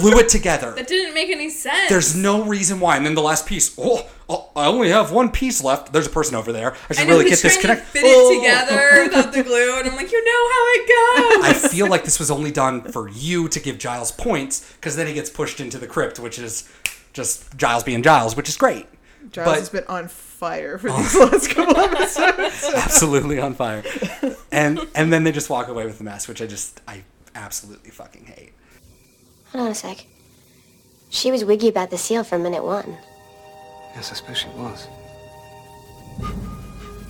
Glue 0.00 0.18
it 0.18 0.28
together. 0.28 0.72
That 0.72 0.86
didn't 0.86 1.14
make 1.14 1.30
any 1.30 1.50
sense. 1.50 1.88
There's 1.88 2.14
no 2.16 2.44
reason 2.44 2.80
why." 2.80 2.96
And 2.96 3.04
then 3.06 3.14
the 3.14 3.22
last 3.22 3.46
piece. 3.46 3.74
Oh, 3.78 4.06
oh, 4.28 4.50
I 4.56 4.66
only 4.66 4.90
have 4.90 5.12
one 5.12 5.30
piece 5.30 5.62
left. 5.62 5.92
There's 5.92 6.06
a 6.06 6.10
person 6.10 6.34
over 6.34 6.52
there. 6.52 6.72
I 6.72 6.76
I 6.90 6.94
should 6.94 7.08
know 7.08 7.18
really 7.18 7.30
get 7.30 7.40
this 7.40 7.60
connected. 7.60 7.86
connect. 7.92 7.92
to 7.92 8.00
fit 8.00 8.04
it 8.04 8.40
together 8.40 9.04
without 9.04 9.32
the 9.32 9.42
glue, 9.42 9.78
and 9.78 9.88
I'm 9.88 9.96
like, 9.96 10.10
you 10.12 10.24
know 10.24 10.50
how 10.52 10.64
it 10.74 10.88
goes. 10.88 11.64
I 11.64 11.68
feel 11.68 11.86
like 11.88 12.04
this 12.04 12.18
was 12.18 12.30
only 12.30 12.50
done 12.50 12.82
for 12.92 13.08
you 13.08 13.48
to 13.48 13.60
give 13.60 13.78
Giles 13.78 14.12
points 14.12 14.72
because 14.74 14.96
then 14.96 15.06
he 15.06 15.14
gets 15.14 15.30
pushed 15.30 15.60
into 15.60 15.78
the 15.78 15.86
crypt, 15.86 16.18
which 16.18 16.38
is 16.38 16.68
just 17.12 17.56
Giles 17.56 17.84
being 17.84 18.02
Giles, 18.02 18.36
which 18.36 18.48
is 18.48 18.56
great. 18.56 18.86
Giles 19.30 19.46
But- 19.46 19.58
has 19.58 19.68
been 19.68 19.84
on 19.86 20.08
fire 20.08 20.78
for 20.78 20.90
these 20.96 21.14
last 21.14 21.50
couple 21.50 21.76
episodes. 21.78 22.64
absolutely 22.74 23.38
on 23.38 23.54
fire. 23.54 23.84
And 24.50 24.80
and 24.94 25.12
then 25.12 25.22
they 25.24 25.30
just 25.32 25.48
walk 25.48 25.68
away 25.68 25.84
with 25.86 25.98
the 25.98 26.04
mess, 26.04 26.26
which 26.26 26.42
I 26.42 26.46
just 26.46 26.80
I 26.88 27.04
absolutely 27.34 27.90
fucking 27.90 28.24
hate. 28.26 28.52
Hold 29.52 29.64
on 29.66 29.70
a 29.70 29.74
sec. 29.74 30.06
She 31.10 31.30
was 31.30 31.44
wiggy 31.44 31.68
about 31.68 31.90
the 31.90 31.98
seal 31.98 32.24
from 32.24 32.42
minute 32.42 32.64
one. 32.64 32.96
Yes, 33.94 34.10
I 34.10 34.14
suppose 34.14 34.38
she 34.38 34.48
was. 34.48 34.86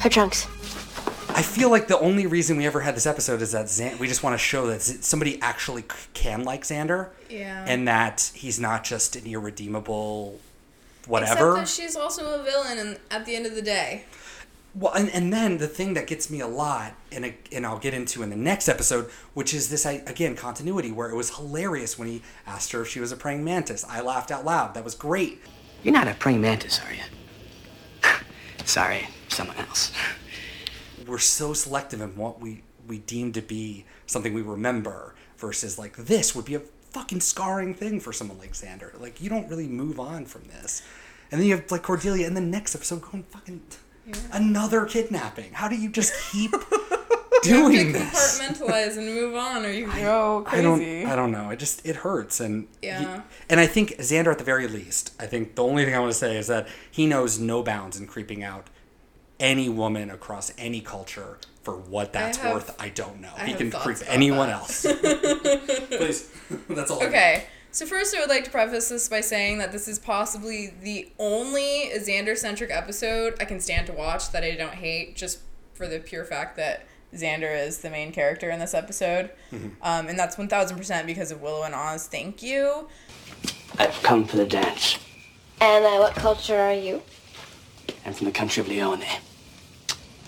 Her 0.01 0.09
trunks. 0.09 0.47
I 1.35 1.41
feel 1.43 1.71
like 1.71 1.87
the 1.89 1.99
only 1.99 2.27
reason 2.27 2.57
we 2.57 2.67
ever 2.67 2.81
had 2.81 2.95
this 2.97 3.07
episode 3.07 3.41
is 3.41 3.53
that 3.53 3.67
Xan- 3.67 3.99
we 3.99 4.07
just 4.09 4.23
want 4.23 4.35
to 4.35 4.39
show 4.39 4.67
that 4.67 4.83
somebody 4.83 5.41
actually 5.41 5.85
can 6.13 6.45
like 6.45 6.63
Xander, 6.65 7.09
Yeah. 7.31 7.65
and 7.67 7.87
that 7.89 8.33
he's 8.35 8.59
not 8.61 8.85
just 8.85 9.17
an 9.17 9.25
irredeemable 9.27 10.41
whatever. 11.07 11.23
Except 11.33 11.41
whatever. 11.41 11.57
that 11.61 11.69
she's 11.69 11.97
also 11.97 12.39
a 12.41 12.43
villain 12.43 12.79
and 12.79 12.99
at 13.11 13.25
the 13.25 13.35
end 13.37 13.47
of 13.47 13.55
the 13.55 13.63
day. 13.63 14.05
Well, 14.75 14.95
and, 14.95 15.11
and 15.11 15.31
then 15.33 15.59
the 15.59 15.69
thing 15.69 15.93
that 15.95 16.07
gets 16.07 16.31
me 16.31 16.41
a 16.41 16.47
lot, 16.47 16.95
and 17.11 17.35
and 17.53 17.67
I'll 17.67 17.79
get 17.79 17.93
into 17.93 18.23
in 18.23 18.31
the 18.31 18.37
next 18.37 18.69
episode, 18.69 19.11
which 19.35 19.53
is 19.53 19.69
this 19.69 19.85
again 19.85 20.35
continuity, 20.35 20.91
where 20.91 21.11
it 21.11 21.15
was 21.15 21.37
hilarious 21.37 21.99
when 21.99 22.09
he 22.09 22.23
asked 22.47 22.73
her 22.73 22.81
if 22.81 22.89
she 22.89 22.99
was 22.99 23.13
a 23.13 23.17
praying 23.17 23.45
mantis. 23.45 23.85
I 23.87 24.01
laughed 24.01 24.31
out 24.31 24.47
loud. 24.47 24.73
That 24.75 24.83
was 24.85 24.95
great. 24.95 25.43
You're 25.83 25.93
not 25.93 26.09
a 26.09 26.15
praying 26.15 26.41
mantis, 26.41 26.81
are 26.81 26.95
you? 26.95 27.03
Sorry, 28.65 29.09
someone 29.29 29.57
else. 29.59 29.93
We're 31.07 31.19
so 31.19 31.53
selective 31.53 32.01
in 32.01 32.17
what 32.17 32.41
we 32.41 32.63
we 32.87 32.99
deem 32.99 33.33
to 33.33 33.43
be 33.43 33.85
something 34.07 34.33
we 34.33 34.43
remember 34.43 35.15
versus 35.37 35.79
like 35.79 35.97
this 35.97 36.35
would 36.35 36.47
be 36.47 36.55
a 36.55 36.61
fucking 36.93 37.21
scarring 37.21 37.75
thing 37.75 38.01
for 38.01 38.13
someone 38.13 38.39
like 38.39 38.53
Xander. 38.53 38.99
Like 38.99 39.21
you 39.21 39.29
don't 39.29 39.49
really 39.49 39.69
move 39.69 40.01
on 40.01 40.25
from 40.25 40.45
this, 40.45 40.83
and 41.31 41.39
then 41.39 41.47
you 41.47 41.57
have 41.57 41.71
like 41.71 41.83
Cordelia 41.83 42.27
in 42.27 42.33
the 42.33 42.41
next 42.41 42.75
episode 42.75 43.03
going 43.03 43.25
fucking 43.25 43.61
another 44.33 44.85
kidnapping. 44.85 45.53
How 45.53 45.69
do 45.69 45.77
you 45.77 45.89
just 45.89 46.13
keep 46.33 46.53
doing 47.43 47.73
you 47.89 47.93
this? 47.93 48.39
compartmentalize 48.41 48.97
and 48.99 49.07
move 49.07 49.35
on, 49.35 49.65
or 49.65 49.71
you 49.71 49.87
go 49.93 50.45
I 50.47 50.61
don't. 50.61 50.83
I 51.07 51.17
don't 51.17 51.33
know. 51.33 51.51
It 51.51 51.59
just 51.59 51.85
it 51.87 51.97
hurts, 51.97 52.41
and 52.41 52.67
he- 52.81 52.89
Yeah. 52.89 53.23
and 53.49 53.59
I 53.61 53.67
think 53.67 53.91
Xander, 53.99 54.31
at 54.33 54.39
the 54.39 54.45
very 54.45 54.69
least, 54.69 55.13
I 55.21 55.27
think 55.27 55.55
the 55.55 55.65
only 55.65 55.85
thing 55.85 55.95
I 55.95 55.99
want 55.99 56.13
to 56.13 56.19
say 56.19 56.37
is 56.37 56.47
that 56.49 56.69
he 56.91 57.07
knows 57.07 57.39
no 57.39 57.63
bounds 57.63 57.99
in 57.99 58.07
creeping 58.07 58.43
out 58.43 58.69
any 59.41 59.69
woman 59.69 60.11
across 60.11 60.53
any 60.57 60.81
culture 60.81 61.39
for 61.63 61.75
what 61.77 62.13
that's 62.13 62.39
have- 62.39 62.55
worth. 62.55 62.75
I 62.81 62.89
don't 62.91 63.21
know. 63.21 63.31
I 63.37 63.45
he 63.47 63.51
have 63.53 63.59
can 63.59 63.71
creep 63.73 63.97
about 63.99 64.09
anyone 64.09 64.49
that. 64.49 64.55
else. 64.61 64.83
Please, 65.89 66.31
that's 66.69 66.91
all. 66.91 67.03
I 67.03 67.07
Okay. 67.07 67.45
So 67.73 67.87
first, 67.87 68.15
I 68.15 68.21
would 68.21 68.29
like 68.29 68.45
to 68.45 68.51
preface 68.51 68.91
this 68.91 69.09
by 69.09 69.23
saying 69.23 69.57
that 69.59 69.73
this 69.73 69.89
is 69.89 69.99
possibly 69.99 70.75
the 70.83 71.11
only 71.19 71.91
Xander-centric 71.95 72.71
episode 72.71 73.35
I 73.41 73.47
can 73.47 73.61
stand 73.61 73.87
to 73.87 73.95
watch 73.95 74.31
that 74.33 74.45
I 74.45 74.51
don't 74.57 74.75
hate, 74.75 75.17
just 75.17 75.39
for 75.73 75.89
the 75.89 75.99
pure 75.99 76.27
fact 76.27 76.59
that 76.59 76.87
Xander 77.15 77.67
is 77.67 77.79
the 77.79 77.89
main 77.89 78.13
character 78.13 78.51
in 78.51 78.61
this 78.61 78.75
episode, 78.75 79.31
um, 79.81 80.07
and 80.07 80.19
that's 80.19 80.37
one 80.37 80.49
thousand 80.49 80.77
percent 80.77 81.07
because 81.07 81.31
of 81.31 81.41
Willow 81.41 81.63
and 81.63 81.75
Oz. 81.75 82.09
Thank 82.09 82.43
you. 82.43 82.89
I've 83.79 84.03
come 84.03 84.27
for 84.27 84.37
the 84.37 84.47
dance. 84.47 84.99
And 85.61 85.85
uh, 85.85 85.97
what 85.97 86.15
culture 86.15 86.59
are 86.59 86.75
you? 86.75 87.01
I'm 88.05 88.13
from 88.13 88.27
the 88.27 88.33
country 88.33 88.61
of 88.61 88.69
Leone. 88.69 89.03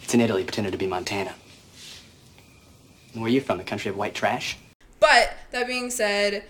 It's 0.03 0.15
in 0.15 0.21
Italy, 0.23 0.45
pretended 0.45 0.73
to 0.73 0.79
be 0.79 0.87
Montana. 0.87 1.35
And 3.13 3.23
where 3.23 3.29
are 3.29 3.35
you 3.35 3.43
from? 3.43 3.59
The 3.59 3.65
country 3.65 3.91
of 3.91 3.97
white 3.99 4.15
trash? 4.15 4.57
But 4.99 5.35
that 5.51 5.67
being 5.67 5.91
said, 5.91 6.45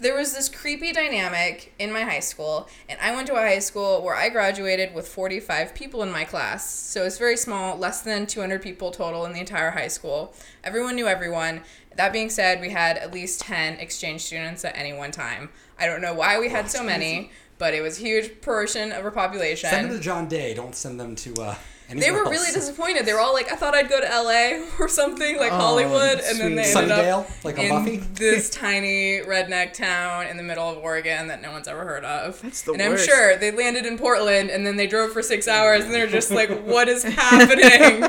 there 0.00 0.16
was 0.16 0.34
this 0.34 0.48
creepy 0.48 0.92
dynamic 0.92 1.74
in 1.78 1.92
my 1.92 2.02
high 2.02 2.20
school, 2.20 2.68
and 2.88 2.98
I 3.00 3.14
went 3.14 3.26
to 3.28 3.34
a 3.34 3.40
high 3.40 3.58
school 3.58 4.02
where 4.02 4.14
I 4.14 4.28
graduated 4.30 4.94
with 4.94 5.06
45 5.06 5.74
people 5.74 6.02
in 6.02 6.10
my 6.10 6.24
class. 6.24 6.68
So 6.68 7.04
it's 7.04 7.18
very 7.18 7.36
small, 7.36 7.76
less 7.76 8.00
than 8.00 8.26
200 8.26 8.62
people 8.62 8.90
total 8.90 9.26
in 9.26 9.32
the 9.32 9.40
entire 9.40 9.70
high 9.70 9.88
school. 9.88 10.34
Everyone 10.64 10.96
knew 10.96 11.06
everyone. 11.06 11.60
That 11.96 12.12
being 12.12 12.30
said, 12.30 12.60
we 12.60 12.70
had 12.70 12.96
at 12.96 13.12
least 13.12 13.40
10 13.40 13.74
exchange 13.74 14.22
students 14.22 14.64
at 14.64 14.76
any 14.76 14.92
one 14.92 15.10
time. 15.10 15.50
I 15.78 15.86
don't 15.86 16.00
know 16.00 16.14
why 16.14 16.38
we 16.38 16.48
had 16.48 16.70
so 16.70 16.82
many, 16.82 17.30
but 17.58 17.74
it 17.74 17.82
was 17.82 17.98
a 17.98 18.02
huge 18.02 18.40
portion 18.40 18.92
of 18.92 19.04
our 19.04 19.10
population. 19.10 19.70
Send 19.70 19.90
them 19.90 19.98
to 19.98 20.02
John 20.02 20.28
Day. 20.28 20.54
Don't 20.54 20.74
send 20.74 20.98
them 20.98 21.14
to. 21.16 21.34
Uh, 21.34 21.54
They 21.98 22.06
anywhere 22.06 22.24
were 22.24 22.30
really 22.30 22.52
disappointed. 22.52 23.04
They 23.04 23.12
were 23.12 23.20
all 23.20 23.32
like, 23.32 23.50
"I 23.50 23.56
thought 23.56 23.74
I'd 23.74 23.88
go 23.88 24.00
to 24.00 24.06
LA 24.06 24.64
or 24.78 24.88
something 24.88 25.36
like 25.38 25.52
oh, 25.52 25.56
Hollywood," 25.56 26.20
and 26.20 26.38
then 26.38 26.54
they 26.54 26.72
ended 26.72 26.90
Sunnydale, 26.90 27.20
up 27.20 27.44
like 27.44 27.58
on 27.58 27.64
in 27.64 27.70
Buffy? 27.70 27.96
this 28.14 28.48
tiny 28.50 29.20
redneck 29.20 29.72
town 29.72 30.26
in 30.26 30.36
the 30.36 30.42
middle 30.42 30.68
of 30.68 30.78
Oregon 30.78 31.26
that 31.28 31.42
no 31.42 31.50
one's 31.50 31.66
ever 31.66 31.84
heard 31.84 32.04
of. 32.04 32.40
That's 32.42 32.62
the 32.62 32.74
and 32.74 32.82
I'm 32.82 32.96
sure 32.96 33.36
they 33.36 33.50
landed 33.50 33.86
in 33.86 33.98
Portland 33.98 34.50
and 34.50 34.64
then 34.64 34.76
they 34.76 34.86
drove 34.86 35.12
for 35.12 35.22
six 35.22 35.48
hours 35.48 35.84
and 35.84 35.92
they're 35.92 36.06
just 36.06 36.30
like, 36.30 36.50
"What 36.64 36.88
is 36.88 37.02
happening?" 37.02 38.08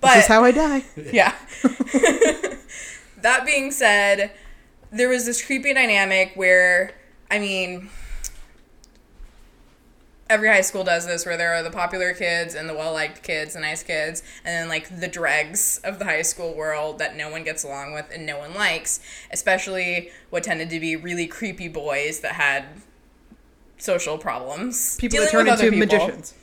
But 0.00 0.14
this 0.14 0.24
is 0.24 0.26
how 0.28 0.44
I 0.44 0.52
die. 0.52 0.84
yeah. 1.12 1.34
that 3.22 3.44
being 3.44 3.70
said, 3.70 4.30
there 4.90 5.08
was 5.08 5.26
this 5.26 5.44
creepy 5.44 5.74
dynamic 5.74 6.32
where, 6.36 6.92
I 7.30 7.38
mean, 7.38 7.90
every 10.30 10.48
high 10.48 10.60
school 10.60 10.84
does 10.84 11.06
this 11.06 11.24
where 11.24 11.36
there 11.36 11.54
are 11.54 11.62
the 11.62 11.70
popular 11.70 12.12
kids 12.12 12.54
and 12.54 12.68
the 12.68 12.74
well 12.74 12.92
liked 12.92 13.22
kids, 13.22 13.54
the 13.54 13.60
nice 13.60 13.82
kids, 13.82 14.22
and 14.44 14.54
then 14.54 14.68
like 14.68 15.00
the 15.00 15.08
dregs 15.08 15.80
of 15.84 15.98
the 15.98 16.04
high 16.04 16.22
school 16.22 16.54
world 16.54 16.98
that 16.98 17.16
no 17.16 17.30
one 17.30 17.44
gets 17.44 17.64
along 17.64 17.94
with 17.94 18.06
and 18.12 18.26
no 18.26 18.38
one 18.38 18.54
likes, 18.54 19.00
especially 19.30 20.10
what 20.30 20.42
tended 20.42 20.70
to 20.70 20.80
be 20.80 20.96
really 20.96 21.26
creepy 21.26 21.68
boys 21.68 22.20
that 22.20 22.32
had 22.32 22.66
social 23.78 24.18
problems. 24.18 24.96
People 24.96 25.20
that 25.20 25.30
turn 25.30 25.48
into 25.48 25.62
people. 25.64 25.78
magicians. 25.78 26.34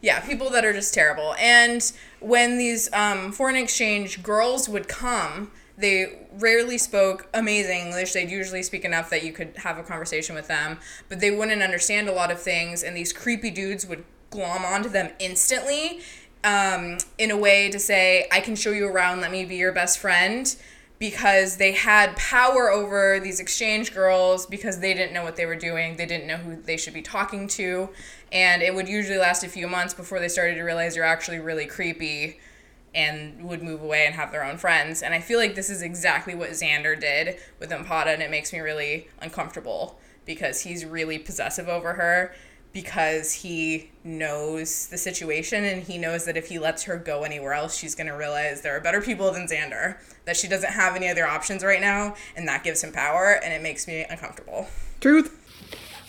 Yeah, 0.00 0.20
people 0.20 0.50
that 0.50 0.64
are 0.64 0.72
just 0.72 0.92
terrible. 0.92 1.34
And 1.38 1.90
when 2.20 2.58
these 2.58 2.92
um, 2.92 3.32
foreign 3.32 3.56
exchange 3.56 4.22
girls 4.22 4.68
would 4.68 4.86
come, 4.86 5.50
they 5.76 6.26
rarely 6.38 6.78
spoke 6.78 7.28
amazing 7.34 7.86
English. 7.86 8.12
They'd 8.12 8.30
usually 8.30 8.62
speak 8.62 8.84
enough 8.84 9.10
that 9.10 9.24
you 9.24 9.32
could 9.32 9.56
have 9.58 9.78
a 9.78 9.82
conversation 9.82 10.34
with 10.34 10.46
them, 10.46 10.78
but 11.08 11.20
they 11.20 11.30
wouldn't 11.30 11.62
understand 11.62 12.08
a 12.08 12.12
lot 12.12 12.30
of 12.30 12.40
things. 12.40 12.82
And 12.82 12.96
these 12.96 13.12
creepy 13.12 13.50
dudes 13.50 13.86
would 13.86 14.04
glom 14.30 14.64
onto 14.64 14.88
them 14.88 15.10
instantly 15.18 16.00
um, 16.44 16.98
in 17.18 17.30
a 17.30 17.36
way 17.36 17.70
to 17.70 17.78
say, 17.78 18.28
I 18.30 18.40
can 18.40 18.54
show 18.54 18.70
you 18.70 18.86
around, 18.86 19.20
let 19.20 19.32
me 19.32 19.44
be 19.44 19.56
your 19.56 19.72
best 19.72 19.98
friend. 19.98 20.54
Because 21.00 21.56
they 21.56 21.72
had 21.72 22.16
power 22.16 22.70
over 22.70 23.18
these 23.20 23.40
exchange 23.40 23.92
girls 23.92 24.46
because 24.46 24.78
they 24.78 24.94
didn't 24.94 25.12
know 25.12 25.24
what 25.24 25.34
they 25.34 25.44
were 25.44 25.56
doing. 25.56 25.96
They 25.96 26.06
didn't 26.06 26.28
know 26.28 26.36
who 26.36 26.54
they 26.54 26.76
should 26.76 26.94
be 26.94 27.02
talking 27.02 27.48
to. 27.48 27.90
And 28.30 28.62
it 28.62 28.74
would 28.74 28.88
usually 28.88 29.18
last 29.18 29.42
a 29.42 29.48
few 29.48 29.66
months 29.66 29.92
before 29.92 30.20
they 30.20 30.28
started 30.28 30.54
to 30.54 30.62
realize 30.62 30.94
you're 30.94 31.04
actually 31.04 31.40
really 31.40 31.66
creepy 31.66 32.38
and 32.94 33.44
would 33.44 33.62
move 33.62 33.82
away 33.82 34.06
and 34.06 34.14
have 34.14 34.30
their 34.30 34.44
own 34.44 34.56
friends. 34.56 35.02
And 35.02 35.12
I 35.12 35.20
feel 35.20 35.38
like 35.38 35.54
this 35.54 35.70
is 35.70 35.82
exactly 35.82 36.34
what 36.34 36.50
Xander 36.50 36.98
did 36.98 37.36
with 37.58 37.70
Ampata, 37.70 38.14
and 38.14 38.22
it 38.22 38.30
makes 38.30 38.52
me 38.52 38.60
really 38.60 39.08
uncomfortable 39.20 39.98
because 40.24 40.62
he's 40.62 40.84
really 40.84 41.18
possessive 41.18 41.68
over 41.68 41.94
her 41.94 42.34
because 42.74 43.32
he 43.32 43.90
knows 44.02 44.88
the 44.88 44.98
situation 44.98 45.64
and 45.64 45.84
he 45.84 45.96
knows 45.96 46.24
that 46.24 46.36
if 46.36 46.48
he 46.48 46.58
lets 46.58 46.82
her 46.82 46.98
go 46.98 47.22
anywhere 47.22 47.52
else, 47.52 47.76
she's 47.76 47.94
going 47.94 48.08
to 48.08 48.12
realize 48.12 48.62
there 48.62 48.76
are 48.76 48.80
better 48.80 49.00
people 49.00 49.30
than 49.30 49.46
Xander, 49.46 49.98
that 50.24 50.36
she 50.36 50.48
doesn't 50.48 50.72
have 50.72 50.96
any 50.96 51.08
other 51.08 51.24
options 51.24 51.62
right 51.62 51.80
now, 51.80 52.16
and 52.36 52.48
that 52.48 52.64
gives 52.64 52.82
him 52.82 52.92
power, 52.92 53.38
and 53.44 53.54
it 53.54 53.62
makes 53.62 53.86
me 53.86 54.04
uncomfortable. 54.10 54.66
Truth. 55.00 55.40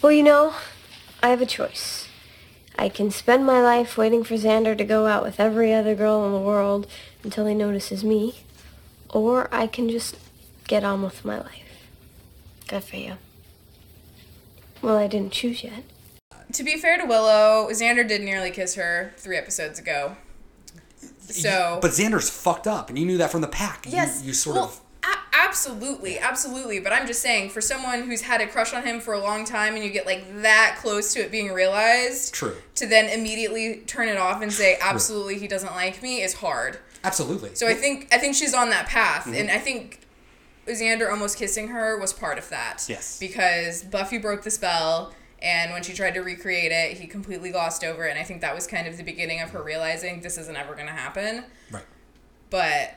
Well, 0.02 0.12
you 0.12 0.24
know, 0.24 0.56
I 1.22 1.30
have 1.30 1.42
a 1.42 1.46
choice. 1.46 2.05
I 2.78 2.90
can 2.90 3.10
spend 3.12 3.46
my 3.46 3.62
life 3.62 3.98
waiting 3.98 4.24
for 4.24 4.36
Xander 4.36 4.78
to 4.78 4.84
go 4.84 5.08
out 5.08 5.24
with 5.24 5.40
every 5.40 5.74
other 5.74 5.96
girl 5.96 6.26
in 6.26 6.34
the 6.34 6.40
world 6.40 6.88
until 7.24 7.46
he 7.46 7.56
notices 7.56 8.04
me, 8.04 8.42
or 9.10 9.48
I 9.54 9.68
can 9.68 9.90
just 9.90 10.18
get 10.68 10.84
on 10.84 11.02
with 11.02 11.24
my 11.24 11.40
life. 11.40 11.88
Good 12.68 12.84
for 12.84 12.98
you. 12.98 13.14
Well, 14.82 14.98
I 14.98 15.08
didn't 15.08 15.32
choose 15.32 15.64
yet. 15.64 15.84
To 16.54 16.64
be 16.64 16.78
fair 16.78 16.98
to 16.98 17.06
Willow, 17.06 17.70
Xander 17.72 18.08
did 18.08 18.22
nearly 18.22 18.52
kiss 18.52 18.76
her 18.76 19.14
three 19.18 19.38
episodes 19.38 19.80
ago. 19.80 20.18
So 21.20 21.80
But 21.82 21.92
Xander's 21.92 22.30
fucked 22.30 22.68
up, 22.68 22.90
and 22.90 23.00
you 23.00 23.06
knew 23.06 23.18
that 23.18 23.32
from 23.32 23.42
the 23.42 23.48
pack. 23.48 23.86
Yes. 23.90 24.22
You, 24.22 24.28
you 24.28 24.34
sort 24.34 24.56
well, 24.58 24.66
of. 24.66 24.82
Absolutely, 25.34 26.20
absolutely. 26.20 26.80
But 26.80 26.94
I'm 26.94 27.08
just 27.08 27.22
saying, 27.22 27.50
for 27.50 27.62
someone 27.62 28.04
who's 28.04 28.22
had 28.22 28.42
a 28.42 28.48
crush 28.48 28.74
on 28.74 28.84
him 28.84 29.00
for 29.00 29.14
a 29.14 29.20
long 29.20 29.46
time, 29.46 29.76
and 29.76 29.84
you 29.84 29.90
get 29.90 30.06
like 30.06 30.42
that 30.42 30.78
close 30.80 31.14
to 31.14 31.20
it 31.20 31.32
being 31.32 31.52
realized, 31.52 32.34
True. 32.34 32.56
to 32.76 32.86
then 32.88 33.10
immediately 33.10 33.78
turn 33.88 34.08
it 34.08 34.18
off 34.18 34.42
and 34.42 34.52
say, 34.52 34.78
absolutely, 34.82 35.38
he 35.40 35.48
doesn't 35.48 35.74
like 35.74 36.02
me, 36.02 36.22
is 36.22 36.36
hard. 36.36 36.80
Absolutely. 37.04 37.54
So 37.56 37.68
I 37.68 37.74
think 37.74 38.08
I 38.12 38.18
think 38.18 38.36
she's 38.36 38.54
on 38.54 38.70
that 38.72 38.88
path, 38.88 39.26
Mm-hmm. 39.26 39.36
and 39.36 39.52
I 39.52 39.60
think 39.60 40.02
Xander 40.68 41.12
almost 41.12 41.38
kissing 41.38 41.68
her 41.70 42.00
was 42.00 42.12
part 42.14 42.38
of 42.40 42.50
that. 42.50 42.86
Yes. 42.90 43.20
Because 43.20 43.84
Buffy 43.84 44.18
broke 44.18 44.42
the 44.44 44.50
spell, 44.52 45.14
and 45.42 45.72
when 45.72 45.84
she 45.84 45.94
tried 45.94 46.16
to 46.16 46.22
recreate 46.22 46.72
it, 46.72 46.98
he 46.98 47.06
completely 47.06 47.52
glossed 47.52 47.84
over 47.84 48.06
it, 48.08 48.10
and 48.12 48.20
I 48.20 48.24
think 48.24 48.42
that 48.42 48.56
was 48.56 48.66
kind 48.66 48.88
of 48.88 48.98
the 48.98 49.04
beginning 49.04 49.42
of 49.42 49.52
her 49.52 49.62
realizing 49.62 50.22
this 50.22 50.38
isn't 50.40 50.56
ever 50.58 50.74
going 50.74 50.88
to 50.88 50.94
happen. 50.94 51.44
Right. 51.72 51.84
But 52.50 52.96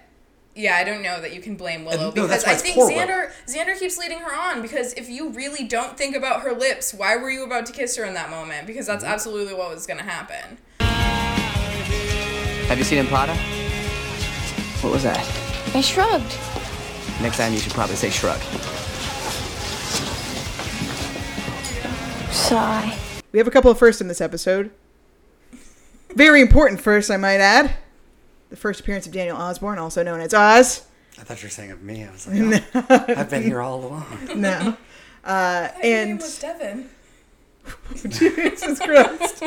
yeah, 0.59 0.75
I 0.77 0.83
don't 0.83 1.03
know 1.03 1.21
that 1.21 1.33
you 1.33 1.41
can 1.41 1.55
blame 1.57 1.85
Willow 1.85 2.07
no, 2.07 2.11
because 2.11 2.29
that's 2.31 2.45
why 2.45 2.51
I 2.51 2.55
it's 2.55 2.63
think 2.63 2.75
poor 2.75 2.89
Willow. 2.89 3.01
Xander 3.07 3.31
Xander 3.47 3.79
keeps 3.79 3.97
leading 3.97 4.19
her 4.19 4.35
on 4.35 4.61
because 4.61 4.93
if 4.95 5.09
you 5.09 5.29
really 5.31 5.67
don't 5.67 5.97
think 5.97 6.17
about 6.17 6.43
her 6.43 6.53
lips, 6.53 6.93
why 6.93 7.17
were 7.17 7.31
you 7.31 7.45
about 7.45 7.65
to 7.67 7.73
kiss 7.73 7.97
her 7.97 8.05
in 8.05 8.15
that 8.15 8.29
moment? 8.29 8.67
Because 8.67 8.87
that's 8.87 9.05
Mm-hmm. 9.05 9.13
absolutely 9.15 9.55
what 9.55 9.71
was 9.73 9.87
going 9.87 9.99
to 9.99 10.05
happen. 10.05 10.59
Have 12.67 12.77
you 12.77 12.85
seen 12.85 13.03
Ampata? 13.05 13.37
What 14.83 14.93
was 14.93 15.05
that? 15.05 15.19
I 15.75 15.81
shrugged. 15.81 16.37
Next 17.23 17.37
time 17.37 17.53
you 17.53 17.61
should 17.61 17.73
probably 17.73 17.95
say 17.97 18.11
shrug. 18.11 18.39
Sigh. 22.33 22.97
We 23.33 23.39
have 23.39 23.47
a 23.49 23.51
couple 23.51 23.71
of 23.71 23.79
firsts 23.79 24.01
in 24.01 24.09
this 24.09 24.21
episode. 24.21 24.71
Very 26.15 26.41
important 26.41 26.81
first, 26.81 27.11
I 27.11 27.17
might 27.17 27.41
add. 27.41 27.75
The 28.51 28.57
first 28.57 28.81
appearance 28.81 29.07
of 29.07 29.13
Daniel 29.13 29.37
Osborne, 29.37 29.79
also 29.79 30.03
known 30.03 30.21
as 30.21 30.33
Oz. 30.35 30.87
I 31.19 31.23
thought 31.23 31.43
you 31.43 31.47
were 31.47 31.51
saying 31.51 31.71
of 31.71 31.83
me. 31.83 32.05
I 32.05 32.11
was 32.11 32.27
like, 32.27 32.65
oh, 32.75 33.05
I've 33.17 33.29
been 33.31 33.43
here 33.43 33.61
all 33.61 33.85
along. 33.85 34.07
No. 34.37 34.77
Uh, 35.25 35.69
His 35.73 35.83
name 35.83 36.09
and 36.11 36.21
was 36.21 36.39
Devin. 36.39 36.89
Jesus 37.95 38.79
Christ. 38.79 39.43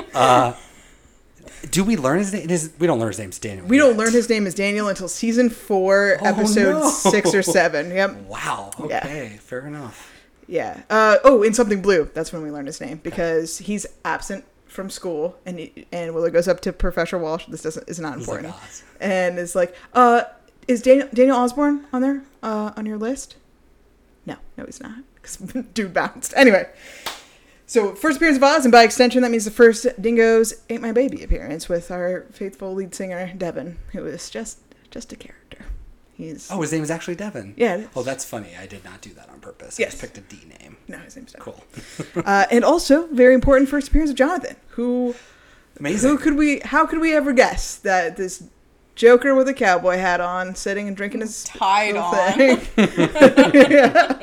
Do 1.69 1.83
we 1.83 1.95
learn 1.95 2.19
his 2.19 2.33
name? 2.33 2.47
His, 2.49 2.71
we 2.79 2.87
don't 2.87 2.99
learn 2.99 3.09
his 3.09 3.19
name's 3.19 3.39
Daniel. 3.39 3.65
We 3.67 3.77
don't 3.77 3.95
learn 3.97 4.11
his 4.11 4.29
name 4.29 4.45
is 4.47 4.53
Daniel 4.55 4.87
until 4.89 5.07
season 5.07 5.49
four, 5.49 6.17
Oh, 6.21 6.25
episode 6.25 6.71
no. 6.81 6.89
six 6.89 7.33
or 7.33 7.41
seven. 7.41 7.91
Yep. 7.91 8.15
Wow. 8.27 8.71
Yeah. 8.87 8.97
Okay. 9.05 9.37
Fair 9.41 9.65
enough. 9.67 10.11
Yeah. 10.47 10.81
Uh, 10.89 11.17
oh, 11.23 11.43
in 11.43 11.53
Something 11.53 11.81
Blue. 11.81 12.09
That's 12.13 12.33
when 12.33 12.41
we 12.41 12.51
learn 12.51 12.65
his 12.65 12.81
name 12.81 12.99
because 13.03 13.57
he's 13.59 13.85
absent 14.03 14.43
from 14.71 14.89
school, 14.89 15.37
and 15.45 15.59
he, 15.59 15.85
and 15.91 16.15
Willow 16.15 16.29
goes 16.29 16.47
up 16.47 16.61
to 16.61 16.71
Professor 16.71 17.17
Walsh. 17.17 17.45
This 17.47 17.61
doesn't 17.61 17.89
is 17.89 17.99
not 17.99 18.17
He's 18.17 18.27
like, 18.27 18.39
important, 18.45 18.83
and 18.99 19.37
is 19.37 19.53
like, 19.53 19.75
"Uh, 19.93 20.23
is 20.67 20.81
Daniel 20.81 21.09
Daniel 21.13 21.37
Osborne 21.37 21.85
on 21.91 22.01
there? 22.01 22.23
Uh, 22.41 22.71
on 22.77 22.85
your 22.85 22.97
list?" 22.97 23.35
No, 24.25 24.37
no, 24.57 24.65
he's 24.65 24.81
not. 24.81 24.99
Because 25.15 25.37
dude 25.73 25.93
bounced. 25.93 26.33
Anyway, 26.37 26.69
so 27.67 27.93
first 27.95 28.17
appearance 28.17 28.37
of 28.37 28.43
Oz, 28.43 28.65
and 28.65 28.71
by 28.71 28.83
extension, 28.83 29.21
that 29.23 29.31
means 29.31 29.45
the 29.45 29.51
first 29.51 29.85
Dingoes 30.01 30.53
"Ate 30.69 30.81
My 30.81 30.93
Baby" 30.93 31.21
appearance 31.21 31.67
with 31.67 31.91
our 31.91 32.25
faithful 32.31 32.73
lead 32.73 32.95
singer 32.95 33.33
Devin, 33.37 33.77
who 33.91 34.05
is 34.05 34.29
just 34.29 34.59
just 34.89 35.11
a 35.11 35.15
character. 35.17 35.65
He's 36.21 36.49
Oh, 36.51 36.61
his 36.61 36.71
name 36.71 36.83
is 36.83 36.91
actually 36.91 37.15
Devin. 37.15 37.53
Yeah, 37.57 37.75
it 37.75 37.79
is. 37.81 37.87
Oh, 37.95 38.03
that's 38.03 38.23
funny. 38.23 38.49
I 38.59 38.65
did 38.67 38.83
not 38.83 39.01
do 39.01 39.09
that 39.15 39.29
on 39.29 39.39
purpose. 39.39 39.79
I 39.79 39.83
Yes. 39.83 39.91
just 39.93 40.01
picked 40.01 40.17
a 40.17 40.21
D 40.21 40.37
name. 40.59 40.77
no, 40.87 40.97
his 40.99 41.15
name's 41.15 41.31
Devin. 41.33 41.41
Cool. 41.43 41.63
Uh, 42.25 42.45
and 42.51 42.63
also 42.63 43.07
very 43.07 43.33
important 43.33 43.69
first 43.69 43.87
appearance 43.89 44.11
of 44.11 44.15
Jonathan, 44.17 44.55
who 44.69 45.15
Amazing. 45.79 46.09
who 46.09 46.17
could 46.17 46.35
we 46.35 46.59
how 46.59 46.85
could 46.85 46.99
we 46.99 47.13
ever 47.15 47.33
guess 47.33 47.75
that 47.77 48.17
this 48.17 48.43
Joker 48.93 49.33
with 49.33 49.47
a 49.47 49.53
cowboy 49.53 49.97
hat 49.97 50.19
on, 50.21 50.53
sitting 50.53 50.87
and 50.87 50.95
drinking 50.97 51.21
his 51.21 51.43
Tied 51.45 51.93
little 51.95 52.03
on. 52.03 52.33
thing, 52.33 52.59
Yeah. 53.71 54.17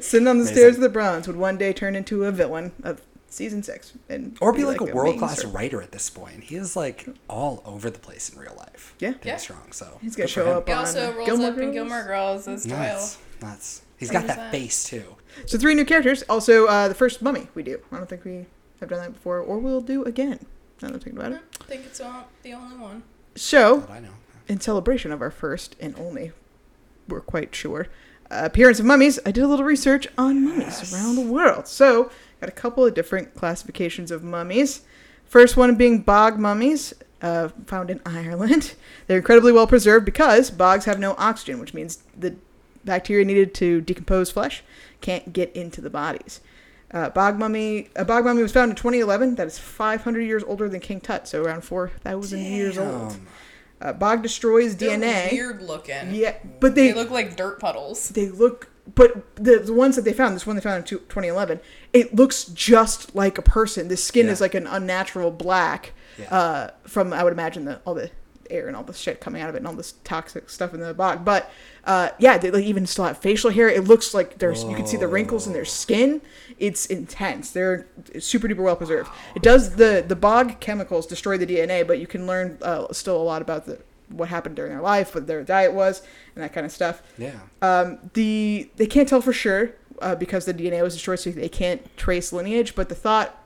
sitting 0.00 0.28
on 0.28 0.36
the 0.38 0.42
Amazing. 0.42 0.46
stairs 0.54 0.74
of 0.76 0.82
the 0.82 0.88
Bronze, 0.90 1.26
would 1.26 1.36
one 1.36 1.56
day 1.56 1.72
turn 1.72 1.96
into 1.96 2.24
a 2.24 2.30
villain 2.30 2.72
of 2.84 3.00
season 3.30 3.62
six, 3.62 3.92
and 4.08 4.36
or 4.40 4.52
be 4.52 4.64
like, 4.64 4.80
a 4.80 4.84
main 4.86 4.94
world 4.94 5.18
class 5.18 5.44
writer 5.44 5.80
at 5.80 5.92
this 5.92 6.10
point. 6.10 6.44
He 6.44 6.56
is 6.56 6.76
like 6.76 7.06
all 7.28 7.62
over 7.64 7.88
the 7.88 7.98
place 7.98 8.28
in 8.28 8.38
real 8.38 8.54
life. 8.58 8.94
Yeah. 8.98 9.10
Danny 9.12 9.20
Yeah. 9.24 9.36
Strong. 9.38 9.72
So 9.72 9.98
He's 10.02 10.14
gonna 10.16 10.26
show 10.28 10.50
up 10.50 10.66
He 10.68 10.72
on 10.74 10.80
also 10.80 11.10
uh, 11.12 11.14
rolls 11.14 11.26
Gilmore 11.28 11.50
up 11.52 11.58
in 11.58 11.72
Gilmore 11.72 12.02
Girls 12.04 12.46
as 12.48 12.64
Doyle. 12.64 12.76
Nuts. 12.78 13.18
Nuts. 13.40 13.82
He's 13.96 14.10
got 14.10 14.22
Who's 14.22 14.28
that 14.28 14.36
that? 14.36 14.50
face 14.52 14.84
too. 14.84 15.16
So 15.46 15.56
three 15.58 15.74
new 15.74 15.84
characters. 15.84 16.22
Also, 16.28 16.66
uh, 16.66 16.88
the 16.88 16.94
first 16.94 17.22
Mummy 17.22 17.48
we 17.54 17.62
do. 17.62 17.80
I 17.92 17.96
don't 17.96 18.08
think 18.08 18.24
we 18.24 18.46
have 18.80 18.88
done 18.90 18.98
that 19.00 19.12
before, 19.14 19.38
or 19.40 19.58
we'll 19.58 19.80
do 19.80 20.02
again. 20.04 20.38
Now 20.82 20.88
that 20.88 20.94
I'm 20.94 21.00
thinking 21.00 21.18
about 21.20 21.32
it. 21.32 21.40
I 21.60 21.64
think 21.64 21.84
it's 21.86 22.00
all- 22.00 22.26
the 22.42 22.52
only 22.54 22.76
one. 22.76 23.02
So 23.36 23.86
I 23.90 24.00
know. 24.00 24.08
in 24.48 24.60
celebration 24.60 25.12
of 25.12 25.20
our 25.22 25.30
first 25.30 25.76
and 25.78 25.94
only, 25.98 26.32
we're 27.06 27.20
quite 27.20 27.54
sure, 27.54 27.88
uh, 28.30 28.40
appearance 28.44 28.80
of 28.80 28.86
mummies, 28.86 29.18
I 29.26 29.30
did 29.30 29.44
a 29.44 29.48
little 29.48 29.64
research 29.66 30.08
on 30.16 30.42
mummies 30.44 30.92
around 30.94 31.16
the 31.16 31.22
world. 31.22 31.68
So, 31.68 32.10
got 32.40 32.48
a 32.48 32.52
couple 32.52 32.84
of 32.84 32.94
different 32.94 33.34
classifications 33.34 34.10
of 34.10 34.22
mummies. 34.24 34.82
First 35.24 35.56
one 35.56 35.74
being 35.76 36.00
bog 36.02 36.38
mummies, 36.38 36.92
uh, 37.22 37.48
found 37.66 37.90
in 37.90 38.00
Ireland. 38.06 38.74
They're 39.06 39.18
incredibly 39.18 39.52
well 39.52 39.66
preserved 39.66 40.04
because 40.04 40.50
bogs 40.50 40.84
have 40.86 40.98
no 40.98 41.14
oxygen, 41.18 41.60
which 41.60 41.74
means 41.74 42.02
the 42.18 42.36
bacteria 42.84 43.24
needed 43.24 43.54
to 43.54 43.80
decompose 43.82 44.30
flesh 44.30 44.62
can't 45.00 45.32
get 45.32 45.54
into 45.54 45.80
the 45.80 45.90
bodies. 45.90 46.40
Uh, 46.92 47.08
bog 47.10 47.38
mummy, 47.38 47.88
a 47.94 48.04
bog 48.04 48.24
mummy 48.24 48.42
was 48.42 48.50
found 48.52 48.70
in 48.70 48.76
2011. 48.76 49.36
That 49.36 49.46
is 49.46 49.58
500 49.58 50.20
years 50.22 50.42
older 50.42 50.68
than 50.68 50.80
King 50.80 51.00
Tut, 51.00 51.28
so 51.28 51.42
around 51.42 51.60
4,000 51.62 52.40
years 52.40 52.76
old. 52.78 53.16
Uh, 53.80 53.92
bog 53.92 54.22
destroys 54.22 54.76
They're 54.76 54.98
DNA. 54.98 55.30
weird 55.30 55.62
looking. 55.62 56.12
Yeah, 56.14 56.34
but 56.58 56.74
they 56.74 56.88
They 56.88 56.94
look 56.94 57.10
like 57.10 57.36
dirt 57.36 57.60
puddles. 57.60 58.08
they 58.08 58.28
look 58.28 58.69
but 58.94 59.36
the, 59.36 59.58
the 59.58 59.72
ones 59.74 59.96
that 59.96 60.02
they 60.04 60.12
found 60.12 60.34
this 60.34 60.46
one 60.46 60.56
they 60.56 60.62
found 60.62 60.78
in 60.78 60.84
2011 60.84 61.60
it 61.92 62.14
looks 62.14 62.44
just 62.44 63.14
like 63.14 63.38
a 63.38 63.42
person. 63.42 63.88
The 63.88 63.96
skin 63.96 64.26
Yeah. 64.26 64.32
is 64.32 64.40
like 64.40 64.54
an 64.54 64.66
unnatural 64.66 65.30
black 65.30 65.92
Yeah. 66.18 66.34
uh, 66.34 66.70
from 66.84 67.12
i 67.12 67.22
would 67.24 67.32
imagine 67.32 67.64
the 67.66 67.80
all 67.84 67.94
the 67.94 68.10
air 68.50 68.66
and 68.66 68.76
all 68.76 68.82
the 68.82 68.92
shit 68.92 69.20
coming 69.20 69.40
out 69.40 69.48
of 69.48 69.54
it 69.54 69.58
and 69.58 69.66
all 69.68 69.74
this 69.74 69.92
toxic 70.02 70.50
stuff 70.50 70.74
in 70.74 70.80
the 70.80 70.92
bog 70.92 71.24
but 71.24 71.52
uh, 71.84 72.08
yeah 72.18 72.36
they 72.36 72.50
like 72.50 72.64
even 72.64 72.84
still 72.84 73.04
have 73.04 73.16
facial 73.18 73.50
hair. 73.50 73.68
It 73.68 73.84
looks 73.84 74.12
like 74.12 74.38
there's 74.38 74.64
you 74.64 74.74
can 74.74 74.86
see 74.86 74.96
the 74.96 75.06
wrinkles 75.08 75.46
in 75.46 75.52
their 75.52 75.64
skin. 75.64 76.20
It's 76.58 76.84
intense. 76.86 77.52
They're 77.52 77.86
super 78.18 78.48
duper 78.48 78.64
well 78.64 78.76
preserved. 78.76 79.08
It 79.36 79.42
does 79.42 79.76
the 79.76 80.04
the 80.06 80.16
bog 80.16 80.58
chemicals 80.60 81.06
destroy 81.06 81.38
the 81.38 81.46
dna 81.46 81.86
but 81.86 81.98
you 82.00 82.06
can 82.08 82.26
learn 82.26 82.58
uh, 82.60 82.92
still 82.92 83.16
a 83.16 83.22
lot 83.22 83.40
about 83.40 83.66
the 83.66 83.78
what 84.10 84.28
happened 84.28 84.56
during 84.56 84.72
their 84.72 84.80
life 84.82 85.14
what 85.14 85.26
their 85.26 85.42
diet 85.44 85.72
was 85.72 86.02
and 86.34 86.42
that 86.44 86.52
kind 86.52 86.66
of 86.66 86.72
stuff 86.72 87.02
Yeah. 87.18 87.32
um, 87.62 87.98
the 88.14 88.70
they 88.76 88.86
can't 88.86 89.08
tell 89.08 89.20
for 89.20 89.32
sure 89.32 89.72
uh, 90.02 90.14
because 90.14 90.46
the 90.46 90.54
DNA 90.54 90.82
was 90.82 90.94
destroyed, 90.94 91.18
so 91.20 91.30
they 91.30 91.48
can't 91.50 91.94
trace 91.98 92.32
lineage. 92.32 92.74
But 92.74 92.88
the 92.88 92.94
thought 92.94 93.36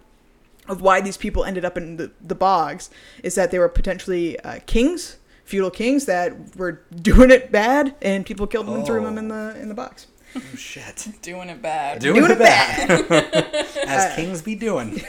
of 0.68 0.80
why 0.80 1.00
these 1.00 1.16
people 1.16 1.44
ended 1.44 1.64
up 1.64 1.76
in 1.76 1.96
the, 1.96 2.12
the 2.20 2.36
bogs 2.36 2.90
is 3.24 3.34
that 3.34 3.50
they 3.50 3.58
were 3.58 3.68
potentially 3.68 4.38
uh, 4.40 4.60
kings, 4.64 5.16
feudal 5.44 5.70
kings 5.70 6.04
that 6.06 6.54
were 6.56 6.82
doing 6.94 7.32
it 7.32 7.50
bad, 7.50 7.96
and 8.00 8.24
people 8.24 8.46
killed 8.46 8.66
them 8.68 8.76
and 8.76 8.86
threw 8.86 9.02
them 9.02 9.18
in 9.18 9.26
the 9.28 9.56
in 9.60 9.68
the 9.68 9.74
box. 9.74 10.06
Oh 10.36 10.40
shit. 10.56 11.08
Doing 11.22 11.48
it 11.48 11.62
bad. 11.62 12.00
Doing, 12.00 12.16
Doing 12.16 12.30
it 12.32 12.34
it 12.34 12.38
bad. 12.38 13.66
As 13.86 14.14
kings 14.16 14.42
be 14.42 14.54
doing. 14.54 14.94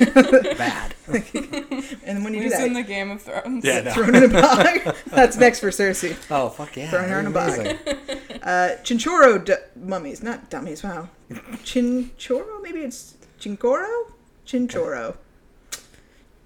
bad. 0.57 0.93
And 2.03 2.23
when 2.23 2.33
you 2.33 2.41
do 2.41 2.43
Who's 2.43 2.51
that, 2.53 2.67
in 2.67 2.73
the 2.73 2.83
Game 2.83 3.11
of 3.11 3.21
Thrones? 3.21 3.63
Yeah. 3.65 3.81
No. 3.81 3.91
thrown 3.91 4.15
in 4.15 4.23
a 4.23 4.27
bog. 4.27 4.95
That's 5.07 5.37
next 5.37 5.59
for 5.61 5.69
Cersei. 5.69 6.15
Oh 6.29 6.49
fuck 6.49 6.75
yeah. 6.77 6.89
Throwing 6.89 7.09
her 7.09 7.19
in 7.19 7.27
a 7.27 7.31
bog. 7.31 7.57
Amazing. 7.57 7.77
Uh, 8.43 8.77
Chinchorro 8.83 9.43
d- 9.43 9.53
mummies, 9.75 10.21
not 10.21 10.49
dummies. 10.51 10.83
Wow, 10.83 11.09
Chinchorro? 11.63 12.61
Maybe 12.61 12.79
it's 12.81 13.15
Chincoro? 13.39 14.11
Chinchorro. 14.45 15.15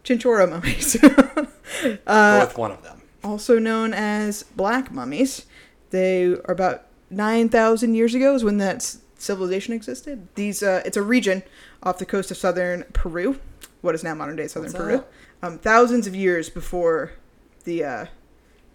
Chinchorro 0.03 0.49
mummies. 0.49 0.95
Go 0.95 2.39
with 2.39 2.57
one 2.57 2.71
of 2.71 2.83
them. 2.83 3.01
also 3.23 3.59
known 3.59 3.93
as 3.93 4.43
black 4.43 4.91
mummies. 4.91 5.45
They 5.89 6.25
are 6.27 6.51
about 6.51 6.85
9,000 7.09 7.93
years 7.95 8.13
ago 8.15 8.35
is 8.35 8.43
when 8.43 8.57
that 8.57 8.95
civilization 9.17 9.73
existed. 9.73 10.27
These 10.35 10.63
uh, 10.63 10.81
it's 10.85 10.97
a 10.97 11.01
region 11.01 11.43
off 11.83 11.97
the 11.97 12.05
coast 12.05 12.31
of 12.31 12.37
southern 12.37 12.83
Peru, 12.93 13.39
what 13.81 13.95
is 13.95 14.03
now 14.03 14.13
modern 14.15 14.35
day 14.35 14.47
southern 14.47 14.71
What's 14.71 14.83
Peru. 14.83 15.03
Um, 15.41 15.57
thousands 15.57 16.07
of 16.07 16.15
years 16.15 16.49
before 16.49 17.13
the 17.63 17.83
uh, 17.83 18.05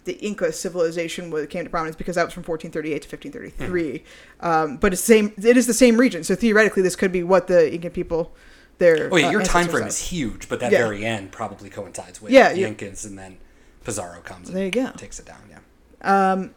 the 0.03 0.13
Inca 0.19 0.51
civilization 0.51 1.31
came 1.47 1.63
to 1.63 1.69
prominence 1.69 1.95
because 1.95 2.15
that 2.15 2.25
was 2.25 2.33
from 2.33 2.43
1438 2.43 3.01
to 3.01 3.07
1533. 3.09 4.03
Um, 4.41 4.77
but 4.77 4.93
it's 4.93 5.01
the 5.01 5.05
same. 5.13 5.33
It 5.37 5.57
is 5.57 5.65
the 5.67 5.73
same 5.73 5.97
region, 5.97 6.23
so 6.23 6.35
theoretically, 6.35 6.83
this 6.83 6.95
could 6.95 7.11
be 7.11 7.23
what 7.23 7.47
the 7.47 7.73
Incan 7.73 7.91
people. 7.91 8.33
Their 8.77 9.07
Oh 9.09 9.15
yeah, 9.15 9.27
uh, 9.27 9.31
your 9.31 9.41
time 9.41 9.69
frame 9.69 9.83
of. 9.83 9.87
is 9.87 9.99
huge, 10.09 10.49
but 10.49 10.59
that 10.59 10.69
Yeah. 10.71 10.79
very 10.79 11.05
end 11.05 11.31
probably 11.31 11.69
coincides 11.69 12.21
with 12.21 12.33
Yeah, 12.33 12.51
the 12.51 12.59
yeah. 12.59 12.67
Incans, 12.69 13.05
and 13.05 13.17
then 13.17 13.37
Pizarro 13.85 14.19
comes. 14.19 14.49
And 14.49 14.57
There 14.57 14.65
you 14.65 14.71
go. 14.71 14.91
Takes 14.97 15.17
it 15.17 15.25
down. 15.25 15.37
Yeah. 15.49 16.47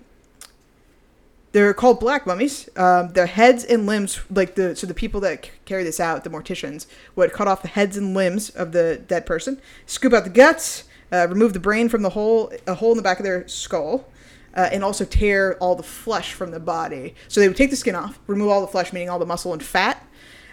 They're 1.58 1.74
called 1.74 1.98
black 1.98 2.24
mummies. 2.24 2.68
Um, 2.76 3.08
their 3.14 3.26
heads 3.26 3.64
and 3.64 3.84
limbs, 3.84 4.20
like 4.30 4.54
the 4.54 4.76
so 4.76 4.86
the 4.86 4.94
people 4.94 5.20
that 5.22 5.50
carry 5.64 5.82
this 5.82 5.98
out, 5.98 6.22
the 6.22 6.30
morticians, 6.30 6.86
would 7.16 7.32
cut 7.32 7.48
off 7.48 7.62
the 7.62 7.68
heads 7.68 7.96
and 7.96 8.14
limbs 8.14 8.50
of 8.50 8.70
the 8.70 9.02
dead 9.08 9.26
person, 9.26 9.60
scoop 9.84 10.12
out 10.12 10.22
the 10.22 10.30
guts, 10.30 10.84
uh, 11.12 11.26
remove 11.28 11.54
the 11.54 11.58
brain 11.58 11.88
from 11.88 12.02
the 12.02 12.10
hole, 12.10 12.52
a 12.68 12.74
hole 12.74 12.92
in 12.92 12.96
the 12.96 13.02
back 13.02 13.18
of 13.18 13.24
their 13.24 13.48
skull, 13.48 14.06
uh, 14.54 14.68
and 14.70 14.84
also 14.84 15.04
tear 15.04 15.56
all 15.56 15.74
the 15.74 15.82
flesh 15.82 16.32
from 16.32 16.52
the 16.52 16.60
body. 16.60 17.16
So 17.26 17.40
they 17.40 17.48
would 17.48 17.56
take 17.56 17.70
the 17.70 17.76
skin 17.76 17.96
off, 17.96 18.20
remove 18.28 18.50
all 18.50 18.60
the 18.60 18.68
flesh, 18.68 18.92
meaning 18.92 19.10
all 19.10 19.18
the 19.18 19.26
muscle 19.26 19.52
and 19.52 19.60
fat, 19.60 20.06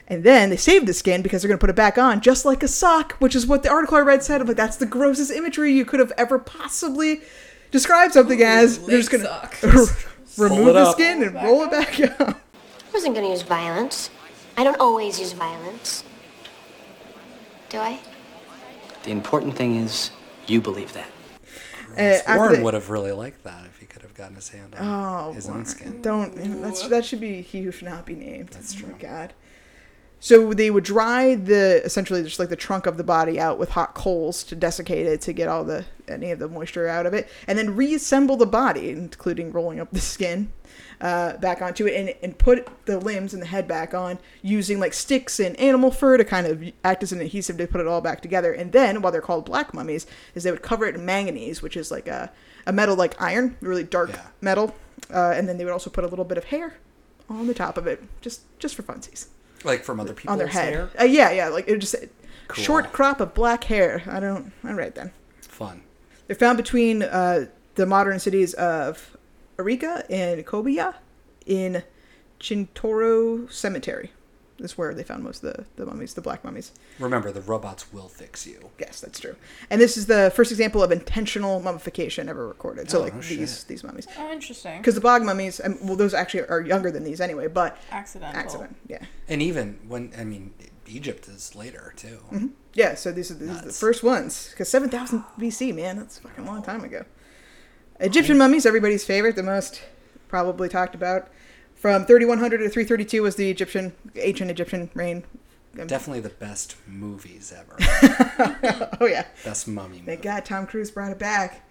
and 0.07 0.23
then 0.23 0.49
they 0.49 0.57
save 0.57 0.87
the 0.87 0.93
skin 0.93 1.21
because 1.21 1.43
they're 1.43 1.49
going 1.49 1.59
to 1.59 1.61
put 1.61 1.69
it 1.69 1.75
back 1.75 1.99
on, 1.99 2.19
just 2.19 2.45
like 2.45 2.63
a 2.63 2.67
sock, 2.67 3.13
which 3.19 3.35
is 3.35 3.45
what 3.45 3.61
the 3.61 3.69
article 3.69 3.97
I 3.97 4.01
read 4.01 4.23
said. 4.23 4.41
I'm 4.41 4.47
like, 4.47 4.57
that's 4.57 4.77
the 4.77 4.87
grossest 4.87 5.29
imagery 5.29 5.71
you 5.71 5.85
could 5.85 5.99
have 5.99 6.13
ever 6.17 6.39
possibly 6.39 7.21
described 7.69 8.13
something 8.13 8.41
as. 8.41 8.79
They're 8.79 8.97
just 8.97 9.11
going 9.11 9.23
to 9.61 10.07
remove 10.37 10.73
the 10.73 10.81
up. 10.81 10.93
skin 10.95 11.23
and 11.23 11.35
roll 11.35 11.63
it 11.63 11.71
back 11.71 11.99
up. 12.21 12.37
I 12.37 12.93
wasn't 12.93 13.15
gonna 13.15 13.29
use 13.29 13.41
violence. 13.41 14.09
I 14.57 14.63
don't 14.63 14.79
always 14.79 15.19
use 15.19 15.33
violence. 15.33 16.03
Do 17.69 17.77
I? 17.79 17.99
The 19.03 19.11
important 19.11 19.55
thing 19.55 19.75
is 19.75 20.11
you 20.47 20.61
believe 20.61 20.93
that. 20.93 21.07
Uh, 21.97 22.35
Warren 22.37 22.53
they- 22.55 22.61
would 22.63 22.73
have 22.73 22.89
really 22.89 23.11
liked 23.11 23.43
that 23.43 23.65
if 23.65 23.79
he 23.79 23.85
could 23.85 24.01
have 24.01 24.13
gotten 24.13 24.35
his 24.35 24.49
hand 24.49 24.75
on 24.75 25.29
Oh, 25.29 25.31
his 25.33 25.45
Warren. 25.45 25.61
own 25.61 25.65
skin. 25.65 26.01
Don't. 26.01 26.61
That's, 26.61 26.87
that 26.87 27.05
should 27.05 27.19
be 27.21 27.41
he 27.41 27.61
who 27.63 27.71
should 27.71 27.87
not 27.87 28.05
be 28.05 28.15
named. 28.15 28.49
That's 28.49 28.73
true. 28.73 28.87
Oh 28.89 28.91
my 28.93 28.97
God. 28.97 29.33
So 30.19 30.53
they 30.53 30.71
would 30.71 30.83
dry 30.83 31.35
the 31.35 31.83
essentially 31.85 32.23
just 32.23 32.39
like 32.39 32.49
the 32.49 32.55
trunk 32.55 32.87
of 32.87 32.97
the 32.97 33.03
body 33.03 33.39
out 33.39 33.59
with 33.59 33.69
hot 33.69 33.93
coals 33.93 34.43
to 34.45 34.55
desiccate 34.55 35.05
it 35.05 35.21
to 35.21 35.33
get 35.33 35.47
all 35.47 35.63
the 35.63 35.85
any 36.07 36.31
of 36.31 36.39
the 36.39 36.47
moisture 36.47 36.87
out 36.87 37.05
of 37.05 37.13
it, 37.13 37.27
and 37.47 37.57
then 37.57 37.75
reassemble 37.75 38.37
the 38.37 38.45
body, 38.45 38.89
including 38.89 39.51
rolling 39.51 39.79
up 39.79 39.91
the 39.91 39.99
skin 39.99 40.51
uh, 41.01 41.37
back 41.37 41.61
onto 41.61 41.85
it, 41.85 41.95
and 41.95 42.15
and 42.23 42.37
put 42.39 42.67
the 42.85 42.97
limbs 42.97 43.33
and 43.33 43.41
the 43.43 43.47
head 43.47 43.67
back 43.67 43.93
on 43.93 44.17
using 44.41 44.79
like 44.79 44.93
sticks 44.93 45.39
and 45.39 45.59
animal 45.59 45.91
fur 45.91 46.17
to 46.17 46.23
kind 46.23 46.47
of 46.47 46.63
act 46.83 47.03
as 47.03 47.11
an 47.11 47.21
adhesive 47.21 47.57
to 47.57 47.67
put 47.67 47.81
it 47.81 47.87
all 47.87 48.01
back 48.01 48.21
together. 48.21 48.51
And 48.51 48.71
then, 48.71 49.01
while 49.01 49.11
they're 49.11 49.21
called 49.21 49.45
black 49.45 49.73
mummies, 49.73 50.07
is 50.33 50.43
they 50.43 50.51
would 50.51 50.63
cover 50.63 50.85
it 50.85 50.95
in 50.95 51.05
manganese, 51.05 51.61
which 51.61 51.77
is 51.77 51.91
like 51.91 52.07
a 52.07 52.31
a 52.65 52.73
metal 52.73 52.95
like 52.95 53.21
iron, 53.21 53.57
really 53.61 53.83
dark 53.83 54.09
Yeah. 54.11 54.21
metal, 54.41 54.75
uh, 55.13 55.33
and 55.35 55.47
then 55.47 55.57
they 55.59 55.65
would 55.65 55.73
also 55.73 55.91
put 55.91 56.03
a 56.03 56.07
little 56.07 56.25
bit 56.25 56.37
of 56.39 56.45
hair 56.45 56.75
on 57.29 57.45
the 57.45 57.53
top 57.53 57.77
of 57.77 57.85
it, 57.85 58.01
just 58.21 58.41
just 58.57 58.73
for 58.73 58.81
funsies 58.81 59.27
Like 59.65 59.83
from 59.83 59.99
other 59.99 60.13
people 60.13 60.31
on 60.33 60.37
their 60.37 60.47
head. 60.47 60.73
hair. 60.73 60.89
Uh, 60.99 61.03
yeah, 61.03 61.31
yeah, 61.31 61.47
like 61.49 61.67
it 61.67 61.77
just 61.79 61.95
Cool. 62.47 62.63
short 62.63 62.93
crop 62.93 63.19
of 63.19 63.33
black 63.33 63.63
hair. 63.65 64.03
I 64.07 64.19
don't. 64.19 64.51
All 64.63 64.75
right 64.75 64.93
then. 64.93 65.11
Fun. 65.41 65.81
They're 66.27 66.35
found 66.35 66.57
between 66.57 67.01
uh, 67.03 67.47
the 67.75 67.85
modern 67.85 68.19
cities 68.19 68.53
of 68.53 69.17
Arica 69.57 70.03
and 70.09 70.45
Kobiya 70.45 70.95
in 71.45 71.83
Chintoro 72.39 73.51
Cemetery. 73.51 74.11
This 74.57 74.71
is 74.71 74.77
where 74.77 74.93
they 74.93 75.03
found 75.03 75.21
most 75.23 75.43
of 75.43 75.53
the, 75.53 75.65
the 75.75 75.85
mummies, 75.85 76.13
the 76.13 76.21
black 76.21 76.43
mummies. 76.45 76.71
Remember, 76.99 77.29
the 77.31 77.41
robots 77.41 77.91
will 77.91 78.07
fix 78.07 78.47
you. 78.47 78.69
Yes, 78.79 79.01
that's 79.01 79.19
true. 79.19 79.35
And 79.69 79.81
this 79.81 79.97
is 79.97 80.05
the 80.05 80.31
first 80.33 80.49
example 80.49 80.81
of 80.81 80.93
intentional 80.93 81.59
mummification 81.59 82.29
ever 82.29 82.47
recorded. 82.47 82.89
So 82.89 82.99
Oh, 82.99 83.01
like 83.03 83.13
no 83.15 83.19
these 83.21 83.57
shit. 83.59 83.67
these 83.67 83.83
mummies, 83.83 84.07
Oh, 84.17 84.31
interesting. 84.31 84.77
because 84.77 84.95
the 84.95 85.01
bog 85.01 85.23
mummies, 85.23 85.59
um, 85.61 85.77
well, 85.85 85.97
those 85.97 86.13
actually 86.13 86.47
are 86.47 86.61
younger 86.61 86.89
than 86.89 87.03
these 87.03 87.19
anyway, 87.19 87.47
but 87.47 87.77
Accidental. 87.91 88.39
accident, 88.39 88.77
yeah. 88.87 89.03
And 89.27 89.41
even 89.41 89.77
when, 89.89 90.13
I 90.17 90.23
mean, 90.23 90.53
Egypt 90.87 91.27
is 91.27 91.53
later 91.55 91.91
too. 91.97 92.19
Mm-hmm. 92.31 92.47
Yeah, 92.75 92.95
so 92.95 93.11
these 93.11 93.31
are, 93.31 93.33
these 93.33 93.49
are 93.49 93.53
the 93.55 93.61
Nuts. 93.65 93.79
first 93.79 94.03
ones. 94.03 94.49
Because 94.51 94.69
7000 94.69 95.23
BC, 95.37 95.75
man, 95.75 95.97
that's 95.97 96.19
a 96.19 96.21
fucking 96.21 96.45
long 96.45 96.61
time 96.63 96.83
ago. 96.85 97.03
Egyptian 97.99 98.37
mummies, 98.37 98.65
everybody's 98.65 99.05
favorite, 99.05 99.35
the 99.35 99.43
most 99.43 99.81
probably 100.27 100.69
talked 100.69 100.95
about. 100.95 101.27
From 101.85 102.03
3100 102.07 102.57
to 102.57 102.69
332 102.69 103.21
was 103.21 103.35
the 103.35 103.47
Egyptian, 103.51 103.93
ancient 104.15 104.49
Egyptian 104.49 104.89
reign. 104.95 105.23
Um, 105.79 105.85
Definitely 105.85 106.21
the 106.21 106.29
best 106.29 106.77
movies 106.87 107.53
ever. 107.55 107.77
Oh, 108.99 109.05
yeah. 109.05 109.27
best 109.43 109.67
mummy 109.67 109.97
movie. 109.99 110.05
Thank 110.07 110.23
God 110.23 110.45
Tom 110.45 110.65
Cruise 110.65 110.89
brought 110.89 111.11
it 111.11 111.19
back. 111.19 111.61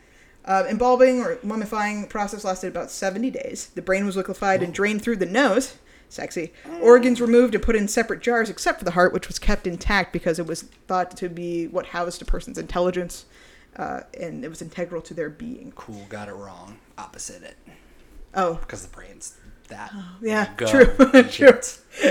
Uh, 0.45 0.67
embalming 0.71 1.19
or 1.19 1.35
mummifying 1.39 2.09
process 2.09 2.45
lasted 2.45 2.69
about 2.69 2.93
70 2.93 3.33
days. 3.33 3.71
The 3.75 3.83
brain 3.83 4.07
was 4.07 4.17
liquefied 4.17 4.63
and 4.63 4.73
drained 4.73 5.03
through 5.03 5.17
the 5.17 5.27
nose. 5.27 5.79
Sexy. 6.09 6.53
Organs 6.81 7.21
removed 7.21 7.57
and 7.57 7.65
put 7.65 7.75
in 7.75 7.89
separate 7.89 8.21
jars, 8.23 8.49
except 8.49 8.79
for 8.79 8.85
the 8.85 8.93
heart, 8.93 9.13
which 9.13 9.27
was 9.27 9.41
kept 9.41 9.67
intact 9.67 10.13
because 10.13 10.39
it 10.39 10.47
was 10.47 10.63
thought 10.87 11.17
to 11.17 11.29
be 11.29 11.67
what 11.67 11.87
housed 11.87 12.23
a 12.23 12.25
person's 12.25 12.57
intelligence, 12.57 13.25
uh, 13.75 14.03
and 14.21 14.45
it 14.45 14.49
was 14.49 14.63
integral 14.63 15.03
to 15.03 15.13
their 15.13 15.29
being. 15.29 15.73
Cool, 15.75 16.07
got 16.09 16.29
it 16.29 16.35
wrong. 16.35 16.79
Opposite 16.97 17.43
it. 17.43 17.57
Oh, 18.33 18.55
Because 18.55 18.83
the 18.87 18.95
brain's 18.95 19.39
that. 19.69 19.91
Oh, 19.95 20.17
yeah, 20.23 20.53
Go, 20.57 20.67
true, 20.67 20.87
true. 21.31 21.61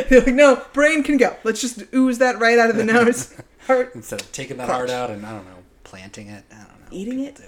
They're 0.09 0.21
like, 0.21 0.33
no, 0.33 0.63
brain 0.73 1.03
can 1.03 1.17
go. 1.17 1.35
Let's 1.43 1.61
just 1.61 1.83
ooze 1.93 2.19
that 2.19 2.39
right 2.39 2.57
out 2.57 2.69
of 2.69 2.75
the 2.77 2.83
nose. 2.85 3.35
Heart. 3.67 3.91
Instead 3.95 4.21
of 4.21 4.31
taking 4.31 4.57
that 4.57 4.65
Crunch. 4.67 4.89
heart 4.89 4.89
out 4.89 5.09
and, 5.09 5.25
I 5.25 5.31
don't 5.31 5.45
know, 5.45 5.57
planting 5.83 6.27
it. 6.27 6.43
I 6.51 6.55
don't 6.57 6.67
know. 6.81 6.87
Eating 6.91 7.19
it. 7.21 7.35
Do. 7.35 7.43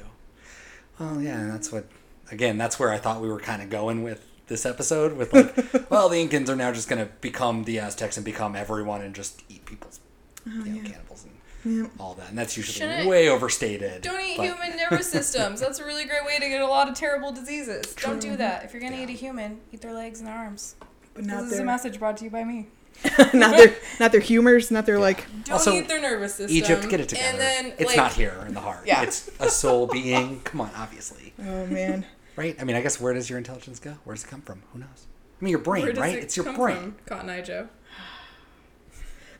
Well, 1.00 1.22
yeah, 1.22 1.40
and 1.40 1.52
that's 1.52 1.72
what, 1.72 1.86
again, 2.32 2.58
that's 2.58 2.80
where 2.80 2.90
I 2.92 2.98
thought 2.98 3.22
we 3.22 3.28
were 3.28 3.40
kind 3.42 3.62
of 3.62 3.70
going 3.70 4.02
with 4.04 4.26
this 4.48 4.66
episode 4.66 5.18
with 5.18 5.34
like, 5.34 5.90
well, 5.90 6.08
the 6.08 6.16
Incans 6.26 6.48
are 6.50 6.56
now 6.56 6.72
just 6.72 6.88
going 6.88 7.06
to 7.06 7.12
become 7.20 7.64
the 7.66 7.80
Aztecs 7.80 8.16
and 8.16 8.24
become 8.26 8.56
everyone 8.56 9.02
and 9.02 9.14
just 9.14 9.44
eat 9.50 9.66
people's, 9.66 10.00
Oh, 10.48 10.64
you 10.64 10.82
know, 10.82 10.90
cannibals 10.90 11.24
and 11.26 11.34
Mm. 11.66 11.90
all 12.00 12.14
that. 12.14 12.30
And 12.30 12.38
that's 12.38 12.56
usually 12.56 12.78
Shouldn't- 12.80 13.10
way 13.10 13.28
overstated. 13.30 14.02
Don't 14.04 14.22
eat 14.22 14.38
but- 14.38 14.46
human 14.46 14.78
nervous 14.92 15.10
systems. 15.12 15.60
That's 15.60 15.80
a 15.80 15.86
really 15.86 16.06
great 16.06 16.24
way 16.26 16.38
to 16.40 16.48
get 16.48 16.62
a 16.62 16.68
lot 16.68 16.88
of 16.88 16.94
terrible 16.96 17.32
diseases. 17.32 17.96
Don't 17.96 18.20
do 18.22 18.36
that. 18.38 18.64
If 18.64 18.74
you're 18.74 18.82
gonna 18.82 19.02
eat 19.02 19.10
a 19.10 19.14
human, 19.14 19.60
eat 19.72 19.82
their 19.82 19.94
legs 19.94 20.20
and 20.20 20.30
arms. 20.30 20.76
But 21.14 21.24
This 21.24 21.34
not 21.34 21.44
is 21.46 21.60
a 21.60 21.64
message 21.66 21.98
brought 22.00 22.18
to 22.18 22.24
you 22.26 22.30
by 22.30 22.44
me. 22.44 22.68
not 23.34 23.58
their, 23.58 23.76
not 24.00 24.12
their 24.14 24.22
humors, 24.22 24.72
not 24.72 24.86
their 24.86 25.00
like. 25.00 25.26
Don't 25.44 25.54
Also, 25.54 25.74
eat 25.74 25.88
their 25.90 26.00
nervous 26.02 26.36
system. 26.36 26.56
Egypt, 26.56 26.88
get 26.88 27.00
it 27.02 27.10
together. 27.10 27.28
And 27.30 27.40
then, 27.40 27.74
it's 27.78 27.88
like, 27.90 27.98
not 27.98 28.14
here 28.14 28.44
in 28.48 28.54
the 28.54 28.62
heart. 28.62 28.84
Yeah. 28.86 29.02
It's 29.02 29.30
a 29.40 29.50
soul 29.50 29.88
being. 29.88 30.40
Come 30.42 30.62
on, 30.62 30.70
obviously. 30.78 31.34
Oh 31.40 31.66
man. 31.66 32.06
Right? 32.38 32.56
I 32.60 32.64
mean, 32.64 32.76
I 32.76 32.82
guess 32.82 33.00
where 33.02 33.14
does 33.14 33.30
your 33.30 33.38
intelligence 33.38 33.80
go? 33.80 33.96
Where 34.04 34.14
does 34.16 34.24
it 34.24 34.28
come 34.28 34.42
from? 34.42 34.62
Who 34.72 34.80
knows? 34.80 35.08
I 35.42 35.44
mean, 35.44 35.52
your 35.52 35.60
brain, 35.60 35.94
right? 35.98 36.16
it 36.18 36.24
It's 36.24 36.38
your 36.38 36.54
brain. 36.54 36.78
From? 36.78 36.96
Cotton 37.06 37.30
Eye 37.30 37.42
Joe. 37.42 37.68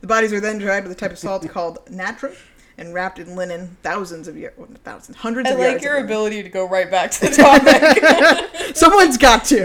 The 0.06 0.10
bodies 0.10 0.32
are 0.34 0.40
then 0.40 0.60
dried 0.60 0.84
with 0.84 0.92
a 0.92 0.96
type 0.96 1.10
of 1.10 1.18
salt 1.18 1.50
called 1.50 1.80
natrum 1.88 2.36
and 2.78 2.94
wrapped 2.94 3.18
in 3.18 3.36
linen 3.36 3.76
thousands 3.82 4.28
of 4.28 4.38
years, 4.38 4.54
well, 4.56 4.68
thousands, 4.84 5.18
hundreds 5.18 5.50
I 5.50 5.54
of 5.54 5.58
like 5.58 5.68
yards. 5.72 5.84
your 5.84 5.94
of 5.94 6.02
linen. 6.02 6.12
ability 6.12 6.44
to 6.44 6.50
go 6.50 6.70
right 6.70 6.92
back 6.92 7.10
to 7.10 7.22
the 7.22 7.32
topic. 8.70 8.76
Someone's 8.76 9.18
got 9.18 9.46
to. 9.46 9.64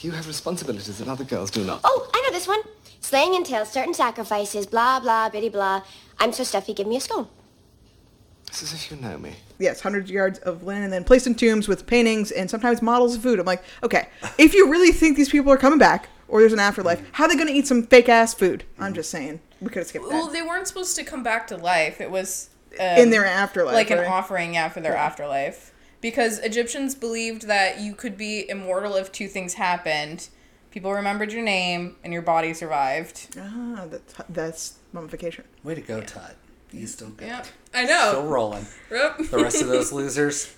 You 0.00 0.10
have 0.10 0.26
responsibilities 0.26 0.98
that 0.98 1.06
other 1.06 1.22
girls 1.22 1.52
do 1.52 1.62
not. 1.62 1.82
Oh, 1.84 2.10
I 2.12 2.20
know 2.26 2.32
this 2.36 2.48
one. 2.48 2.58
Slaying 3.00 3.34
entails 3.36 3.70
certain 3.70 3.94
sacrifices, 3.94 4.66
blah, 4.66 4.98
blah, 4.98 5.28
bitty, 5.28 5.48
blah. 5.48 5.82
I'm 6.18 6.32
so 6.32 6.42
stuffy, 6.42 6.74
give 6.74 6.88
me 6.88 6.96
a 6.96 7.00
scone. 7.00 7.28
It's 8.48 8.60
as 8.64 8.72
if 8.74 8.90
you 8.90 8.96
know 8.96 9.18
me. 9.18 9.36
yes, 9.60 9.82
hundreds 9.82 10.10
of 10.10 10.14
yards 10.14 10.40
of 10.40 10.64
linen 10.64 10.82
and 10.82 10.92
then 10.92 11.04
placed 11.04 11.28
in 11.28 11.36
tombs 11.36 11.68
with 11.68 11.86
paintings 11.86 12.32
and 12.32 12.50
sometimes 12.50 12.82
models 12.82 13.14
of 13.14 13.22
food. 13.22 13.38
I'm 13.38 13.46
like, 13.46 13.62
okay, 13.84 14.08
if 14.36 14.52
you 14.52 14.68
really 14.68 14.90
think 14.90 15.16
these 15.16 15.28
people 15.28 15.52
are 15.52 15.56
coming 15.56 15.78
back 15.78 16.08
or 16.30 16.40
there's 16.40 16.52
an 16.52 16.60
afterlife, 16.60 17.02
how 17.12 17.24
are 17.24 17.28
they 17.28 17.34
going 17.34 17.48
to 17.48 17.52
eat 17.52 17.66
some 17.66 17.82
fake 17.82 18.08
ass 18.08 18.32
food? 18.32 18.64
I'm 18.78 18.94
just 18.94 19.10
saying. 19.10 19.40
We 19.60 19.68
could 19.68 19.78
have 19.78 19.86
skipped 19.88 20.06
well, 20.06 20.28
they 20.28 20.42
weren't 20.42 20.66
supposed 20.66 20.96
to 20.96 21.04
come 21.04 21.22
back 21.22 21.46
to 21.48 21.56
life. 21.56 22.00
It 22.00 22.10
was 22.10 22.48
um, 22.78 22.86
In 22.86 23.10
their 23.10 23.26
afterlife, 23.26 23.74
like 23.74 23.90
an 23.90 23.98
offering, 23.98 24.54
yeah, 24.54 24.68
for 24.68 24.80
their 24.80 24.96
afterlife. 24.96 25.72
Because 26.00 26.38
Egyptians 26.38 26.94
believed 26.94 27.46
that 27.46 27.78
you 27.78 27.94
could 27.94 28.16
be 28.16 28.48
immortal 28.48 28.94
if 28.96 29.12
two 29.12 29.28
things 29.28 29.54
happened: 29.54 30.28
people 30.70 30.92
remembered 30.92 31.30
your 31.30 31.42
name 31.42 31.96
and 32.02 32.12
your 32.12 32.22
body 32.22 32.54
survived. 32.54 33.36
Ah, 33.38 33.84
that's, 33.90 34.14
that's 34.30 34.78
mummification. 34.94 35.44
Way 35.62 35.74
to 35.74 35.82
go, 35.82 36.00
Tut. 36.00 36.36
He's 36.72 36.94
still 36.94 37.10
good. 37.10 37.28
Yeah, 37.28 37.44
I 37.74 37.84
know. 37.84 38.12
Still 38.12 38.26
rolling. 38.28 38.66
Yep. 38.90 39.18
The 39.30 39.38
rest 39.38 39.60
of 39.60 39.68
those 39.68 39.92
losers. 39.92 40.54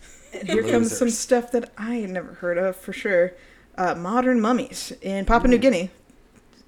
Here 0.46 0.62
comes 0.62 0.96
some 0.96 1.10
stuff 1.10 1.50
that 1.52 1.72
I 1.76 1.96
had 1.96 2.10
never 2.10 2.34
heard 2.34 2.56
of 2.56 2.76
for 2.76 2.92
sure. 2.92 3.32
Uh, 3.76 3.94
modern 3.94 4.40
mummies 4.40 4.92
in 5.00 5.24
Papua 5.24 5.48
New 5.48 5.58
Guinea. 5.58 5.90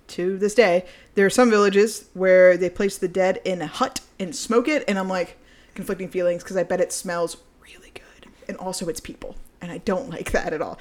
To 0.08 0.36
this 0.38 0.54
day, 0.54 0.84
there 1.14 1.24
are 1.26 1.30
some 1.30 1.48
villages 1.50 2.08
where 2.14 2.56
they 2.56 2.68
place 2.68 2.98
the 2.98 3.08
dead 3.08 3.40
in 3.44 3.62
a 3.62 3.66
hut 3.66 4.00
and 4.18 4.34
smoke 4.36 4.68
it, 4.68 4.84
and 4.86 4.98
I'm 4.98 5.08
like 5.08 5.38
conflicting 5.74 6.08
feelings 6.08 6.42
because 6.42 6.56
I 6.56 6.62
bet 6.62 6.80
it 6.80 6.92
smells 6.92 7.38
really 7.62 7.90
good, 7.94 8.30
and 8.48 8.56
also 8.58 8.86
it's 8.88 9.00
people, 9.00 9.34
and 9.62 9.72
I 9.72 9.78
don't 9.78 10.10
like 10.10 10.32
that 10.32 10.52
at 10.52 10.60
all. 10.60 10.78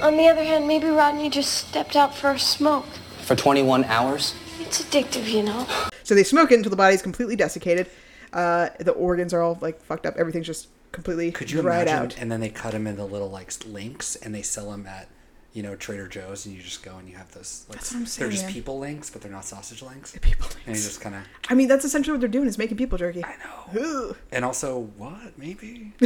On 0.00 0.16
the 0.16 0.28
other 0.28 0.42
hand, 0.42 0.66
maybe 0.66 0.86
Rodney 0.88 1.28
just 1.28 1.52
stepped 1.52 1.94
out 1.94 2.14
for 2.14 2.30
a 2.30 2.38
smoke. 2.38 2.86
For 3.20 3.36
21 3.36 3.84
hours? 3.84 4.34
It's 4.60 4.82
addictive, 4.82 5.28
you 5.30 5.42
know. 5.42 5.66
So 6.02 6.14
they 6.14 6.24
smoke 6.24 6.50
it 6.50 6.56
until 6.56 6.70
the 6.70 6.76
body's 6.76 7.02
completely 7.02 7.36
desiccated. 7.36 7.88
Uh, 8.32 8.70
the 8.80 8.92
organs 8.92 9.32
are 9.34 9.40
all 9.42 9.58
like 9.60 9.80
fucked 9.82 10.06
up. 10.06 10.16
Everything's 10.16 10.46
just 10.46 10.68
completely 10.92 11.32
Could 11.32 11.50
you 11.50 11.60
dried 11.60 11.82
imagine? 11.88 12.04
out. 12.04 12.18
And 12.20 12.32
then 12.32 12.40
they 12.40 12.48
cut 12.48 12.72
them 12.72 12.86
into 12.86 13.04
little 13.04 13.30
like 13.30 13.52
links, 13.66 14.16
and 14.16 14.34
they 14.34 14.42
sell 14.42 14.70
them 14.70 14.86
at, 14.86 15.08
you 15.54 15.62
know, 15.62 15.76
Trader 15.76 16.08
Joe's, 16.08 16.46
and 16.46 16.54
you 16.54 16.60
just 16.60 16.82
go 16.82 16.96
and 16.96 17.08
you 17.08 17.16
have 17.16 17.32
those. 17.32 17.64
Like, 17.68 17.78
That's 17.78 17.92
what 17.92 17.98
I'm 18.00 18.04
They're 18.18 18.30
just 18.30 18.44
man. 18.44 18.52
people 18.52 18.78
links, 18.80 19.08
but 19.08 19.22
they're 19.22 19.30
not 19.30 19.44
sausage 19.44 19.82
links. 19.82 20.12
People 20.20 20.48
links. 20.48 20.56
And 20.66 20.76
you 20.76 20.82
just 20.82 21.00
kind 21.00 21.14
of. 21.14 21.22
I 21.48 21.54
mean, 21.54 21.68
that's 21.68 21.84
essentially 21.84 22.12
what 22.12 22.20
they're 22.20 22.28
doing 22.28 22.48
is 22.48 22.58
making 22.58 22.76
people 22.76 22.98
jerky. 22.98 23.24
I 23.24 23.36
know. 23.36 23.80
Ugh. 24.10 24.16
And 24.32 24.44
also, 24.44 24.80
what? 24.98 25.38
Maybe. 25.38 25.92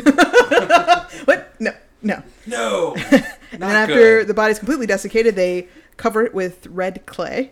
What? 1.25 1.55
No, 1.59 1.73
no. 2.03 2.23
No. 2.47 2.95
And 3.51 3.63
then 3.63 3.71
after 3.71 4.25
the 4.25 4.35
body's 4.35 4.59
completely 4.59 4.85
desiccated, 4.87 5.35
they 5.35 5.69
cover 5.97 6.23
it 6.23 6.35
with 6.35 6.67
red 6.67 7.07
clay. 7.07 7.51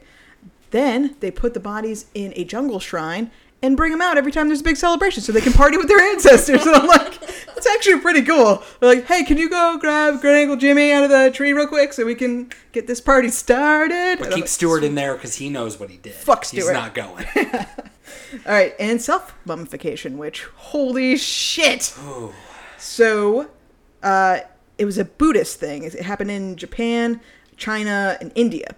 Then 0.70 1.16
they 1.20 1.30
put 1.30 1.54
the 1.54 1.60
bodies 1.60 2.04
in 2.12 2.34
a 2.36 2.44
jungle 2.44 2.78
shrine 2.80 3.30
and 3.62 3.76
bring 3.76 3.90
them 3.92 4.00
out 4.00 4.18
every 4.18 4.32
time 4.32 4.48
there's 4.48 4.60
a 4.60 4.64
big 4.64 4.76
celebration 4.76 5.22
so 5.22 5.32
they 5.32 5.40
can 5.40 5.52
party 5.52 5.76
with 5.76 5.88
their 5.88 6.00
ancestors. 6.12 6.64
And 6.66 6.74
I'm 6.74 6.86
like, 6.86 7.20
that's 7.20 7.66
actually 7.66 8.00
pretty 8.00 8.22
cool. 8.22 8.62
They're 8.80 8.94
like, 8.94 9.06
hey, 9.06 9.24
can 9.24 9.38
you 9.38 9.48
go 9.48 9.78
grab 9.78 10.20
Great 10.20 10.42
Uncle 10.42 10.56
Jimmy 10.56 10.92
out 10.92 11.04
of 11.04 11.10
the 11.10 11.30
tree 11.32 11.52
real 11.52 11.66
quick 11.66 11.92
so 11.92 12.04
we 12.04 12.14
can 12.14 12.50
get 12.72 12.86
this 12.86 13.00
party 13.00 13.28
started? 13.28 14.18
But 14.18 14.28
keep 14.28 14.42
like, 14.42 14.48
Stewart 14.48 14.84
in 14.84 14.94
there 14.94 15.14
because 15.14 15.36
he 15.36 15.48
knows 15.48 15.80
what 15.80 15.90
he 15.90 15.96
did. 15.96 16.14
Fuck 16.14 16.46
He's 16.46 16.70
not 16.70 16.94
going. 16.94 17.26
All 18.46 18.52
right, 18.52 18.74
and 18.78 19.00
self 19.00 19.34
mummification, 19.44 20.18
which 20.18 20.44
holy 20.56 21.16
shit. 21.16 21.94
So, 22.78 23.48
uh, 24.02 24.40
it 24.78 24.84
was 24.84 24.98
a 24.98 25.04
Buddhist 25.04 25.58
thing. 25.58 25.84
It 25.84 25.94
happened 26.02 26.30
in 26.30 26.56
Japan, 26.56 27.20
China, 27.56 28.18
and 28.20 28.32
India. 28.34 28.74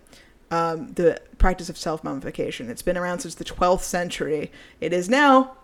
Um, 0.51 0.93
the 0.95 1.21
practice 1.37 1.69
of 1.69 1.77
self 1.77 2.03
mummification. 2.03 2.71
It's 2.71 2.83
been 2.83 2.97
around 2.97 3.21
since 3.21 3.35
the 3.35 3.45
12th 3.45 3.83
century. 3.83 4.51
It 4.81 4.93
is 4.93 5.09
now 5.09 5.57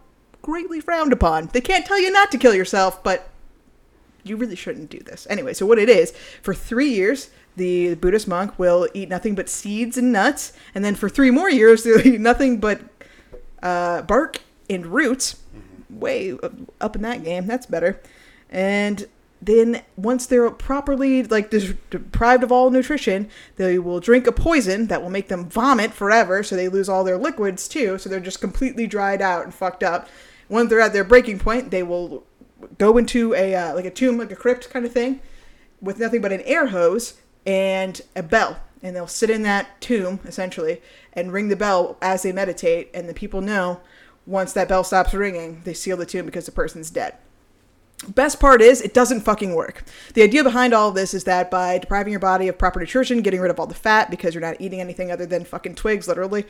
greatly 0.43 0.80
frowned 0.80 1.12
upon. 1.12 1.47
They 1.53 1.61
can't 1.61 1.87
tell 1.87 1.99
you 1.99 2.12
not 2.12 2.30
to 2.32 2.39
kill 2.39 2.55
yourself, 2.55 3.03
but 3.03 3.30
you 4.24 4.37
really 4.37 4.57
shouldn't 4.57 4.91
do 4.91 4.99
this. 4.99 5.26
Anyway, 5.30 5.55
so 5.55 5.66
what 5.66 5.78
it 5.78 5.89
is, 5.89 6.12
for 6.43 6.55
three 6.55 6.91
years, 6.91 7.30
the 7.57 7.95
Buddhist 7.95 8.26
monk 8.26 8.59
will 8.59 8.89
eat 8.95 9.09
nothing 9.09 9.35
but 9.35 9.49
seeds 9.49 9.97
and 9.97 10.12
nuts, 10.12 10.53
and 10.74 10.85
then 10.85 10.95
for 10.95 11.09
three 11.09 11.30
more 11.30 11.51
years, 11.51 11.82
they'll 11.85 12.07
eat 12.07 12.20
nothing 12.20 12.59
but 12.59 12.80
uh, 13.62 14.03
bark 14.03 14.41
and 14.68 14.87
roots. 14.87 15.41
Way 15.91 16.37
up 16.80 16.97
in 16.97 17.03
that 17.03 17.22
game. 17.22 17.47
That's 17.47 17.66
better. 17.66 18.01
And 18.51 19.07
then 19.47 19.82
once 19.97 20.26
they're 20.26 20.51
properly 20.51 21.22
like 21.22 21.51
deprived 21.51 22.42
of 22.42 22.53
all 22.53 22.70
nutrition, 22.70 23.28
they 23.57 23.78
will 23.78 24.01
drink 24.01 24.26
a 24.26 24.32
poison 24.32 24.86
that 24.86 25.03
will 25.03 25.11
make 25.11 25.28
them 25.28 25.49
vomit 25.49 25.92
forever. 25.92 26.42
So 26.42 26.57
they 26.57 26.68
lose 26.68 26.88
all 26.88 27.05
their 27.05 27.18
liquids 27.18 27.68
too. 27.68 27.99
So 27.99 28.09
they're 28.09 28.20
just 28.20 28.40
completely 28.40 28.86
dried 28.86 29.20
out 29.20 29.45
and 29.45 29.55
fucked 29.55 29.82
up. 29.82 30.09
once 30.49 30.70
they're 30.70 30.80
at 30.80 30.92
their 30.92 31.05
breaking 31.05 31.38
point, 31.38 31.70
they 31.70 31.82
will 31.82 32.24
go 32.78 32.97
into 32.97 33.34
a 33.34 33.55
uh, 33.55 33.74
like 33.74 33.84
a 33.84 33.90
tomb, 33.90 34.18
like 34.18 34.32
a 34.32 34.36
crypt 34.36 34.70
kind 34.70 34.86
of 34.86 34.92
thing, 34.92 35.20
with 35.80 35.99
nothing 35.99 36.20
but 36.20 36.32
an 36.32 36.42
air 36.42 36.68
hose 36.68 37.14
and 37.45 38.01
a 38.16 38.22
bell. 38.22 38.61
And 38.82 38.95
they'll 38.95 39.07
sit 39.07 39.30
in 39.30 39.42
that 39.42 39.80
tomb 39.80 40.20
essentially 40.24 40.82
and 41.12 41.32
ring 41.32 41.49
the 41.49 41.57
bell 41.57 41.97
as 42.03 42.22
they 42.22 42.32
meditate. 42.32 42.90
And 42.95 43.09
the 43.09 43.14
people 43.14 43.40
know 43.40 43.80
once 44.26 44.53
that 44.53 44.68
bell 44.68 44.84
stops 44.84 45.14
ringing, 45.14 45.62
they 45.64 45.74
seal 45.74 45.97
the 45.97 46.07
tomb 46.07 46.26
because 46.26 46.47
the 46.47 46.53
person's 46.53 46.90
dead. 46.90 47.16
Best 48.09 48.41
part 48.41 48.61
is 48.61 48.81
it 48.81 48.95
doesn't 48.95 49.21
fucking 49.21 49.55
work. 49.55 49.85
The 50.15 50.23
idea 50.23 50.43
behind 50.43 50.75
all 50.75 50.89
of 50.89 50.95
this 50.95 51.15
is 51.15 51.25
that 51.25 51.51
by 51.51 51.79
depriving 51.79 52.13
your 52.13 52.21
body 52.21 52.49
of 52.49 52.59
proper 52.59 52.81
nutrition, 52.81 53.23
getting 53.23 53.41
rid 53.41 53.51
of 53.51 53.59
all 53.59 53.67
the 53.67 53.75
fat 53.75 54.11
because 54.11 54.35
you're 54.35 54.43
not 54.43 54.61
eating 54.61 54.81
anything 54.81 55.11
other 55.11 55.27
than 55.27 55.45
fucking 55.45 55.75
twigs, 55.75 56.09
literally, 56.09 56.45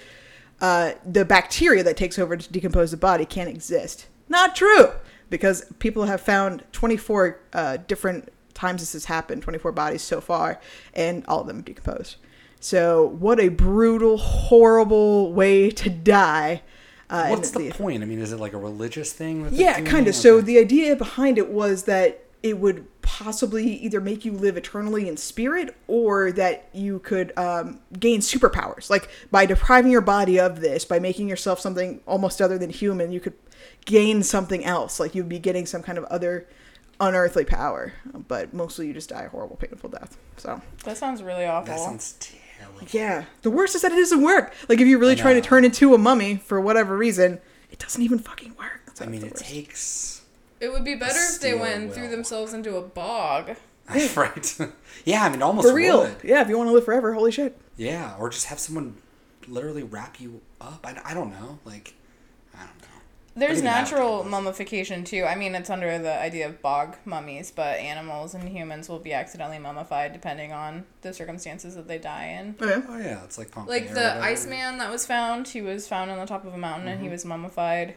uh, 0.61 0.93
the 1.05 1.25
bacteria 1.25 1.83
that 1.83 1.97
takes 1.97 2.19
over 2.19 2.37
to 2.37 2.53
decompose 2.53 2.91
the 2.91 2.97
body 2.97 3.25
can't 3.25 3.49
exist. 3.49 4.07
Not 4.29 4.57
true, 4.57 4.91
because 5.31 5.65
people 5.79 6.05
have 6.05 6.21
found 6.21 6.65
24 6.73 7.41
uh, 7.53 7.77
different 7.89 8.31
times 8.55 8.81
this 8.81 8.93
has 8.93 9.07
happened, 9.07 9.43
24 9.43 9.73
bodies 9.73 10.03
so 10.03 10.21
far, 10.21 10.61
and 10.95 11.25
all 11.27 11.41
of 11.41 11.47
them 11.47 11.63
decomposed. 11.63 12.17
So, 12.61 13.05
what 13.05 13.41
a 13.41 13.49
brutal, 13.49 14.17
horrible 14.17 15.33
way 15.35 15.71
to 15.71 15.91
die. 15.91 16.63
Uh, 17.11 17.29
What's 17.29 17.53
and 17.55 17.67
the 17.67 17.71
point? 17.73 18.03
I 18.03 18.07
mean, 18.07 18.19
is 18.21 18.33
it 18.33 18.41
like 18.41 18.53
a 18.55 18.59
religious 18.59 19.13
thing? 19.13 19.49
yeah, 19.53 19.81
kind 19.83 20.09
of. 20.09 20.15
So 20.15 20.37
Okay. 20.37 20.47
the 20.47 20.59
idea 20.59 20.97
behind 20.97 21.39
it 21.39 21.49
was 21.51 21.85
that 21.85 22.21
it 22.43 22.59
would 22.59 22.87
possibly 23.01 23.67
either 23.67 24.01
make 24.01 24.25
you 24.25 24.33
live 24.33 24.57
eternally 24.57 25.09
in 25.09 25.17
spirit 25.17 25.75
or 25.87 26.31
that 26.33 26.69
you 26.75 26.99
could 26.99 27.33
um, 27.39 27.81
gain 27.99 28.21
superpowers. 28.21 28.91
Like 28.91 29.09
by 29.31 29.47
depriving 29.47 29.91
your 29.93 30.01
body 30.03 30.39
of 30.39 30.61
this, 30.61 30.85
by 30.85 30.99
making 30.99 31.29
yourself 31.29 31.59
something 31.61 32.01
almost 32.07 32.43
other 32.43 32.59
than 32.59 32.69
human, 32.71 33.13
you 33.13 33.21
could 33.21 33.35
gain 33.87 34.23
something 34.23 34.63
else. 34.65 35.01
Like 35.01 35.15
you'd 35.15 35.29
be 35.29 35.39
getting 35.39 35.65
some 35.65 35.83
kind 35.83 35.97
of 35.97 36.05
other 36.05 36.47
unearthly 37.01 37.45
power. 37.47 37.95
But 38.29 38.53
mostly 38.53 38.89
you 38.89 38.93
just 38.93 39.09
die 39.09 39.23
a 39.23 39.29
horrible, 39.29 39.57
painful 39.57 39.91
death. 39.91 40.17
So 40.37 40.61
That 40.85 40.97
sounds 40.99 41.23
really 41.23 41.47
awful. 41.47 41.67
that 41.73 41.81
sounds 41.81 42.13
terrible. 42.21 42.44
Yeah, 42.91 43.25
the 43.43 43.51
worst 43.51 43.75
is 43.75 43.83
that 43.83 43.93
it 43.93 43.97
doesn't 43.97 44.23
work. 44.23 44.55
Like 44.69 44.81
if 44.81 44.87
you're 44.87 44.99
really 44.99 45.17
try 45.17 45.33
to 45.33 45.41
turn 45.41 45.65
into 45.65 45.95
a 45.95 45.99
mummy 45.99 46.37
for 46.37 46.61
whatever 46.61 46.97
reason, 46.97 47.41
it 47.71 47.79
doesn't 47.79 48.03
even 48.03 48.19
fucking 48.19 48.55
work. 48.59 48.83
So 48.95 49.05
I 49.05 49.09
mean, 49.09 49.23
it 49.23 49.33
worst. 49.33 49.45
takes 49.45 50.23
It 50.61 50.73
would 50.73 50.85
be 50.85 50.95
better 50.95 51.19
if 51.35 51.41
they 51.41 51.55
went 51.55 51.83
and 51.83 51.93
threw 51.93 52.09
themselves 52.09 52.53
into 52.55 52.77
a 52.77 52.83
bog. 52.83 53.57
That's 53.89 54.17
right. 54.17 54.59
yeah, 55.05 55.25
I 55.25 55.29
mean, 55.29 55.43
almost 55.43 55.69
for 55.69 55.75
real. 55.75 56.03
would. 56.03 56.17
Yeah, 56.23 56.43
if 56.43 56.49
you 56.49 56.57
want 56.57 56.69
to 56.69 56.73
live 56.73 56.85
forever, 56.85 57.13
holy 57.15 57.33
shit. 57.33 57.59
Yeah, 57.77 58.17
or 58.19 58.31
just 58.31 58.47
have 58.47 58.59
someone 58.59 58.97
literally 59.49 59.83
wrap 59.83 60.21
you 60.21 60.41
up. 60.61 60.87
I, 60.87 61.01
I 61.05 61.15
don't 61.15 61.31
know. 61.31 61.59
Like, 61.65 61.89
I 61.89 61.91
don't 61.91 61.95
know. 61.95 61.95
There's 63.37 63.61
think 63.61 63.65
that 63.65 63.83
would 63.91 63.91
natural 63.91 64.25
mummification 64.25 65.05
too. 65.05 65.25
I 65.25 65.35
mean, 65.35 65.55
it's 65.55 65.71
under 65.71 65.99
the 65.99 66.19
idea 66.21 66.47
of 66.47 66.63
bog 66.63 66.97
mummies, 67.05 67.51
but 67.51 67.79
animals 67.79 68.35
and 68.35 68.49
humans 68.49 68.89
will 68.89 69.01
be 69.01 69.13
accidentally 69.13 69.59
mummified 69.59 70.13
depending 70.13 70.53
on 70.53 70.85
the 71.03 71.13
circumstances 71.13 71.75
that 71.75 71.89
they 71.89 71.99
die 71.99 72.27
in. 72.41 72.55
Okay. 72.61 72.87
Oh 72.89 72.97
yeah, 72.99 73.25
it's 73.25 73.37
like 73.39 73.51
Pompeii 73.51 73.81
Like 73.81 73.91
or 73.91 73.95
the 73.95 74.01
whatever. 74.01 74.21
Iceman 74.23 74.79
that 74.79 74.91
was 74.91 75.05
found, 75.07 75.49
he 75.49 75.61
was 75.63 75.89
found 75.89 76.11
on 76.11 76.19
the 76.19 76.27
top 76.27 76.45
of 76.45 76.55
a 76.55 76.59
mountain 76.59 76.89
and 76.89 77.01
he 77.01 77.09
was 77.09 77.25
mummified. 77.25 77.97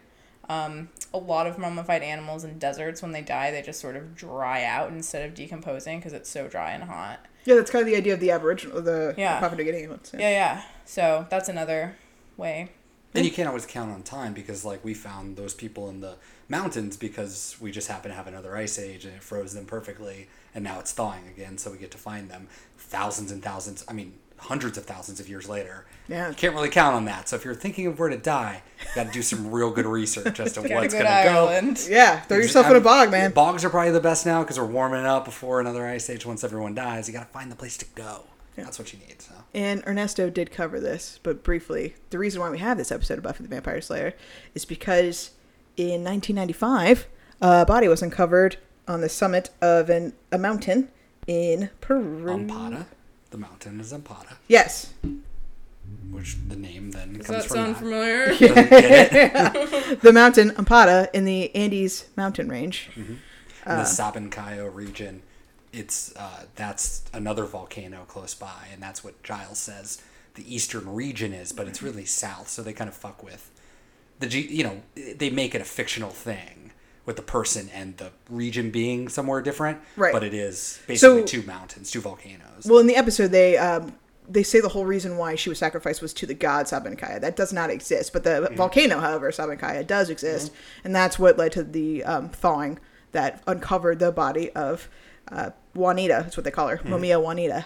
Um, 0.49 0.89
a 1.13 1.17
lot 1.17 1.45
of 1.45 1.57
mummified 1.57 2.01
animals 2.03 2.43
in 2.45 2.57
deserts, 2.57 3.01
when 3.01 3.11
they 3.11 3.21
die, 3.21 3.51
they 3.51 3.61
just 3.61 3.81
sort 3.81 3.97
of 3.97 4.15
dry 4.15 4.63
out 4.63 4.89
instead 4.91 5.27
of 5.27 5.35
decomposing 5.35 5.99
because 5.99 6.13
it's 6.13 6.29
so 6.29 6.47
dry 6.47 6.71
and 6.71 6.85
hot. 6.85 7.19
Yeah, 7.43 7.55
that's 7.55 7.69
kind 7.69 7.81
of 7.81 7.87
the 7.87 7.97
idea 7.97 8.13
of 8.13 8.21
the 8.21 8.31
Aboriginal, 8.31 8.81
the 8.81 9.13
Yeah. 9.17 9.39
Papua 9.39 9.57
New 9.57 9.71
Guinea 9.71 9.87
ones. 9.87 10.11
Yeah, 10.13 10.29
yeah. 10.29 10.61
So 10.85 11.27
that's 11.29 11.49
another 11.49 11.95
way. 12.37 12.69
And 13.13 13.25
you 13.25 13.31
can't 13.31 13.47
always 13.47 13.65
count 13.65 13.91
on 13.91 14.03
time 14.03 14.33
because, 14.33 14.63
like, 14.63 14.83
we 14.83 14.93
found 14.93 15.37
those 15.37 15.53
people 15.53 15.89
in 15.89 16.01
the 16.01 16.15
mountains 16.49 16.97
because 16.97 17.55
we 17.59 17.71
just 17.71 17.87
happened 17.87 18.11
to 18.11 18.15
have 18.15 18.27
another 18.27 18.55
ice 18.55 18.77
age 18.77 19.05
and 19.05 19.15
it 19.15 19.23
froze 19.23 19.53
them 19.53 19.65
perfectly, 19.65 20.27
and 20.53 20.63
now 20.63 20.79
it's 20.79 20.91
thawing 20.91 21.27
again, 21.27 21.57
so 21.57 21.71
we 21.71 21.77
get 21.77 21.91
to 21.91 21.97
find 21.97 22.29
them 22.29 22.47
thousands 22.77 23.31
and 23.31 23.41
thousands. 23.43 23.83
I 23.87 23.93
mean, 23.93 24.13
hundreds 24.39 24.77
of 24.77 24.85
thousands 24.85 25.19
of 25.19 25.27
years 25.27 25.49
later. 25.49 25.85
Yeah. 26.07 26.29
You 26.29 26.35
can't 26.35 26.53
really 26.53 26.69
count 26.69 26.95
on 26.95 27.05
that. 27.05 27.27
So 27.27 27.35
if 27.35 27.43
you're 27.43 27.55
thinking 27.55 27.87
of 27.87 27.99
where 27.99 28.09
to 28.09 28.17
die, 28.17 28.61
you 28.79 28.87
got 28.95 29.07
to 29.07 29.11
do 29.11 29.21
some 29.21 29.51
real 29.51 29.71
good 29.71 29.85
research 29.85 30.39
as 30.39 30.53
to 30.53 30.61
what's 30.73 30.93
going 30.93 31.05
to 31.05 31.21
go. 31.23 31.49
Yeah, 31.89 32.21
throw 32.21 32.37
yourself 32.37 32.67
in 32.67 32.75
a 32.75 32.81
bog, 32.81 33.11
man. 33.11 33.31
Bogs 33.31 33.65
are 33.65 33.69
probably 33.69 33.91
the 33.91 33.99
best 33.99 34.25
now 34.25 34.43
because 34.43 34.59
we're 34.59 34.65
warming 34.65 35.05
up 35.05 35.25
before 35.25 35.59
another 35.59 35.85
ice 35.87 36.09
age. 36.09 36.25
Once 36.25 36.43
everyone 36.43 36.75
dies, 36.75 37.07
you 37.07 37.13
got 37.13 37.25
to 37.27 37.33
find 37.33 37.51
the 37.51 37.55
place 37.55 37.77
to 37.77 37.85
go. 37.95 38.25
That's 38.57 38.79
what 38.79 38.91
you 38.91 38.99
need. 39.07 39.21
So. 39.21 39.33
And 39.53 39.83
Ernesto 39.87 40.29
did 40.29 40.51
cover 40.51 40.79
this, 40.79 41.19
but 41.23 41.43
briefly. 41.43 41.95
The 42.09 42.17
reason 42.17 42.41
why 42.41 42.49
we 42.49 42.57
have 42.59 42.77
this 42.77 42.91
episode 42.91 43.17
of 43.19 43.23
Buffy 43.23 43.43
the 43.43 43.49
Vampire 43.49 43.79
Slayer 43.81 44.13
is 44.55 44.65
because 44.65 45.31
in 45.77 46.03
1995, 46.03 47.07
a 47.41 47.65
body 47.65 47.87
was 47.87 48.01
uncovered 48.01 48.57
on 48.87 49.01
the 49.01 49.09
summit 49.09 49.51
of 49.61 49.89
an, 49.89 50.13
a 50.31 50.37
mountain 50.37 50.89
in 51.27 51.69
Peru. 51.81 52.25
Ampato. 52.25 52.85
The 53.29 53.37
mountain 53.37 53.79
is 53.79 53.93
Ampato, 53.93 54.35
Yes. 54.47 54.93
which 56.11 56.35
the 56.47 56.55
name 56.55 56.91
then 56.91 57.13
Does 57.13 57.27
comes 57.27 57.43
that 57.43 57.47
from 57.47 57.55
sound 57.57 57.75
that. 57.75 57.79
familiar? 57.79 59.53
Doesn't? 59.53 59.99
The 60.01 60.13
mountain 60.13 60.49
Ampato 60.51 61.07
in 61.13 61.25
the 61.25 61.53
Andes 61.55 62.05
mountain 62.15 62.49
range. 62.49 62.89
Mm-hmm. 62.95 63.13
in 63.13 63.19
uh, 63.65 63.77
the 63.77 63.83
Sabancayo 63.83 64.73
region, 64.73 65.21
it's 65.77 66.15
uh, 66.15 66.45
that's 66.55 67.03
another 67.13 67.45
volcano 67.45 68.03
close 68.07 68.33
by, 68.33 68.67
and 68.73 68.81
that's 68.81 69.03
what 69.03 69.21
Giles 69.23 69.59
says 69.59 70.01
the 70.35 70.55
eastern 70.55 70.93
region 70.93 71.33
is, 71.33 71.51
but 71.51 71.67
it's 71.67 71.81
really 71.81 72.05
south. 72.05 72.47
So 72.47 72.61
they 72.61 72.73
kind 72.73 72.87
of 72.87 72.95
fuck 72.95 73.23
with 73.23 73.49
the 74.19 74.27
G. 74.27 74.41
You 74.41 74.63
know, 74.63 74.81
they 75.15 75.29
make 75.29 75.55
it 75.55 75.61
a 75.61 75.65
fictional 75.65 76.11
thing 76.11 76.71
with 77.05 77.15
the 77.15 77.21
person 77.21 77.69
and 77.73 77.97
the 77.97 78.11
region 78.29 78.69
being 78.69 79.09
somewhere 79.09 79.41
different. 79.41 79.79
Right. 79.95 80.13
But 80.13 80.23
it 80.23 80.33
is 80.33 80.79
basically 80.87 81.21
So- 81.21 81.25
two 81.25 81.43
mountains, 81.43 81.89
two 81.91 82.01
volcanoes. 82.01 82.65
Well, 82.65 82.79
in 82.79 82.87
the 82.87 82.95
episode, 82.95 83.31
they 83.31 83.57
um, 83.57 83.95
they 84.29 84.43
say 84.43 84.59
the 84.59 84.69
whole 84.69 84.85
reason 84.85 85.17
why 85.17 85.35
she 85.35 85.49
was 85.49 85.57
sacrificed 85.57 86.01
was 86.01 86.13
to 86.15 86.25
the 86.25 86.33
god 86.33 86.67
Sabancaya. 86.67 87.19
That 87.19 87.35
does 87.35 87.53
not 87.53 87.69
exist, 87.69 88.13
but 88.13 88.23
the 88.23 88.49
volcano, 88.55 88.99
however, 88.99 89.31
Sabancaya 89.31 89.85
does 89.85 90.09
exist, 90.09 90.51
and 90.83 90.95
that's 90.95 91.17
what 91.17 91.37
led 91.37 91.51
to 91.53 91.63
the 91.63 92.03
um, 92.03 92.29
thawing 92.29 92.79
that 93.11 93.41
uncovered 93.47 93.99
the 93.99 94.11
body 94.11 94.51
of 94.51 94.89
uh, 95.31 95.51
Juanita. 95.77 96.21
That's 96.23 96.37
what 96.37 96.43
they 96.43 96.51
call 96.51 96.67
her, 96.69 96.77
Mumia 96.79 97.21
Juanita. 97.21 97.65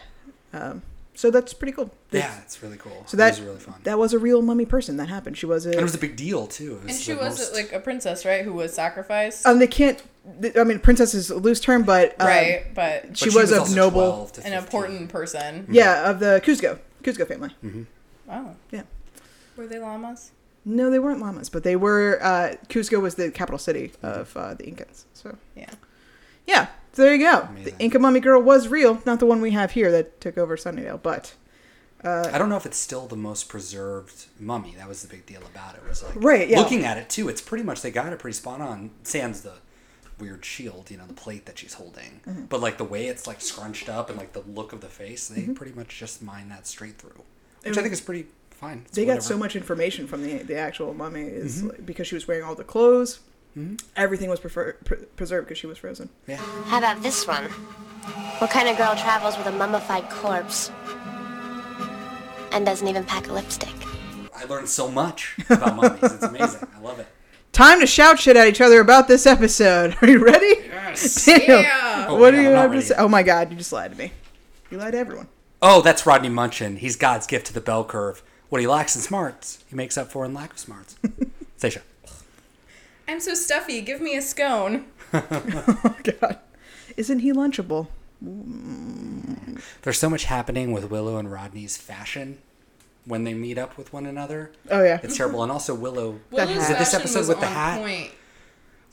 Um, 0.54 0.82
so 1.14 1.30
that's 1.30 1.54
pretty 1.54 1.74
cool. 1.74 1.92
yeah, 2.12 2.40
it's 2.42 2.62
really 2.64 2.78
cool. 2.78 3.04
So 3.06 3.18
that 3.18 3.28
it 3.28 3.30
was 3.32 3.42
really 3.42 3.60
fun. 3.60 3.76
that 3.84 3.98
was 4.00 4.14
a 4.14 4.20
real 4.20 4.42
mummy 4.42 4.66
person 4.66 4.98
that 4.98 5.10
happened. 5.10 5.38
She 5.38 5.46
was 5.46 5.66
a. 5.66 5.70
and 5.72 5.80
it 5.80 5.84
was 5.84 5.96
a 5.96 5.98
big 6.00 6.16
deal 6.16 6.48
too. 6.48 6.80
And 6.88 6.92
she 6.96 7.14
was 7.14 7.40
most- 7.40 7.54
like 7.54 7.72
a 7.74 7.80
princess, 7.80 8.26
right? 8.26 8.44
Who 8.44 8.54
was 8.54 8.74
sacrificed. 8.74 9.46
um, 9.46 9.60
they 9.60 9.68
can't. 9.68 10.02
I 10.58 10.64
mean, 10.64 10.80
princess 10.80 11.14
is 11.14 11.30
a 11.32 11.36
loose 11.36 11.60
term, 11.60 11.84
but 11.84 12.16
um, 12.22 12.28
right, 12.28 12.66
but 12.76 13.18
she 13.18 13.26
but 13.30 13.36
was 13.36 13.52
of 13.52 13.60
also 13.60 13.76
noble. 13.76 14.32
an 14.46 14.54
important 14.54 15.10
person. 15.10 15.68
Yeah, 15.70 16.10
of 16.10 16.20
the 16.20 16.42
Cusco 16.46 16.80
Cusco 17.04 17.28
family. 17.28 17.50
Oh. 18.30 18.56
Yeah. 18.72 18.84
Were 19.58 19.68
they 19.68 19.80
llamas? 19.80 20.32
No, 20.64 20.90
they 20.90 21.00
weren't 21.00 21.20
llamas, 21.20 21.50
but 21.50 21.64
they 21.64 21.76
were. 21.76 22.20
Uh, 22.22 22.56
Cusco 22.70 23.02
was 23.02 23.16
the 23.16 23.32
capital 23.32 23.58
city 23.58 23.92
of 24.04 24.36
uh, 24.38 24.54
the 24.54 24.64
Incans. 24.64 25.06
So 25.14 25.36
Yeah. 25.56 25.70
Yeah, 26.52 26.68
so 26.94 27.04
there 27.04 27.16
you 27.16 27.20
go. 27.26 27.42
Amazing. 27.50 27.64
The 27.78 27.84
Inca 27.84 28.00
mummy 28.00 28.20
girl 28.20 28.42
was 28.42 28.68
real, 28.68 29.02
not 29.06 29.20
the 29.20 29.26
one 29.26 29.42
we 29.42 29.52
have 29.52 29.72
here 29.72 29.92
that 29.92 30.20
took 30.22 30.38
over 30.38 30.56
Sunnydale, 30.58 31.02
but 31.02 31.34
I 32.04 32.38
don't 32.38 32.50
know 32.50 32.58
if 32.58 32.66
it's 32.66 32.78
still 32.78 33.08
the 33.08 33.16
most 33.16 33.48
preserved 33.48 34.26
mummy. 34.40 34.74
That 34.78 34.88
was 34.88 35.02
the 35.04 35.08
big 35.08 35.26
deal 35.26 35.42
about 35.54 35.76
it. 35.76 35.82
Was 35.88 36.04
like 36.04 36.14
Right, 36.16 36.50
yeah. 36.50 36.60
looking 36.60 36.84
at 36.84 36.98
it 36.98 37.10
too. 37.10 37.30
It's 37.30 37.42
pretty 37.42 37.64
much 37.64 37.82
they 37.82 37.92
got 37.92 38.12
it 38.12 38.20
pretty 38.20 38.36
spot 38.36 38.60
on. 38.62 38.90
Sans 39.04 39.42
the 39.42 39.54
weird 40.20 40.44
shield, 40.46 40.90
you 40.92 40.98
know, 40.98 41.06
the 41.08 41.14
plate 41.14 41.46
that 41.46 41.58
she's 41.60 41.74
holding. 41.76 42.22
Mm-hmm. 42.28 42.46
But 42.46 42.60
like 42.60 42.78
the 42.78 42.84
way 42.84 43.08
it's 43.08 43.28
like 43.28 43.40
scrunched 43.42 43.88
up 43.90 44.10
and 44.10 44.18
like 44.18 44.34
the 44.34 44.42
look 44.42 44.74
of 44.74 44.82
the 44.82 44.88
face, 44.88 45.28
they 45.28 45.44
pretty 45.54 45.74
much 45.74 45.98
just 45.98 46.22
mine 46.22 46.50
that 46.50 46.66
straight 46.68 46.98
through, 46.98 47.24
which 47.64 47.78
I 47.78 47.82
think 47.82 47.94
is 47.94 48.02
pretty 48.02 48.28
fine. 48.50 48.82
It's 48.86 48.96
They 48.96 49.06
got 49.06 49.24
so 49.24 49.38
much 49.38 49.56
information 49.56 50.08
from 50.08 50.24
the 50.24 50.38
the 50.44 50.58
actual 50.58 50.94
mummy 50.94 51.22
is 51.24 51.60
Mm-hmm. 51.60 51.68
like, 51.70 51.86
because 51.86 52.08
she 52.08 52.16
was 52.16 52.28
wearing 52.28 52.44
all 52.44 52.56
the 52.56 52.64
clothes. 52.64 53.20
Mm-hmm. 53.58 53.76
Everything 53.96 54.30
was 54.30 54.40
prefer- 54.40 54.74
pre- 54.86 55.06
preserved 55.18 55.48
because 55.48 55.58
she 55.58 55.68
was 55.68 55.78
frozen. 55.78 56.10
Yeah. 56.28 56.38
How 56.38 56.78
about 56.78 57.02
this 57.04 57.28
one? 57.28 57.46
What 58.40 58.50
kind 58.50 58.70
of 58.70 58.78
girl 58.78 58.96
travels 58.96 59.38
with 59.38 59.46
a 59.48 59.52
mummified 59.52 60.10
corpse 60.10 60.72
and 62.52 62.66
doesn't 62.66 62.88
even 62.88 63.04
pack 63.04 63.28
a 63.28 63.34
lipstick? 63.34 63.74
I 64.36 64.46
learned 64.46 64.70
so 64.70 64.90
much 64.90 65.38
about 65.50 65.76
mummies. 65.76 66.14
It's 66.14 66.24
amazing. 66.24 66.68
I 66.76 66.80
love 66.80 67.00
it. 67.00 67.08
Time 67.52 67.80
to 67.82 67.88
shout 67.88 68.20
shit 68.20 68.38
at 68.38 68.48
each 68.48 68.62
other 68.62 68.80
about 68.80 69.08
this 69.08 69.26
episode. 69.26 69.96
Are 70.02 70.10
you 70.10 70.24
ready? 70.24 70.62
Yes. 70.66 71.26
Daniel, 71.26 71.62
Yeah. 71.62 72.06
Oh, 72.10 72.16
what 72.16 72.34
yeah, 72.34 72.40
do 72.40 72.42
you 72.44 72.50
I'm 72.56 72.56
have 72.56 72.72
to 72.72 72.82
say? 72.82 72.96
Oh 72.98 73.08
my 73.08 73.24
god, 73.24 73.52
you 73.52 73.58
just 73.58 73.74
lied 73.74 73.92
to 73.92 73.98
me. 73.98 74.12
You 74.70 74.78
lied 74.78 74.94
to 74.94 74.98
everyone. 74.98 75.28
Oh, 75.62 75.82
that's 75.82 76.06
Rodney 76.06 76.30
Munson. 76.30 76.78
He's 76.78 76.96
God's 76.96 77.28
gift 77.28 77.48
to 77.48 77.54
the 77.54 77.62
bell 77.62 77.84
curve. 77.84 78.24
What 78.50 78.62
he 78.62 78.68
lacks 78.68 78.96
in 78.96 79.02
smarts, 79.02 79.64
he 79.68 79.76
makes 79.76 79.98
up 79.98 80.12
for 80.12 80.26
in 80.26 80.34
lack 80.34 80.54
of 80.54 80.60
smarts. 80.60 80.96
Seisha. 81.60 81.82
I'm 83.12 83.20
so 83.20 83.34
stuffy. 83.34 83.82
Give 83.82 84.00
me 84.02 84.16
a 84.16 84.22
scone. 84.22 84.86
Oh 85.14 85.98
god. 86.22 86.40
Isn't 86.96 87.20
he 87.20 87.34
lunchable? 87.34 87.88
There's 89.82 90.00
so 90.00 90.10
much 90.10 90.24
happening 90.24 90.72
with 90.72 90.90
Willow 90.90 91.18
and 91.18 91.30
Rodney's 91.30 91.76
fashion 91.76 92.38
when 93.04 93.26
they 93.26 93.34
meet 93.34 93.58
up 93.58 93.78
with 93.78 93.92
one 93.92 94.06
another. 94.06 94.54
Oh 94.70 94.82
yeah. 94.82 95.02
It's 95.04 95.18
terrible. 95.18 95.44
And 95.44 95.52
also 95.52 95.76
Willow. 95.76 96.22
Willow's. 96.32 96.56
Is 96.56 96.70
it 96.70 96.80
this 96.80 96.94
fashion 96.94 97.00
episode 97.02 97.20
was 97.20 97.28
with 97.28 97.40
the 97.42 97.48
on 97.48 97.52
hat? 97.54 97.82
Point. 97.82 98.12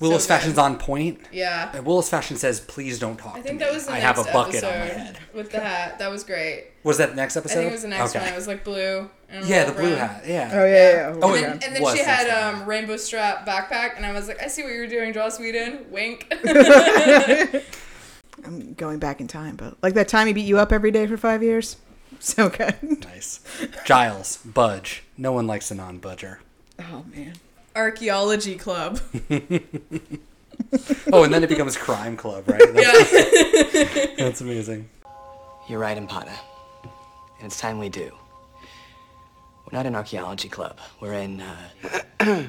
Willow's 0.01 0.23
so 0.25 0.29
fashion's 0.29 0.59
on 0.59 0.79
point. 0.79 1.21
Yeah. 1.33 1.71
And 1.75 1.85
Willow's 1.85 2.09
fashion 2.09 2.37
says, 2.37 2.61
"Please 2.61 2.99
don't 2.99 3.17
talk 3.17 3.35
I 3.35 3.39
to 3.39 3.43
think 3.43 3.59
me. 3.59 3.65
that 3.65 3.75
was 3.75 3.87
the 3.87 3.93
I 3.93 4.01
next 4.01 4.05
have 4.19 4.19
a 4.29 4.33
bucket 4.33 4.63
on 4.65 4.71
my 4.71 4.77
head." 4.87 5.19
with 5.35 5.51
the 5.51 5.61
hat. 5.61 5.99
That 5.99 6.11
was 6.11 6.23
great. 6.25 6.67
Was 6.85 6.99
that 6.99 7.11
the 7.11 7.17
next 7.17 7.37
episode? 7.37 7.61
I 7.61 7.63
episode? 7.63 7.63
think 7.63 7.71
it 7.71 7.75
was 7.75 7.83
the 7.83 7.89
next 7.89 8.11
okay. 8.17 8.25
one. 8.25 8.33
It 8.33 8.37
was 8.37 8.47
like 8.47 8.65
blue. 8.65 9.11
And 9.31 9.45
yeah, 9.47 9.65
the 9.65 9.73
little 9.73 9.83
blue 9.89 9.97
brown. 9.97 10.09
hat. 10.09 10.23
Yeah. 10.27 10.51
Oh 10.53 10.65
yeah, 10.65 10.91
yeah. 10.93 11.15
Oh, 11.21 11.29
my 11.31 11.37
it- 11.37 11.41
God. 11.43 11.51
And, 11.53 11.65
and 11.65 11.75
then 11.77 11.83
Was 11.83 11.97
she 11.99 12.03
had 12.05 12.29
one. 12.55 12.63
um, 12.63 12.69
rainbow 12.69 12.97
strap 12.97 13.47
backpack, 13.47 13.97
and 13.97 14.07
I 14.07 14.13
was 14.13 14.29
like, 14.29 14.41
I 14.43 14.47
see 14.47 14.63
what 14.63 14.73
you're 14.73 14.87
doing, 14.87 15.13
Joss 15.13 15.39
Whedon. 15.39 15.87
Wink. 15.91 16.33
I'm 18.45 18.75
going 18.75 18.99
back 18.99 19.21
in 19.21 19.27
time, 19.27 19.57
but 19.57 19.77
like 19.83 19.95
that 19.95 20.09
time 20.09 20.27
he 20.29 20.33
beat 20.33 20.47
you 20.47 20.59
up 20.59 20.73
every 20.73 20.91
day 20.91 21.07
for 21.07 21.17
five 21.17 21.43
years. 21.43 21.77
So 22.21 22.49
good. 22.49 22.75
Nice. 23.05 23.39
Giles, 23.85 24.39
Budge. 24.39 25.05
No 25.17 25.31
one 25.31 25.47
likes 25.47 25.71
a 25.71 25.77
non-budger. 25.77 26.39
Oh 26.81 27.05
man. 27.15 27.35
Archaeology 27.79 28.57
club. 28.57 29.01
Oh, 31.13 31.23
and 31.23 31.33
then 31.33 31.43
it 31.43 31.49
becomes 31.49 31.77
Crime 31.77 32.17
Club, 32.17 32.47
right? 32.49 32.61
Yeah. 32.75 32.93
That's, 32.93 34.17
that's 34.17 34.41
amazing. 34.41 34.89
You're 35.69 35.79
right, 35.79 35.97
Ampata. 35.97 36.37
And 37.39 37.47
it's 37.47 37.59
time 37.59 37.79
we 37.79 37.89
do. 37.89 38.11
We're 39.65 39.79
not 39.79 39.87
an 39.87 39.95
archaeology 39.95 40.49
club. 40.49 40.79
We're 41.01 41.15
in, 41.15 41.41
uh... 41.41 41.69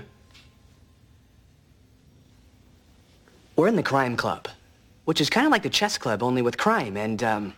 We're 3.56 3.68
in 3.68 3.76
the 3.76 3.84
crime 3.84 4.18
club, 4.18 4.48
which 5.06 5.22
is 5.22 5.30
kind 5.30 5.46
of 5.46 5.52
like 5.52 5.64
the 5.64 5.70
chess 5.70 5.98
club, 5.98 6.24
only 6.24 6.42
with 6.42 6.58
crime 6.58 6.98
and, 6.98 7.24
um... 7.24 7.54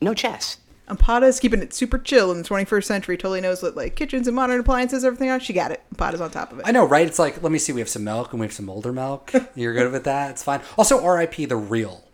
No 0.00 0.14
chess. 0.14 0.56
Ampata's 0.88 1.38
keeping 1.38 1.60
it 1.60 1.74
super 1.74 1.98
chill 1.98 2.30
in 2.32 2.38
the 2.42 2.48
21st 2.48 2.84
century. 2.84 3.16
Totally 3.16 3.40
knows 3.40 3.62
what 3.62 3.76
like 3.76 3.94
kitchens 3.94 4.26
and 4.26 4.34
modern 4.34 4.60
appliances, 4.60 5.04
everything 5.04 5.28
else. 5.28 5.42
She 5.42 5.52
got 5.52 5.70
it. 5.70 5.82
Ampata's 5.94 6.20
on 6.20 6.30
top 6.30 6.52
of 6.52 6.60
it. 6.60 6.66
I 6.66 6.70
know, 6.70 6.86
right? 6.86 7.06
It's 7.06 7.18
like, 7.18 7.42
let 7.42 7.52
me 7.52 7.58
see, 7.58 7.72
we 7.72 7.80
have 7.80 7.88
some 7.88 8.04
milk 8.04 8.32
and 8.32 8.40
we 8.40 8.46
have 8.46 8.52
some 8.52 8.70
older 8.70 8.92
milk. 8.92 9.32
You're 9.54 9.74
good 9.74 9.92
with 9.92 10.04
that? 10.04 10.30
It's 10.30 10.42
fine. 10.42 10.60
Also, 10.76 11.02
R.I.P. 11.02 11.44
the 11.44 11.56
real 11.56 12.04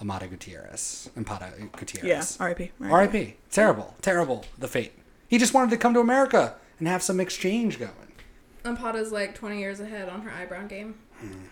Ampata 0.00 0.30
Gutierrez. 0.30 1.10
Ampata 1.16 1.52
yeah. 1.58 1.66
Gutierrez. 1.76 2.36
R.I.P. 2.40 2.70
R.I.P. 2.82 3.34
Terrible. 3.50 3.94
Terrible. 4.00 4.44
The 4.58 4.68
fate. 4.68 4.92
He 5.28 5.38
just 5.38 5.54
wanted 5.54 5.70
to 5.70 5.76
come 5.76 5.94
to 5.94 6.00
America 6.00 6.54
and 6.78 6.88
have 6.88 7.02
some 7.02 7.20
exchange 7.20 7.78
going. 7.78 7.92
Ampata's 8.64 9.12
like 9.12 9.34
20 9.34 9.58
years 9.58 9.80
ahead 9.80 10.08
on 10.08 10.22
her 10.22 10.30
eyebrow 10.30 10.66
game. 10.66 10.94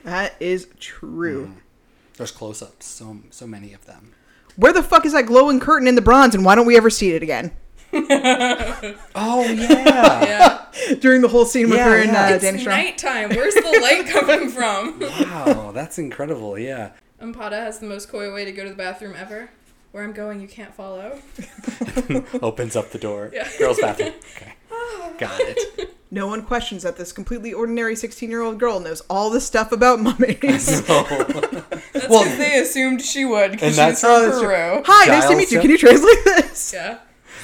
That 0.04 0.34
is 0.40 0.68
true. 0.80 1.46
Hmm. 1.46 1.52
There's 2.16 2.30
close-ups. 2.30 2.86
So, 2.86 3.18
so 3.30 3.46
many 3.46 3.72
of 3.72 3.86
them. 3.86 4.12
Where 4.58 4.72
the 4.72 4.82
fuck 4.82 5.06
is 5.06 5.12
that 5.12 5.26
glowing 5.26 5.60
curtain 5.60 5.86
in 5.86 5.94
the 5.94 6.02
bronze, 6.02 6.34
and 6.34 6.44
why 6.44 6.54
don't 6.56 6.66
we 6.66 6.76
ever 6.76 6.90
see 6.90 7.12
it 7.14 7.22
again? 7.22 7.52
Oh, 9.14 9.42
yeah. 9.44 10.24
Yeah. 10.24 10.94
During 11.00 11.22
the 11.22 11.28
whole 11.28 11.44
scene 11.44 11.68
with 11.70 11.78
Yeah, 11.78 11.88
her 11.90 11.96
and 11.98 12.12
yeah. 12.12 12.26
uh, 12.26 12.30
it's 12.30 12.42
Danny 12.44 12.58
Strong. 12.58 12.76
nighttime. 12.76 13.28
Where's 13.30 13.54
the 13.54 13.78
light 13.80 14.06
coming 14.08 14.48
from? 14.50 15.00
wow, 15.00 15.72
that's 15.72 15.98
incredible. 15.98 16.58
Yeah. 16.58 16.90
Ampata 17.20 17.52
has 17.52 17.78
the 17.78 17.86
most 17.86 18.08
coy 18.08 18.32
way 18.32 18.44
to 18.44 18.52
go 18.52 18.64
to 18.64 18.70
the 18.70 18.76
bathroom 18.76 19.14
ever. 19.16 19.50
Where 19.92 20.04
I'm 20.04 20.12
going, 20.12 20.40
you 20.40 20.48
can't 20.48 20.74
follow. 20.74 21.18
Opens 22.42 22.76
up 22.76 22.90
the 22.90 22.98
door. 23.00 23.30
Yeah. 23.32 23.48
Girls' 23.58 23.80
bathroom. 23.80 24.12
Okay. 24.36 24.52
Got 25.18 25.40
it. 25.40 25.96
No 26.10 26.26
one 26.26 26.42
questions 26.42 26.82
that 26.84 26.96
this 26.96 27.12
completely 27.12 27.52
ordinary 27.52 27.94
16 27.94 28.30
year 28.30 28.40
old 28.40 28.58
girl 28.58 28.80
knows 28.80 29.02
all 29.10 29.28
the 29.30 29.40
stuff 29.40 29.72
about 29.72 30.00
mummies. 30.00 30.38
That's 30.86 30.88
Well- 32.08 32.24
'cause 32.24 32.38
they 32.38 32.58
assumed 32.60 33.02
she 33.02 33.24
would 33.24 33.52
because 33.52 33.76
she's 33.76 34.00
from 34.00 34.10
that's 34.10 34.38
true. 34.38 34.48
Peru. 34.48 34.82
Hi, 34.86 35.06
nice 35.06 35.28
to 35.28 35.36
meet 35.36 35.50
you. 35.50 35.60
Can 35.60 35.70
you 35.70 35.78
translate 35.78 36.24
this? 36.24 36.72
Yeah. 36.74 36.98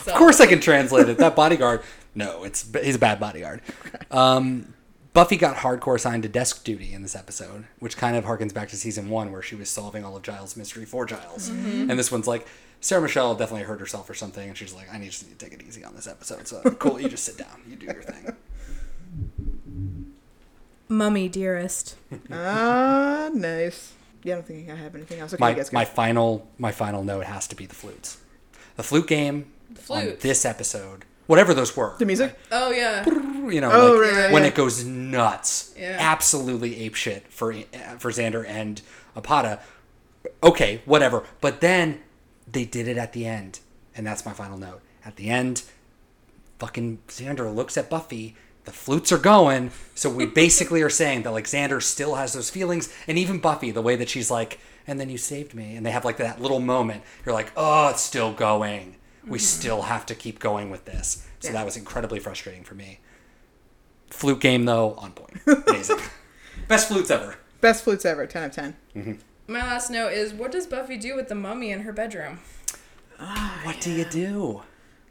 Of 0.07 0.13
course 0.15 0.41
I 0.41 0.47
can 0.47 0.61
translate 0.61 1.09
it. 1.09 1.17
That 1.19 1.35
bodyguard. 1.35 1.83
No, 2.15 2.45
it's 2.45 2.67
he's 2.83 2.97
a 2.97 2.99
bad 2.99 3.19
bodyguard. 3.21 3.63
Um, 4.11 4.75
Buffy 5.15 5.37
got 5.37 5.57
hardcore 5.57 5.95
assigned 5.97 6.25
to 6.25 6.29
desk 6.29 6.63
duty 6.65 6.93
in 6.93 7.03
this 7.03 7.17
episode, 7.17 7.65
which 7.79 7.97
kind 7.97 8.17
of 8.17 8.25
harkens 8.25 8.53
back 8.53 8.69
to 8.71 8.77
season 8.77 9.09
one 9.09 9.33
where 9.33 9.41
she 9.43 9.55
was 9.55 9.71
solving 9.71 10.05
all 10.05 10.17
of 10.17 10.23
Giles' 10.23 10.57
mystery 10.57 10.85
for 10.85 11.07
Giles. 11.07 11.49
And 11.49 11.91
this 11.91 12.11
one's 12.13 12.27
like 12.27 12.47
Sarah 12.81 13.01
Michelle 13.01 13.35
definitely 13.35 13.65
hurt 13.65 13.81
herself 13.81 14.11
or 14.11 14.15
something, 14.15 14.47
and 14.49 14.59
she's 14.59 14.75
like, 14.75 14.93
I 14.93 14.99
need 14.99 15.11
just 15.11 15.27
need 15.27 15.39
to 15.39 15.43
take 15.45 15.59
it 15.59 15.65
easy 15.67 15.85
on 15.85 15.95
this 15.95 16.07
episode. 16.07 16.47
So 16.49 16.61
cool, 16.79 17.01
you 17.01 17.09
just 17.09 17.25
sit 17.25 17.39
down, 17.39 17.63
you 17.69 17.77
do 17.77 17.87
your 17.87 18.03
thing. 18.03 18.35
Mummy 20.89 21.29
dearest. 21.29 21.97
Ah, 22.31 23.31
nice. 23.33 23.93
Yeah, 24.23 24.35
I 24.35 24.37
don't 24.37 24.47
think 24.47 24.71
I 24.71 24.75
have 24.77 24.95
anything 24.95 25.21
else. 25.21 25.35
Okay, 25.35 25.41
My 25.41 25.51
you 25.51 25.57
guys 25.57 25.71
go. 25.71 25.75
my 25.75 25.85
final 25.85 26.49
my 26.59 26.73
final 26.73 27.03
note 27.05 27.25
has 27.25 27.47
to 27.49 27.57
be 27.57 27.67
the 27.67 27.75
flutes. 27.75 28.19
The 28.77 28.83
flute 28.83 29.07
game 29.07 29.53
on 29.91 30.17
this 30.21 30.45
episode, 30.45 31.05
whatever 31.27 31.53
those 31.55 31.77
were. 31.77 31.95
the 31.99 32.07
music? 32.07 32.39
Oh 32.53 32.71
yeah. 32.71 33.05
you 33.49 33.61
know, 33.61 33.71
Oh, 33.73 33.93
like, 33.93 34.01
right, 34.13 34.25
right, 34.25 34.33
when 34.33 34.43
yeah. 34.43 34.49
it 34.49 34.55
goes 34.55 34.85
nuts, 34.85 35.75
Yeah. 35.79 35.97
absolutely 36.01 36.77
ape 36.85 36.95
shit 36.95 37.27
for 37.33 37.53
for 37.99 38.11
Xander 38.11 38.47
and 38.47 38.81
Ampata. 39.17 39.61
Okay, 40.43 40.81
whatever. 40.87 41.25
But 41.41 41.61
then 41.61 42.01
they 42.51 42.65
did 42.65 42.89
it 42.89 42.97
at 42.97 43.13
the 43.13 43.27
end, 43.27 43.61
and 43.95 44.07
that's 44.07 44.25
my 44.25 44.33
final 44.33 44.57
note. 44.59 44.81
At 45.05 45.17
the 45.17 45.29
end, 45.29 45.63
fucking 46.59 46.99
Xander 47.09 47.55
looks 47.55 47.77
at 47.77 47.91
Buffy. 47.91 48.37
The 48.65 48.73
flutes 48.73 49.13
are 49.13 49.19
going, 49.19 49.71
so 49.95 50.09
we 50.09 50.25
basically 50.25 50.83
are 50.83 50.91
saying 50.91 51.23
that 51.23 51.33
like 51.33 51.45
Xander 51.45 51.83
still 51.83 52.15
has 52.15 52.33
those 52.33 52.49
feelings, 52.51 52.93
and 53.07 53.19
even 53.19 53.39
Buffy, 53.39 53.71
the 53.71 53.83
way 53.83 53.97
that 53.97 54.09
she's 54.09 54.31
like, 54.31 54.59
and 54.87 54.99
then 54.99 55.11
you 55.11 55.19
saved 55.19 55.55
me, 55.55 55.77
and 55.77 55.85
they 55.85 55.91
have 55.91 56.05
like 56.05 56.17
that 56.17 56.41
little 56.41 56.61
moment. 56.61 57.03
You're 57.25 57.35
like, 57.35 57.53
oh, 57.57 57.89
it's 57.89 58.03
still 58.03 58.33
going. 58.33 58.97
We 59.27 59.39
mm-hmm. 59.39 59.45
still 59.45 59.83
have 59.83 60.07
to 60.07 60.15
keep 60.15 60.39
going 60.39 60.71
with 60.71 60.85
this. 60.85 61.27
So 61.41 61.53
that 61.53 61.65
was 61.65 61.77
incredibly 61.77 62.21
frustrating 62.21 62.65
for 62.65 62.75
me. 62.75 63.01
Flute 64.11 64.41
game 64.41 64.65
though, 64.65 64.95
on 64.95 65.13
point. 65.13 65.41
Amazing. 65.69 65.99
Best 66.69 66.89
flutes 66.89 67.11
ever. 67.11 67.37
Best 67.61 67.85
flutes 67.85 68.05
ever. 68.05 68.27
10 68.27 68.43
out 68.43 68.49
of 68.49 68.55
10. 68.55 68.77
Mm-hmm. 68.97 69.13
My 69.53 69.61
last 69.61 69.91
note 69.91 70.13
is 70.13 70.33
what 70.33 70.53
does 70.53 70.67
Buffy 70.67 70.97
do 70.97 71.15
with 71.15 71.29
the 71.29 71.35
mummy 71.35 71.71
in 71.71 71.81
her 71.81 71.93
bedroom? 71.93 72.39
What 73.19 73.81
do 73.81 73.91
you 73.91 74.05
do? 74.05 74.63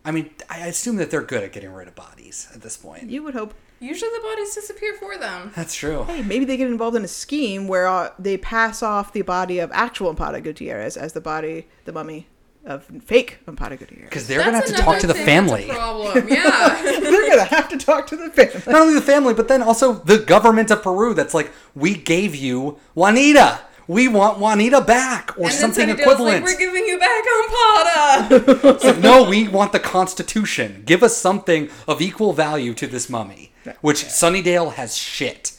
I 0.06 0.12
mean, 0.12 0.30
I 0.50 0.68
assume 0.68 0.98
that 0.98 1.12
they're 1.12 1.22
good 1.22 1.44
at 1.44 1.54
getting 1.54 1.72
rid 1.72 1.88
of 1.88 1.96
bodies 1.96 2.50
at 2.54 2.62
this 2.62 2.76
point. 2.76 3.10
You 3.10 3.24
would 3.24 3.34
hope. 3.34 3.54
Usually 3.80 4.12
the 4.16 4.24
bodies 4.24 4.56
disappear 4.56 4.94
for 4.96 5.18
them. 5.18 5.52
That's 5.56 5.76
true. 5.76 6.04
Hey, 6.06 6.22
maybe 6.22 6.46
they 6.46 6.58
get 6.58 6.68
involved 6.70 6.96
in 6.96 7.04
a 7.04 7.08
scheme 7.08 7.68
where 7.68 7.88
uh, 7.88 8.10
they 8.18 8.38
pass 8.38 8.82
off 8.82 9.14
the 9.14 9.22
body 9.22 9.60
of 9.60 9.72
actual 9.74 10.14
Ampata 10.14 10.42
Gutierrez 10.42 10.96
as 10.98 11.14
the 11.14 11.22
body, 11.22 11.68
the 11.86 11.92
mummy 11.92 12.28
of 12.66 12.86
fake 13.04 13.40
Ampata 13.46 13.78
Gutierrez. 13.78 14.06
Because 14.06 14.28
they're 14.28 14.40
gonna 14.44 14.56
have 14.58 14.66
to 14.68 14.74
talk 14.74 15.00
to 15.00 15.08
the 15.08 15.14
another 15.14 15.26
thing 15.26 15.48
that's 15.48 15.64
a 15.64 15.68
family. 15.68 15.76
Problem. 15.76 16.28
Yeah. 16.30 16.82
They're 17.02 17.30
gonna 17.30 17.44
have 17.44 17.68
to 17.70 17.78
talk 17.78 18.08
to 18.08 18.16
the 18.16 18.30
family. 18.30 18.62
Not 18.68 18.82
only 18.82 18.94
the 18.94 19.02
family, 19.02 19.34
but 19.34 19.48
then 19.50 19.62
also 19.62 19.94
the 19.94 20.20
government 20.20 20.72
of 20.72 20.82
Peru. 20.82 21.14
That's 21.14 21.34
like, 21.34 21.52
we 21.76 21.94
gave 21.94 22.36
you 22.36 22.80
Juanita. 22.96 23.60
We 23.88 24.08
want 24.08 24.40
Juanita 24.40 24.82
back, 24.82 25.38
or 25.38 25.46
and 25.48 25.54
something 25.54 25.90
Sunnydale's 25.90 26.00
equivalent. 26.00 26.44
like, 26.46 26.54
we're 26.54 26.58
giving 26.60 26.86
you 26.86 27.00
back 27.00 27.24
Ampata. 27.24 28.84
It's 28.86 29.00
no, 29.00 29.24
we 29.30 29.48
want 29.48 29.72
the 29.74 29.80
Constitution. 29.80 30.84
Give 30.86 31.04
us 31.04 31.18
something 31.18 31.70
of 31.88 32.02
equal 32.02 32.34
value 32.34 32.74
to 32.76 32.88
this 32.88 33.10
mummy, 33.10 33.52
which 33.82 34.04
Sunnydale 34.06 34.74
has 34.74 34.96
shit. 34.96 35.52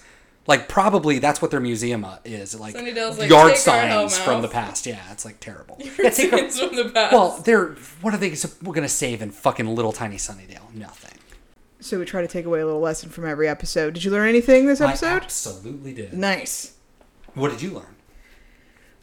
Like 0.47 0.69
probably 0.69 1.19
that's 1.21 1.41
what 1.41 1.51
their 1.51 1.61
museum 1.61 2.05
uh, 2.05 2.19
is. 2.25 2.59
Like, 2.59 2.75
Sunnydale's 2.75 3.19
like, 3.19 3.31
yard 3.31 3.57
signs 3.57 4.19
from 4.19 4.43
the 4.43 4.49
past. 4.49 4.85
Yeah, 4.87 5.01
it's 5.11 5.25
like 5.25 5.41
terrible. 5.41 5.79
Yeah, 5.99 6.11
take 6.11 6.33
our- 6.35 6.51
from 6.51 6.77
the 6.77 6.91
past. 6.93 7.13
well, 7.15 7.41
they're 7.45 7.69
what 8.03 8.13
are 8.13 8.19
they? 8.19 8.35
sup- 8.35 8.63
We're 8.63 8.75
gonna 8.75 8.89
save 8.89 9.23
in 9.23 9.31
fucking 9.31 9.67
little 9.75 9.93
tiny 9.93 10.17
Sunnydale? 10.17 10.75
Nothing. 10.75 11.19
So 11.81 11.99
we 11.99 12.05
try 12.05 12.21
to 12.23 12.29
take 12.29 12.45
away 12.47 12.61
a 12.61 12.67
little 12.67 12.81
lesson 12.81 13.09
from 13.11 13.27
every 13.27 13.49
episode. 13.49 13.95
Did 13.95 14.05
you 14.05 14.11
learn 14.11 14.29
anything 14.29 14.67
this 14.67 14.81
episode? 14.83 15.07
I 15.07 15.17
episode? 15.17 15.25
absolutely 15.25 15.93
did. 15.95 16.13
Nice. 16.15 16.75
What 17.35 17.51
did 17.51 17.61
you 17.63 17.71
learn? 17.73 17.94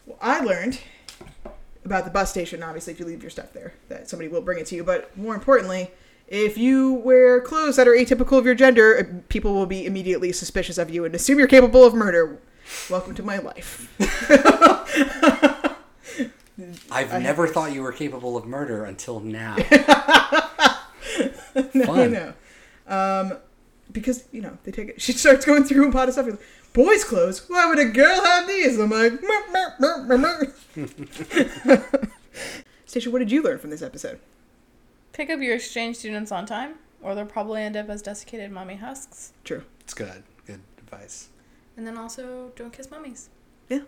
Well, 0.05 0.17
I 0.21 0.39
learned 0.41 0.79
about 1.85 2.05
the 2.05 2.11
bus 2.11 2.29
station. 2.29 2.63
Obviously, 2.63 2.93
if 2.93 2.99
you 2.99 3.05
leave 3.05 3.21
your 3.21 3.29
stuff 3.29 3.53
there, 3.53 3.73
that 3.89 4.09
somebody 4.09 4.29
will 4.29 4.41
bring 4.41 4.59
it 4.59 4.65
to 4.67 4.75
you. 4.75 4.83
But 4.83 5.15
more 5.17 5.33
importantly, 5.35 5.91
if 6.27 6.57
you 6.57 6.93
wear 6.93 7.41
clothes 7.41 7.75
that 7.75 7.87
are 7.87 7.91
atypical 7.91 8.37
of 8.37 8.45
your 8.45 8.55
gender, 8.55 8.97
uh, 8.97 9.21
people 9.29 9.53
will 9.53 9.65
be 9.65 9.85
immediately 9.85 10.31
suspicious 10.31 10.77
of 10.77 10.89
you 10.89 11.05
and 11.05 11.13
assume 11.13 11.37
you're 11.39 11.47
capable 11.47 11.83
of 11.83 11.93
murder. 11.93 12.39
Welcome 12.89 13.15
to 13.15 13.23
my 13.23 13.37
life. 13.39 13.93
I've 16.91 17.21
never 17.21 17.47
thought 17.47 17.73
you 17.73 17.81
were 17.81 17.91
capable 17.91 18.37
of 18.37 18.45
murder 18.45 18.85
until 18.85 19.19
now. 19.19 19.57
no, 21.73 21.85
Fun. 21.85 22.13
no. 22.13 22.33
Um, 22.87 23.37
because 23.91 24.23
you 24.31 24.41
know 24.41 24.57
they 24.63 24.71
take 24.71 24.89
it. 24.89 25.01
She 25.01 25.11
starts 25.13 25.45
going 25.45 25.63
through 25.63 25.89
a 25.89 25.91
pot 25.91 26.07
of 26.07 26.13
stuff. 26.13 26.27
And, 26.73 26.85
Boys' 26.85 27.03
clothes? 27.03 27.43
Why 27.49 27.65
would 27.67 27.79
a 27.79 27.85
girl 27.85 28.23
have 28.23 28.47
these? 28.47 28.79
I'm 28.79 28.89
like, 28.89 29.21
"Mer, 29.21 29.51
mer, 29.51 29.75
mer, 29.79 30.03
mer, 30.03 30.17
mer." 30.17 30.53
Stacia, 32.85 33.09
what 33.09 33.19
did 33.19 33.31
you 33.31 33.41
learn 33.41 33.57
from 33.59 33.69
this 33.69 33.81
episode? 33.81 34.19
Pick 35.13 35.29
up 35.29 35.39
your 35.39 35.55
exchange 35.55 35.97
students 35.97 36.31
on 36.31 36.45
time, 36.45 36.75
or 37.01 37.15
they'll 37.15 37.25
probably 37.25 37.61
end 37.61 37.75
up 37.77 37.89
as 37.89 38.01
desiccated 38.01 38.51
mommy 38.51 38.75
husks. 38.75 39.33
True. 39.43 39.63
It's 39.81 39.93
good. 39.93 40.23
Good 40.45 40.61
advice. 40.77 41.29
And 41.77 41.85
then 41.87 41.97
also, 41.97 42.51
don't 42.55 42.71
kiss 42.73 42.89
mummies. 42.91 43.29
Yeah. 43.69 43.81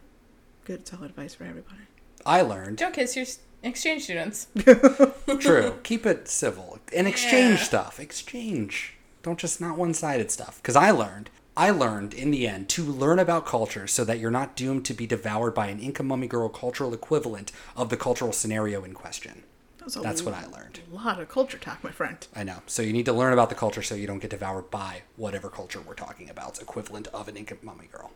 Good, 0.65 0.87
solid 0.87 1.09
advice 1.11 1.35
for 1.35 1.43
everybody. 1.43 1.81
I 2.25 2.41
learned. 2.41 2.77
Don't 2.77 2.93
kiss 2.93 3.15
your 3.17 3.25
exchange 3.63 4.03
students. 4.03 4.47
True. 5.39 5.79
Keep 5.83 6.05
it 6.05 6.27
civil 6.29 6.79
and 6.95 7.07
exchange 7.07 7.59
Yeah. 7.59 7.65
stuff. 7.65 7.99
Exchange. 7.99 8.95
Don't 9.21 9.39
just 9.39 9.59
not 9.59 9.77
one-sided 9.77 10.31
stuff. 10.31 10.61
Because 10.61 10.75
I 10.77 10.91
learned. 10.91 11.29
I 11.55 11.69
learned 11.69 12.15
in 12.15 12.31
the 12.31 12.47
end 12.47 12.67
to 12.69 12.83
learn 12.83 13.19
about 13.19 13.45
culture 13.45 13.85
so 13.85 14.03
that 14.05 14.17
you're 14.17 14.31
not 14.31 14.55
doomed 14.55 14.85
to 14.85 14.93
be 14.93 15.05
devoured 15.05 15.53
by 15.53 15.67
an 15.67 15.79
Inca 15.79 16.01
mummy 16.01 16.27
girl 16.27 16.49
cultural 16.49 16.93
equivalent 16.93 17.51
of 17.77 17.89
the 17.89 17.97
cultural 17.97 18.33
scenario 18.33 18.83
in 18.83 18.93
question. 18.93 19.43
That 19.77 19.85
was 19.85 19.95
a 19.97 19.99
That's 19.99 20.23
what 20.23 20.33
I 20.33 20.47
learned. 20.47 20.79
A 20.91 20.95
lot 20.95 21.19
of 21.19 21.29
culture 21.29 21.59
talk, 21.59 21.83
my 21.83 21.91
friend. 21.91 22.25
I 22.35 22.43
know. 22.43 22.63
So 22.65 22.81
you 22.81 22.91
need 22.91 23.05
to 23.05 23.13
learn 23.13 23.33
about 23.33 23.49
the 23.49 23.55
culture 23.55 23.83
so 23.83 23.93
you 23.93 24.07
don't 24.07 24.19
get 24.19 24.31
devoured 24.31 24.71
by 24.71 25.03
whatever 25.15 25.49
culture 25.49 25.79
we're 25.79 25.93
talking 25.93 26.29
about. 26.29 26.59
Equivalent 26.59 27.07
of 27.07 27.27
an 27.27 27.37
Inca 27.37 27.57
mummy 27.61 27.87
girl. 27.91 28.11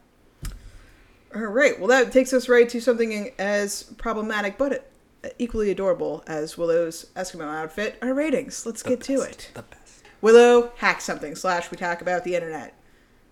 All 1.35 1.41
right. 1.41 1.77
Well, 1.77 1.89
that 1.89 2.11
takes 2.11 2.33
us 2.33 2.49
right 2.49 2.67
to 2.69 2.79
something 2.79 3.31
as 3.37 3.83
problematic 3.83 4.57
but 4.57 4.89
equally 5.37 5.69
adorable 5.69 6.23
as 6.25 6.57
Willow's 6.57 7.07
Eskimo 7.15 7.43
outfit. 7.43 7.99
Our 8.01 8.13
ratings. 8.13 8.65
Let's 8.65 8.81
get 8.81 9.01
to 9.01 9.21
it. 9.21 9.51
The 9.53 9.61
best. 9.61 10.03
Willow 10.21 10.71
hacks 10.77 11.03
something. 11.03 11.35
Slash, 11.35 11.69
we 11.69 11.77
talk 11.77 12.01
about 12.01 12.23
the 12.23 12.33
internet. 12.33 12.73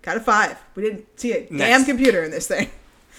Got 0.06 0.18
a 0.18 0.20
five. 0.20 0.56
We 0.76 0.84
didn't 0.84 1.18
see 1.18 1.32
a 1.32 1.48
damn 1.48 1.84
computer 1.84 2.22
in 2.22 2.30
this 2.30 2.46
thing. 2.46 2.70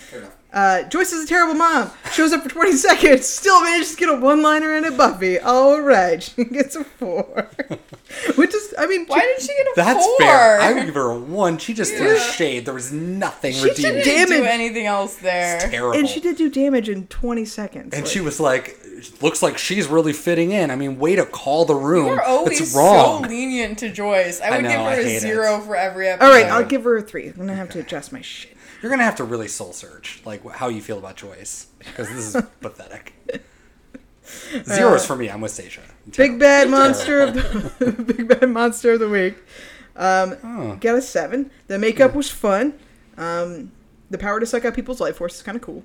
Fair 0.10 0.20
enough. 0.20 0.34
Uh, 0.54 0.84
Joyce 0.84 1.12
is 1.12 1.26
a 1.26 1.28
terrible 1.28 1.54
mom. 1.56 1.92
Shows 2.14 2.32
up 2.32 2.42
for 2.42 2.50
20 2.50 2.72
seconds. 2.78 3.26
Still 3.28 3.62
manages 3.62 3.92
to 3.92 3.98
get 3.98 4.10
a 4.10 4.16
one-liner 4.16 4.76
in 4.78 4.86
at 4.86 4.96
Buffy. 4.98 5.38
All 5.40 5.82
right, 5.82 6.24
she 6.24 6.44
gets 6.46 6.76
a 6.76 6.84
four. 6.86 7.50
Which 8.38 8.56
is, 8.56 8.74
I 8.78 8.88
mean, 8.88 9.06
Why 9.08 9.20
did 9.20 9.42
she 9.42 9.48
get 9.50 9.68
a 9.68 9.74
That's 9.76 10.06
four? 10.06 10.18
fair. 10.20 10.62
I 10.62 10.72
would 10.74 10.86
give 10.86 10.96
her 10.96 11.12
a 11.12 11.18
one. 11.20 11.58
She 11.58 11.74
just 11.74 11.94
threw 11.96 12.18
shade. 12.18 12.64
There 12.66 12.74
was 12.74 12.92
nothing 12.94 13.54
She 13.54 13.64
redeeming. 13.70 13.96
did 13.96 14.04
didn't 14.06 14.30
do 14.30 14.44
anything 14.46 14.86
else 14.86 15.16
there. 15.18 15.60
Terrible. 15.60 16.00
and 16.00 16.08
she 16.08 16.22
did 16.22 16.38
do 16.38 16.50
damage 16.50 16.88
in 16.88 17.08
20 17.08 17.44
seconds. 17.44 17.94
And 17.94 18.04
Like, 18.04 18.12
she 18.12 18.22
was 18.22 18.40
like, 18.40 18.78
looks 19.22 19.44
like 19.44 19.58
she's 19.58 19.88
really 19.88 20.14
fitting 20.14 20.52
in. 20.54 20.72
I 20.72 20.76
mean, 20.78 20.98
way 20.98 21.18
to 21.18 21.26
call 21.26 21.66
the 21.66 21.76
room. 21.76 22.08
You're 22.08 22.24
always 22.24 22.62
It's 22.62 22.76
wrong. 22.76 23.24
so 23.24 23.30
lenient 23.30 23.78
to 23.80 23.90
Joyce. 23.90 24.40
I 24.42 24.48
I 24.48 24.52
would 24.56 24.64
know, 24.64 24.70
give 24.70 24.80
her 24.80 24.88
I 24.88 24.94
a 24.94 25.04
hate 25.04 25.16
it. 25.18 25.20
zero 25.20 25.60
for 25.60 25.76
every 25.76 26.08
episode. 26.08 26.26
All 26.26 26.32
right, 26.32 26.46
I'll 26.46 26.64
give 26.66 26.86
her 26.86 26.96
a 26.98 27.02
three. 27.02 27.28
I'm 27.28 27.34
gonna 27.36 27.54
have 27.56 27.70
to 27.72 27.80
adjust 27.80 28.14
my 28.14 28.22
shit. 28.22 28.56
You're 28.82 28.90
gonna 28.92 29.04
have 29.04 29.16
to 29.16 29.24
really 29.24 29.48
soul 29.48 29.74
search, 29.74 30.22
like 30.26 30.48
how 30.50 30.68
you 30.70 30.82
feel 30.82 30.98
about 31.00 31.16
Joyce, 31.16 31.68
because 31.80 32.10
this 32.10 32.36
is 32.36 32.42
pathetic. 32.62 33.14
Zeros 34.66 35.06
for 35.06 35.16
me. 35.16 35.30
I'm 35.30 35.42
with 35.42 35.52
Stacia. 35.52 35.82
Big 36.16 36.40
bad 36.40 36.70
monster 36.70 37.22
of 37.22 37.34
the 37.34 37.92
big 38.08 38.28
bad 38.28 38.50
monster 38.50 38.94
of 38.94 39.00
the 39.00 39.10
week. 39.10 39.38
Um, 39.96 40.78
got 40.80 40.96
a 40.96 41.02
seven. 41.02 41.50
The 41.68 41.80
makeup 41.80 42.14
was 42.14 42.30
fun. 42.30 42.78
Um, 43.18 43.72
the 44.10 44.18
power 44.18 44.40
to 44.40 44.46
suck 44.46 44.66
out 44.66 44.74
people's 44.74 45.02
life 45.02 45.18
force 45.18 45.36
is 45.36 45.44
kind 45.44 45.56
of 45.56 45.62
cool. 45.62 45.84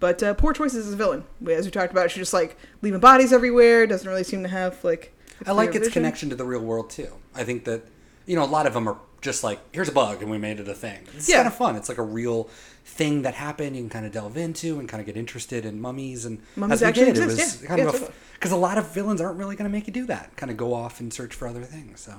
But 0.00 0.22
uh, 0.22 0.34
poor 0.34 0.52
choices 0.52 0.86
as 0.86 0.92
a 0.92 0.96
villain. 0.96 1.24
As 1.48 1.64
we 1.64 1.70
talked 1.70 1.92
about, 1.92 2.10
she's 2.10 2.18
just 2.22 2.34
like 2.34 2.58
leaving 2.82 3.00
bodies 3.00 3.32
everywhere. 3.32 3.86
Doesn't 3.86 4.08
really 4.08 4.24
seem 4.24 4.42
to 4.42 4.48
have 4.48 4.82
like. 4.84 5.16
I 5.46 5.52
like 5.52 5.70
its 5.70 5.78
vision. 5.78 5.92
connection 5.92 6.30
to 6.30 6.36
the 6.36 6.44
real 6.44 6.60
world 6.60 6.90
too. 6.90 7.12
I 7.34 7.44
think 7.44 7.64
that 7.64 7.82
you 8.26 8.36
know 8.36 8.44
a 8.44 8.46
lot 8.46 8.66
of 8.66 8.74
them 8.74 8.88
are 8.88 8.98
just 9.24 9.42
like 9.42 9.58
here's 9.72 9.88
a 9.88 9.92
bug 9.92 10.20
and 10.22 10.30
we 10.30 10.38
made 10.38 10.60
it 10.60 10.68
a 10.68 10.74
thing. 10.74 11.00
It's 11.16 11.28
Yeah. 11.28 11.36
kind 11.36 11.48
of 11.48 11.54
fun. 11.56 11.74
It's 11.76 11.88
like 11.88 11.98
a 11.98 12.02
real 12.02 12.48
thing 12.84 13.22
that 13.22 13.34
happened. 13.34 13.74
You 13.74 13.82
can 13.82 13.88
kind 13.90 14.06
of 14.06 14.12
delve 14.12 14.36
into 14.36 14.78
and 14.78 14.88
kind 14.88 15.00
of 15.00 15.06
get 15.06 15.16
interested 15.16 15.64
in 15.64 15.80
mummies 15.80 16.24
and 16.26 16.40
Mummies 16.56 16.74
as 16.74 16.80
we 16.82 16.86
actually 16.86 17.04
did, 17.06 17.16
it 17.18 17.26
was 17.26 17.62
yeah. 17.62 17.66
kind 17.68 17.78
Yeah, 17.80 17.86
of 17.86 17.92
totally. 17.92 18.12
because 18.34 18.52
a 18.52 18.56
lot 18.56 18.76
of 18.78 18.88
villains 18.92 19.20
aren't 19.20 19.38
really 19.38 19.56
going 19.56 19.68
to 19.68 19.72
make 19.76 19.86
you 19.86 19.92
do 19.92 20.04
that. 20.06 20.36
Kind 20.36 20.50
of 20.52 20.56
go 20.58 20.74
off 20.74 21.00
and 21.00 21.12
search 21.12 21.34
for 21.34 21.48
other 21.48 21.62
things. 21.62 22.00
So 22.00 22.12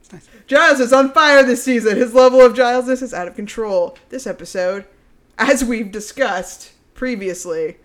it's 0.00 0.12
nice. 0.12 0.28
Giles 0.46 0.78
is 0.80 0.92
on 0.92 1.12
fire 1.12 1.42
this 1.42 1.64
season. 1.64 1.96
His 1.96 2.14
level 2.14 2.40
of 2.40 2.54
Gilesness 2.54 3.02
is 3.02 3.12
out 3.12 3.26
of 3.28 3.34
control. 3.34 3.98
This 4.08 4.26
episode, 4.26 4.84
as 5.38 5.64
we've 5.64 5.90
discussed 5.90 6.70
previously, 6.94 7.78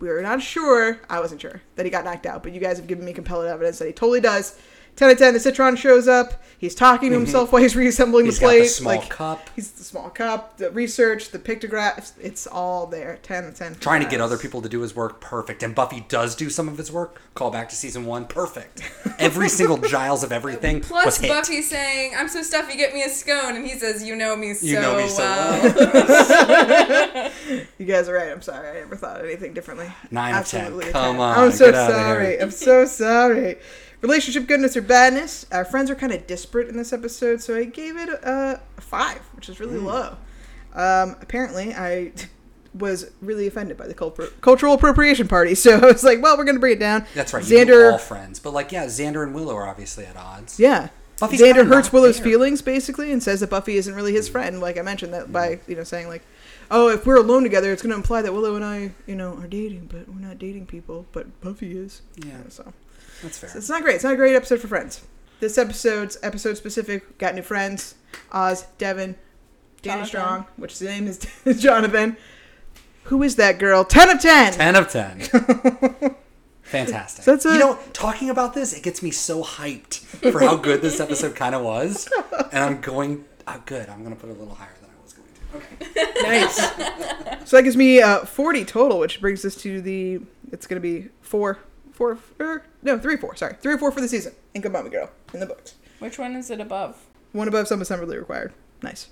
we 0.00 0.08
were 0.08 0.22
not 0.22 0.40
sure. 0.42 0.98
I 1.10 1.20
wasn't 1.20 1.42
sure 1.42 1.60
that 1.76 1.84
he 1.84 1.90
got 1.90 2.04
knocked 2.06 2.24
out, 2.24 2.42
but 2.42 2.52
you 2.52 2.60
guys 2.60 2.78
have 2.78 2.86
given 2.86 3.04
me 3.04 3.12
compelling 3.12 3.48
evidence 3.50 3.78
that 3.80 3.86
he 3.86 3.92
totally 3.92 4.20
does. 4.22 4.58
10 5.00 5.08
out 5.08 5.12
of 5.12 5.18
10, 5.18 5.32
the 5.32 5.40
Citron 5.40 5.76
shows 5.76 6.06
up. 6.06 6.34
He's 6.58 6.74
talking 6.74 7.08
to 7.08 7.16
mm-hmm. 7.16 7.24
himself 7.24 7.52
while 7.52 7.62
he's 7.62 7.74
reassembling 7.74 8.26
He's 8.26 8.38
the 8.38 8.42
got 8.42 8.50
the 8.50 8.58
plate. 8.58 8.66
small 8.66 8.96
like, 8.96 9.08
cup. 9.08 9.48
He's 9.56 9.70
the 9.70 9.82
small 9.82 10.10
cup, 10.10 10.58
the 10.58 10.70
research, 10.72 11.30
the 11.30 11.38
pictographs. 11.38 12.12
It's 12.20 12.46
all 12.46 12.86
there. 12.86 13.18
10 13.22 13.44
out 13.44 13.48
of 13.48 13.56
10. 13.56 13.76
Trying 13.76 14.02
to 14.02 14.06
get 14.10 14.20
other 14.20 14.36
people 14.36 14.60
to 14.60 14.68
do 14.68 14.82
his 14.82 14.94
work 14.94 15.18
perfect, 15.18 15.62
and 15.62 15.74
Buffy 15.74 16.04
does 16.10 16.36
do 16.36 16.50
some 16.50 16.68
of 16.68 16.76
his 16.76 16.92
work. 16.92 17.22
Call 17.32 17.50
back 17.50 17.70
to 17.70 17.76
season 17.76 18.04
one, 18.04 18.26
perfect. 18.26 18.82
Every 19.18 19.48
single 19.58 19.78
Giles 19.78 20.22
of 20.22 20.32
everything 20.32 20.80
was 20.80 20.88
Plus, 20.88 21.16
hit. 21.16 21.30
Buffy 21.30 21.62
saying, 21.62 22.12
"I'm 22.14 22.28
so 22.28 22.42
stuffy, 22.42 22.76
get 22.76 22.92
me 22.92 23.02
a 23.02 23.08
scone," 23.08 23.56
and 23.56 23.66
he 23.66 23.78
says, 23.78 24.04
"You 24.04 24.16
know 24.16 24.36
me 24.36 24.52
so 24.52 24.66
You 24.66 24.80
know 24.82 24.98
me 24.98 25.08
so 25.08 25.22
well." 25.22 25.70
You 27.78 27.86
guys 27.86 28.06
are 28.10 28.14
right. 28.14 28.30
I'm 28.30 28.42
sorry. 28.42 28.68
I 28.68 28.74
never 28.80 28.96
thought 28.96 29.24
anything 29.24 29.54
differently. 29.54 29.90
Nine 30.10 30.34
of 30.34 30.46
10. 30.46 30.60
Absolutely 30.60 30.92
Come 30.92 31.16
10. 31.16 31.20
on, 31.20 31.38
I'm 31.38 31.52
so 31.52 31.64
get 31.64 31.74
outta 31.74 31.94
sorry. 31.94 32.26
here. 32.26 32.38
I'm 32.42 32.50
so 32.50 32.84
sorry. 32.84 33.56
Relationship 34.02 34.46
goodness 34.46 34.76
or 34.76 34.82
badness. 34.82 35.44
Our 35.52 35.64
friends 35.64 35.90
are 35.90 35.94
kind 35.94 36.12
of 36.12 36.26
disparate 36.26 36.68
in 36.68 36.76
this 36.76 36.92
episode, 36.92 37.42
so 37.42 37.54
I 37.56 37.64
gave 37.64 37.96
it 37.96 38.08
a, 38.08 38.60
a 38.76 38.80
five, 38.80 39.20
which 39.36 39.48
is 39.48 39.56
Mm. 39.56 39.60
really 39.60 39.78
low. 39.78 40.16
Um, 40.74 41.16
apparently, 41.20 41.74
I 41.74 42.12
was 42.78 43.10
really 43.20 43.46
offended 43.46 43.76
by 43.76 43.86
the 43.88 43.94
cultural 44.40 44.72
appropriation 44.74 45.28
party, 45.28 45.54
so 45.56 45.78
I 45.78 45.86
was 45.86 46.02
like, 46.04 46.22
well, 46.22 46.38
we're 46.38 46.44
going 46.44 46.54
to 46.56 46.60
bring 46.60 46.74
it 46.76 46.80
down. 46.80 47.04
That's 47.14 47.34
right. 47.34 47.42
Xander. 47.44 47.92
all 47.92 47.98
friends, 47.98 48.38
but 48.38 48.52
like, 48.52 48.72
yeah, 48.72 48.86
Xander 48.86 49.22
and 49.22 49.34
Willow 49.34 49.54
are 49.56 49.68
obviously 49.68 50.06
at 50.06 50.16
odds. 50.16 50.58
Yeah. 50.58 50.88
Buffy's 51.18 51.42
Xander 51.42 51.66
hurts 51.68 51.92
Willow's 51.92 52.16
there. 52.16 52.24
feelings 52.24 52.62
basically 52.62 53.12
and 53.12 53.22
says 53.22 53.40
that 53.40 53.50
Buffy 53.50 53.76
isn't 53.76 53.94
really 53.94 54.14
his 54.14 54.26
friend. 54.26 54.58
Like 54.60 54.78
I 54.78 54.82
mentioned 54.82 55.12
that 55.12 55.30
by 55.30 55.60
you 55.68 55.76
know 55.76 55.84
saying 55.84 56.08
like, 56.08 56.22
oh, 56.70 56.88
if 56.88 57.04
we're 57.04 57.16
alone 57.18 57.42
together, 57.42 57.70
it's 57.74 57.82
going 57.82 57.90
to 57.90 57.96
imply 57.96 58.22
that 58.22 58.32
Willow 58.32 58.54
and 58.56 58.64
I 58.64 58.92
you 59.06 59.14
know 59.16 59.34
are 59.34 59.46
dating, 59.46 59.90
but 59.92 60.08
we're 60.08 60.26
not 60.26 60.38
dating 60.38 60.64
people. 60.64 61.04
But 61.12 61.38
Buffy 61.42 61.76
is. 61.76 62.00
Yeah. 62.24 62.38
So 62.48 62.72
That's 63.22 63.38
fair. 63.38 63.50
it's 63.56 63.68
not 63.68 63.82
great. 63.82 63.96
It's 63.96 64.04
not 64.04 64.14
a 64.14 64.16
great 64.16 64.34
episode 64.36 64.60
for 64.60 64.68
friends. 64.68 65.00
This 65.40 65.56
episode's 65.58 66.18
episode 66.22 66.56
specific. 66.56 67.18
Got 67.18 67.34
new 67.34 67.42
friends. 67.42 67.94
Oz, 68.32 68.66
Devin, 68.78 69.14
Dana 69.82 70.04
Jonathan. 70.04 70.06
Strong, 70.06 70.46
which 70.56 70.72
his 70.78 70.82
name 70.82 71.06
is 71.06 71.18
Jonathan. 71.62 72.16
Who 73.04 73.22
is 73.22 73.36
that 73.36 73.58
girl? 73.58 73.84
Ten 73.84 74.10
of 74.10 74.20
ten. 74.20 74.52
10 74.52 74.76
of 74.76 74.88
10. 74.90 75.20
Fantastic. 76.62 77.24
So 77.24 77.32
that's 77.32 77.46
a- 77.46 77.52
you 77.54 77.58
know, 77.58 77.78
talking 77.92 78.30
about 78.30 78.54
this, 78.54 78.72
it 78.72 78.82
gets 78.82 79.02
me 79.02 79.10
so 79.10 79.42
hyped 79.42 79.96
for 80.30 80.40
how 80.40 80.56
good 80.56 80.82
this 80.82 81.00
episode 81.00 81.34
kind 81.34 81.54
of 81.54 81.62
was. 81.62 82.08
And 82.52 82.62
I'm 82.62 82.80
going, 82.80 83.24
oh, 83.48 83.62
good. 83.66 83.88
I'm 83.88 84.04
going 84.04 84.14
to 84.14 84.20
put 84.20 84.30
it 84.30 84.36
a 84.36 84.38
little 84.38 84.54
higher 84.54 84.74
than 84.80 84.90
I 84.90 85.02
was 85.02 85.12
going 85.14 85.28
to. 85.34 85.56
Okay. 85.56 86.06
Nice. 86.22 86.56
so 87.48 87.56
that 87.56 87.62
gives 87.64 87.76
me 87.76 88.00
uh, 88.00 88.20
40 88.24 88.64
total, 88.66 88.98
which 89.00 89.20
brings 89.20 89.44
us 89.44 89.56
to 89.56 89.80
the. 89.80 90.20
It's 90.52 90.66
going 90.66 90.80
to 90.80 90.86
be 90.86 91.08
four, 91.22 91.58
four, 92.00 92.18
er, 92.40 92.64
no, 92.82 92.98
three, 92.98 93.18
four. 93.18 93.36
Sorry, 93.36 93.54
three 93.60 93.74
or 93.74 93.78
four 93.78 93.92
for 93.92 94.00
the 94.00 94.08
season. 94.08 94.32
Inca 94.54 94.70
Mummy 94.70 94.88
Girl 94.88 95.10
in 95.34 95.40
the 95.40 95.46
books. 95.46 95.74
Which 95.98 96.18
one 96.18 96.34
is 96.34 96.50
it 96.50 96.58
above? 96.58 96.96
One 97.32 97.46
above, 97.46 97.68
some 97.68 97.82
assembly 97.82 98.16
required. 98.16 98.54
Nice. 98.82 99.08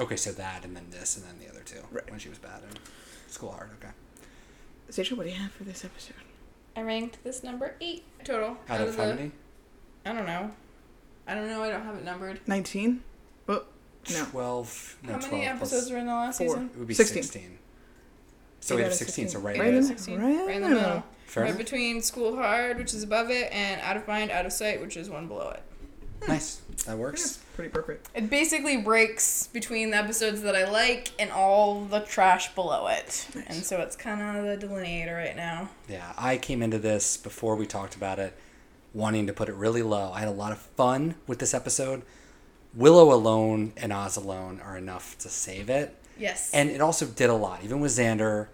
Okay, 0.00 0.16
so 0.16 0.32
that, 0.32 0.64
and 0.64 0.74
then 0.74 0.86
this, 0.90 1.16
and 1.18 1.26
then 1.26 1.38
the 1.38 1.52
other 1.52 1.62
two. 1.64 1.80
Right. 1.92 2.10
When 2.10 2.18
she 2.18 2.30
was 2.30 2.38
bad 2.38 2.62
in 2.62 3.30
school 3.30 3.52
hard. 3.52 3.68
Okay. 3.78 3.92
Sasha, 4.88 5.14
what 5.14 5.24
do 5.26 5.32
you 5.32 5.38
have 5.38 5.52
for 5.52 5.64
this 5.64 5.84
episode? 5.84 6.16
I 6.74 6.80
ranked 6.80 7.22
this 7.24 7.42
number 7.44 7.74
eight 7.82 8.04
total. 8.24 8.56
Out 8.70 8.80
of 8.80 8.96
how 8.96 9.04
the- 9.04 9.14
many? 9.14 9.32
I 10.06 10.12
don't 10.14 10.26
know. 10.26 10.50
I 11.26 11.34
don't 11.34 11.46
know. 11.48 11.62
I 11.62 11.70
don't 11.70 11.84
have 11.84 11.94
it 11.96 12.04
numbered. 12.04 12.40
19. 12.46 13.02
Well, 13.46 13.64
No. 14.10 14.24
12. 14.24 14.96
No, 15.02 15.12
How 15.12 15.18
12 15.18 15.32
many 15.32 15.46
episodes 15.46 15.90
were 15.90 15.98
in 15.98 16.06
the 16.06 16.12
last 16.12 16.38
Four. 16.38 16.48
season? 16.48 16.70
It 16.74 16.78
would 16.78 16.88
be 16.88 16.94
16. 16.94 17.22
16. 17.22 17.58
So 18.64 18.76
we 18.76 18.80
out 18.82 18.84
have 18.84 18.92
of 18.92 18.98
16, 18.98 19.28
so 19.28 19.38
right, 19.40 19.58
Right 19.58 19.68
in 19.68 19.74
in 19.76 19.82
the 19.82 19.88
the- 19.88 19.88
16. 19.88 20.20
right 20.20 20.46
Right 20.46 20.56
in 20.56 20.62
the 20.62 20.68
middle. 20.70 21.04
Fair 21.26 21.44
right 21.44 21.56
between 21.58 22.00
School 22.00 22.34
Hard, 22.36 22.78
which 22.78 22.94
is 22.94 23.02
above 23.02 23.30
it, 23.30 23.52
and 23.52 23.80
Out 23.82 23.96
of 23.96 24.06
Mind, 24.08 24.30
Out 24.30 24.46
of 24.46 24.52
Sight, 24.52 24.80
which 24.80 24.96
is 24.96 25.10
one 25.10 25.26
below 25.28 25.50
it. 25.50 25.62
Hmm. 26.22 26.30
Nice. 26.32 26.56
That 26.56 26.86
That's 26.86 26.96
works. 26.98 27.38
pretty 27.56 27.70
perfect. 27.70 28.08
It 28.14 28.30
basically 28.30 28.78
breaks 28.78 29.48
between 29.48 29.90
the 29.90 29.98
episodes 29.98 30.40
that 30.42 30.56
I 30.56 30.70
like 30.70 31.10
and 31.18 31.30
all 31.30 31.84
the 31.84 32.00
trash 32.00 32.54
below 32.54 32.86
it. 32.86 33.26
And 33.48 33.62
so 33.64 33.80
it's 33.80 33.96
kind 33.96 34.38
of 34.38 34.44
the 34.60 34.66
delineator 34.66 35.14
right 35.14 35.36
now. 35.36 35.68
Yeah, 35.88 36.12
I 36.16 36.36
came 36.38 36.62
into 36.62 36.78
this 36.78 37.16
before 37.18 37.56
we 37.56 37.66
talked 37.66 37.94
about 37.94 38.18
it, 38.18 38.34
wanting 38.94 39.26
to 39.26 39.32
put 39.34 39.48
it 39.50 39.54
really 39.56 39.82
low. 39.82 40.10
I 40.12 40.20
had 40.20 40.28
a 40.28 40.32
lot 40.32 40.52
of 40.52 40.58
fun 40.58 41.16
with 41.26 41.38
this 41.38 41.52
episode. 41.52 42.02
Willow 42.74 43.12
alone 43.12 43.72
and 43.76 43.92
Oz 43.92 44.16
alone 44.16 44.60
are 44.64 44.76
enough 44.78 45.18
to 45.18 45.28
save 45.28 45.68
it. 45.68 45.94
Yes. 46.18 46.50
And 46.52 46.70
it 46.70 46.80
also 46.80 47.06
did 47.06 47.30
a 47.30 47.34
lot. 47.34 47.60
Even 47.64 47.80
with 47.80 47.92
Xander, 47.92 48.48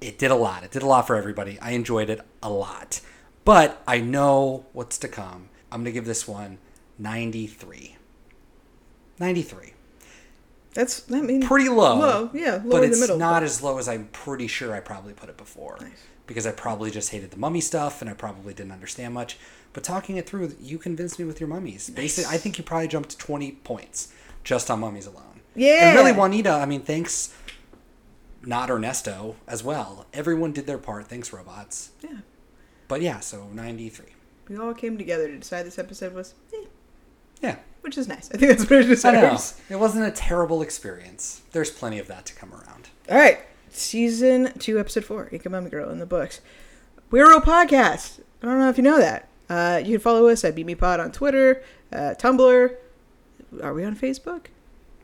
it 0.00 0.18
did 0.18 0.30
a 0.30 0.34
lot. 0.36 0.62
It 0.64 0.70
did 0.70 0.82
a 0.82 0.86
lot 0.86 1.06
for 1.06 1.16
everybody. 1.16 1.58
I 1.60 1.70
enjoyed 1.72 2.10
it 2.10 2.20
a 2.42 2.50
lot. 2.50 3.00
But 3.44 3.82
I 3.86 4.00
know 4.00 4.66
what's 4.72 4.98
to 4.98 5.08
come. 5.08 5.48
I'm 5.70 5.80
going 5.80 5.86
to 5.86 5.92
give 5.92 6.06
this 6.06 6.26
one 6.26 6.58
93. 6.98 7.96
93. 9.18 9.72
That's 10.74 11.10
I 11.10 11.22
mean 11.22 11.40
Pretty 11.42 11.70
low. 11.70 11.98
Low, 11.98 12.30
yeah, 12.34 12.60
lower 12.62 12.70
but 12.72 12.84
in 12.84 12.90
it's 12.90 12.98
the 13.00 13.04
middle. 13.04 13.18
not 13.18 13.42
as 13.42 13.62
low 13.62 13.78
as 13.78 13.88
I'm 13.88 14.08
pretty 14.08 14.46
sure 14.46 14.74
I 14.74 14.80
probably 14.80 15.14
put 15.14 15.30
it 15.30 15.38
before. 15.38 15.78
Because 16.26 16.46
I 16.46 16.52
probably 16.52 16.90
just 16.90 17.10
hated 17.10 17.30
the 17.30 17.38
mummy 17.38 17.60
stuff 17.62 18.02
and 18.02 18.10
I 18.10 18.14
probably 18.14 18.52
didn't 18.52 18.72
understand 18.72 19.14
much. 19.14 19.38
But 19.72 19.84
talking 19.84 20.16
it 20.16 20.28
through, 20.28 20.54
you 20.60 20.76
convinced 20.76 21.18
me 21.18 21.24
with 21.24 21.40
your 21.40 21.48
mummies. 21.48 21.88
Basically, 21.88 22.30
I 22.34 22.36
think 22.36 22.58
you 22.58 22.64
probably 22.64 22.88
jumped 22.88 23.10
to 23.10 23.16
20 23.18 23.52
points 23.52 24.12
just 24.44 24.70
on 24.70 24.80
mummies 24.80 25.06
alone. 25.06 25.35
Yeah. 25.56 25.88
And 25.90 25.96
really, 25.98 26.12
Juanita, 26.12 26.50
I 26.50 26.66
mean, 26.66 26.82
thanks, 26.82 27.34
not 28.42 28.70
Ernesto 28.70 29.36
as 29.46 29.64
well. 29.64 30.06
Everyone 30.12 30.52
did 30.52 30.66
their 30.66 30.78
part. 30.78 31.08
Thanks, 31.08 31.32
robots. 31.32 31.90
Yeah. 32.02 32.18
But 32.88 33.00
yeah, 33.02 33.20
so 33.20 33.48
93. 33.52 34.06
We 34.48 34.56
all 34.58 34.74
came 34.74 34.96
together 34.96 35.26
to 35.28 35.36
decide 35.38 35.66
this 35.66 35.78
episode 35.78 36.14
was 36.14 36.34
eh, 36.54 36.66
Yeah. 37.42 37.56
which 37.80 37.98
is 37.98 38.06
nice. 38.06 38.30
I 38.32 38.36
think 38.38 38.56
that's 38.56 38.70
what 38.70 38.88
it 38.88 39.04
I 39.04 39.10
know. 39.12 39.38
It 39.68 39.76
wasn't 39.76 40.06
a 40.06 40.12
terrible 40.12 40.62
experience. 40.62 41.42
There's 41.50 41.70
plenty 41.70 41.98
of 41.98 42.06
that 42.06 42.26
to 42.26 42.34
come 42.34 42.52
around. 42.52 42.88
All 43.10 43.16
right, 43.16 43.40
season 43.70 44.52
two, 44.58 44.78
episode 44.78 45.04
four, 45.04 45.28
Inca 45.32 45.50
Mummy 45.50 45.70
Girl 45.70 45.90
in 45.90 45.98
the 45.98 46.06
books. 46.06 46.40
We're 47.10 47.36
a 47.36 47.40
podcast. 47.40 48.20
I 48.42 48.46
don't 48.46 48.58
know 48.58 48.68
if 48.68 48.76
you 48.76 48.84
know 48.84 48.98
that. 48.98 49.28
Uh, 49.48 49.78
you 49.84 49.92
can 49.92 50.00
follow 50.00 50.28
us 50.28 50.44
at 50.44 50.54
Beat 50.54 50.66
Me 50.66 50.74
Pod 50.76 51.00
on 51.00 51.10
Twitter, 51.12 51.62
uh, 51.92 52.14
Tumblr. 52.18 52.74
Are 53.62 53.74
we 53.74 53.84
on 53.84 53.96
Facebook? 53.96 54.46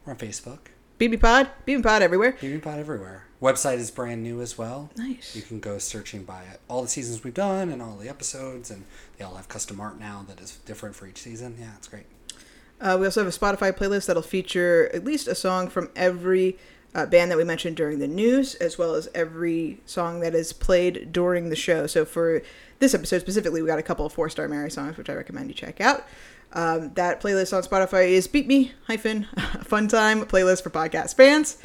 We're 0.05 0.13
on 0.13 0.19
Facebook. 0.19 0.59
Me 0.99 1.17
Pod, 1.17 1.51
Me 1.67 1.81
Pod 1.83 2.03
everywhere. 2.03 2.33
BB 2.33 2.63
Pod 2.63 2.79
everywhere. 2.79 3.25
Website 3.41 3.79
is 3.79 3.91
brand 3.91 4.23
new 4.23 4.41
as 4.41 4.57
well. 4.57 4.91
Nice. 4.97 5.35
You 5.35 5.43
can 5.43 5.59
go 5.59 5.79
searching 5.79 6.23
by 6.23 6.43
it. 6.43 6.61
all 6.69 6.83
the 6.83 6.89
seasons 6.89 7.25
we've 7.25 7.35
done 7.35 7.71
and 7.71 7.83
all 7.83 7.97
the 7.97 8.09
episodes, 8.09 8.71
and 8.71 8.85
they 9.19 9.25
all 9.25 9.35
have 9.35 9.49
custom 9.49 9.81
art 9.81 9.99
now 9.99 10.25
that 10.29 10.41
is 10.41 10.59
different 10.65 10.95
for 10.95 11.09
each 11.09 11.19
season. 11.19 11.57
Yeah, 11.59 11.71
it's 11.77 11.89
great. 11.89 12.07
Uh, 12.81 12.97
we 13.01 13.07
also 13.07 13.25
have 13.25 13.33
a 13.33 13.37
Spotify 13.37 13.73
playlist 13.77 14.07
that'll 14.07 14.23
feature 14.23 14.91
at 14.95 15.05
least 15.05 15.27
a 15.27 15.35
song 15.35 15.69
from 15.69 15.91
every 15.97 16.57
uh, 16.95 17.07
band 17.07 17.31
that 17.31 17.39
we 17.39 17.45
mentioned 17.45 17.77
during 17.77 17.99
the 17.99 18.09
news, 18.09 18.55
as 18.57 18.79
well 18.79 18.95
as 18.95 19.09
every 19.15 19.81
song 19.87 20.21
that 20.21 20.35
is 20.35 20.53
played 20.53 21.13
during 21.13 21.49
the 21.49 21.57
show. 21.57 21.87
So 21.89 22.05
for 22.05 22.43
this 22.79 22.95
episode 22.95 23.21
specifically, 23.21 23.61
we 23.63 23.69
got 23.69 23.79
a 23.79 23.83
couple 23.83 24.07
of 24.07 24.13
four 24.13 24.29
star 24.29 24.47
Mary 24.47 24.71
songs, 24.71 24.97
which 24.97 25.11
I 25.11 25.15
recommend 25.15 25.49
you 25.49 25.55
check 25.55 25.81
out. 25.81 26.07
Um, 26.55 26.93
that 26.95 27.21
playlist 27.21 27.57
on 27.57 27.63
Spotify 27.63 28.09
is 28.09 28.27
Beat 28.27 28.47
Me 28.47 28.73
hyphen 28.87 29.25
Fun 29.63 29.89
Time 29.89 30.25
playlist 30.27 30.63
for 30.63 30.71
podcast 30.71 31.17
fans. 31.17 31.59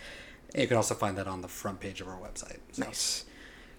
You 0.55 0.67
can 0.67 0.77
also 0.77 0.95
find 0.95 1.17
that 1.17 1.27
on 1.27 1.41
the 1.41 1.47
front 1.47 1.79
page 1.79 2.01
of 2.01 2.07
our 2.07 2.17
website. 2.17 2.59
So. 2.71 2.83
Nice. 2.83 3.25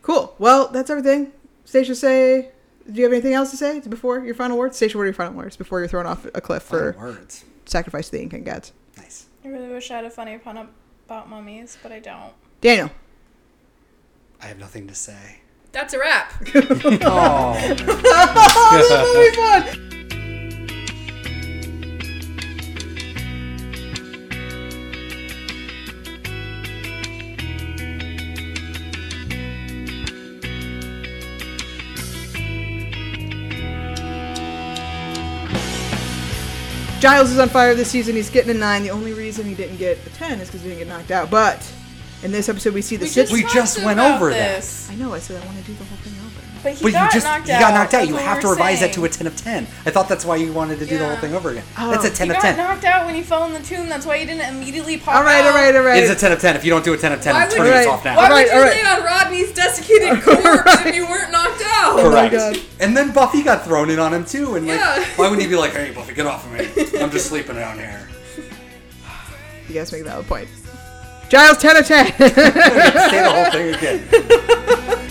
Cool. 0.03 0.35
Well, 0.39 0.69
that's 0.69 0.91
everything. 0.91 1.33
Stacia, 1.65 1.95
say, 1.95 2.51
do 2.91 2.99
you 2.99 3.05
have 3.05 3.13
anything 3.13 3.35
else 3.35 3.51
to 3.51 3.57
say 3.57 3.81
before 3.81 4.25
your 4.25 4.35
final 4.35 4.59
words? 4.59 4.77
Stacia, 4.77 4.97
what 4.97 5.03
are 5.03 5.07
your 5.07 5.15
final 5.15 5.35
words 5.35 5.57
before 5.57 5.81
you're 5.81 5.89
thrown 5.89 6.07
off 6.07 6.27
a 6.35 6.41
cliff 6.41 6.63
for 6.63 6.93
Final 6.93 7.15
words. 7.15 7.45
sacrifice 7.65 8.07
to 8.07 8.13
the 8.13 8.23
Incan 8.23 8.45
gods? 8.45 8.73
Nice. 8.97 9.27
I 9.45 9.49
really 9.49 9.69
wish 9.69 9.91
I 9.91 9.97
had 9.97 10.05
a 10.05 10.11
funny 10.11 10.39
pun 10.39 10.69
about 11.07 11.29
mummies, 11.29 11.79
but 11.83 11.93
I 11.93 12.01
don't. 12.01 12.33
Daniel. 12.61 12.91
I 14.41 14.47
have 14.47 14.59
nothing 14.59 14.87
to 14.89 14.95
say. 14.95 15.41
That's 15.73 15.95
a 15.95 15.99
wrap. 15.99 16.33
Giles 37.09 37.31
is 37.31 37.39
on 37.39 37.49
fire 37.49 37.75
this 37.75 37.89
season. 37.91 38.17
He's 38.17 38.29
getting 38.29 38.51
a 38.51 38.59
nine. 38.59 38.83
The 38.83 38.91
only 38.91 39.15
reason 39.15 39.47
he 39.47 39.55
didn't 39.55 39.79
get 39.79 39.97
a 40.07 40.11
ten 40.11 40.41
is 40.41 40.49
because 40.49 40.61
he 40.61 40.69
didn't 40.69 40.81
get 40.87 40.89
knocked 40.89 41.11
out. 41.11 41.31
But 41.31 41.59
in 42.23 42.31
this 42.33 42.51
episode, 42.51 42.75
we 42.75 42.83
see 42.83 42.97
the 42.97 43.05
We 43.05 43.09
sit- 43.09 43.23
just, 43.29 43.33
We 43.33 43.43
just 43.45 43.79
went 43.83 43.99
about 43.99 44.17
over 44.17 44.29
that. 44.31 44.57
this. 44.57 44.91
I 44.91 44.95
know. 44.97 45.15
I 45.15 45.19
said 45.19 45.43
I 45.43 45.47
want 45.47 45.57
to 45.59 45.65
do 45.65 45.73
the 45.73 45.85
whole 45.85 45.97
thing 45.99 46.13
over. 46.27 46.38
But 46.63 46.73
he 46.73 46.83
But 46.85 46.93
got 46.93 47.05
you 47.15 47.21
just 47.21 47.27
knocked 47.27 47.49
you 47.49 47.55
out. 47.55 47.61
got 47.61 47.75
knocked 47.75 47.95
out. 47.95 47.99
That's 47.99 48.09
You 48.09 48.15
what 48.15 48.23
have 48.25 48.37
we 48.39 48.43
to 48.43 48.49
were 48.49 48.55
revise 48.55 48.81
that 48.81 48.93
to 48.95 49.05
a 49.05 49.09
ten 49.09 49.27
of 49.27 49.37
ten. 49.37 49.67
I 49.87 49.91
thought 49.91 50.09
that's 50.09 50.25
why 50.25 50.37
you 50.37 50.53
wanted 50.53 50.79
to 50.81 50.87
do 50.87 50.99
the 50.99 51.05
whole 51.05 51.15
Yeah. 51.15 51.21
thing 51.21 51.35
over 51.35 51.51
again. 51.51 51.63
Oh. 51.79 51.91
that's 51.91 52.05
a 52.05 52.11
ten 52.11 52.27
You 52.29 52.33
of 52.35 52.43
got 52.43 52.49
ten. 52.49 52.57
knocked 52.57 52.85
out 52.85 53.07
when 53.07 53.15
you 53.15 53.23
fell 53.23 53.45
in 53.45 53.53
the 53.53 53.61
tomb. 53.61 53.89
That's 53.89 54.05
why 54.05 54.17
you 54.17 54.27
didn't 54.27 54.49
immediately 54.55 54.99
pop 54.99 55.15
All 55.17 55.23
right, 55.23 55.41
out. 55.45 55.47
all 55.47 55.55
right, 55.55 55.75
all 55.77 55.83
right. 55.83 55.99
It 55.99 56.05
is 56.05 56.11
a 56.11 56.17
ten 56.17 56.33
of 56.33 56.41
ten. 56.41 56.57
If 56.57 56.65
you 56.65 56.71
don't 56.71 56.85
do 56.85 56.93
a 56.95 56.97
ten 56.99 57.13
of 57.13 57.21
ten, 57.21 57.35
Why 57.35 57.43
I'm 57.43 57.49
would 57.49 57.57
turning 57.57 57.73
you- 57.73 57.79
this 57.79 57.87
off 57.87 58.05
now. 58.05 58.17
Why 58.17 58.25
All 58.25 58.31
right, 58.31 58.47
would 58.47 58.53
you 58.53 58.59
all 58.59 58.65
right. 58.65 58.77
lay 58.77 58.91
on 58.91 59.03
Rodney's 59.05 59.53
desiccated 59.53 60.23
corpse 60.25 60.87
if 60.87 60.95
you 60.97 61.07
weren't 61.07 61.31
knocked 61.31 61.63
out? 61.65 61.99
Oh 62.01 62.11
my 62.11 62.29
Correct. 62.29 62.35
God. 62.35 62.59
And 62.81 62.97
then 62.97 63.13
Buffy 63.13 63.43
got 63.43 63.65
thrown 63.65 63.89
in 63.91 63.99
on 63.99 64.13
him 64.13 64.25
too. 64.25 64.57
And 64.57 64.67
like, 64.67 64.79
Yeah. 64.81 65.05
why 65.17 65.25
wouldn't 65.29 65.43
he 65.43 65.49
be 65.49 65.57
like, 65.57 65.73
"Hey, 65.75 65.91
Buffy, 65.93 66.15
get 66.15 66.27
off 66.27 66.45
of 66.45 66.53
me. 66.53 66.99
I'm 67.01 67.11
just 67.11 67.27
sleeping 67.29 67.55
down 67.57 67.79
here." 67.79 68.09
You 69.69 69.75
guys 69.75 69.93
make 69.93 70.03
that 70.05 70.09
a 70.19 70.23
valid 70.23 70.27
point. 70.27 70.49
Giles, 71.29 71.59
ten 71.59 71.77
of 71.77 71.87
ten. 71.87 72.07
Say 72.19 72.29
the 72.31 73.31
whole 73.31 73.51
thing 73.53 73.75
again. 73.75 75.08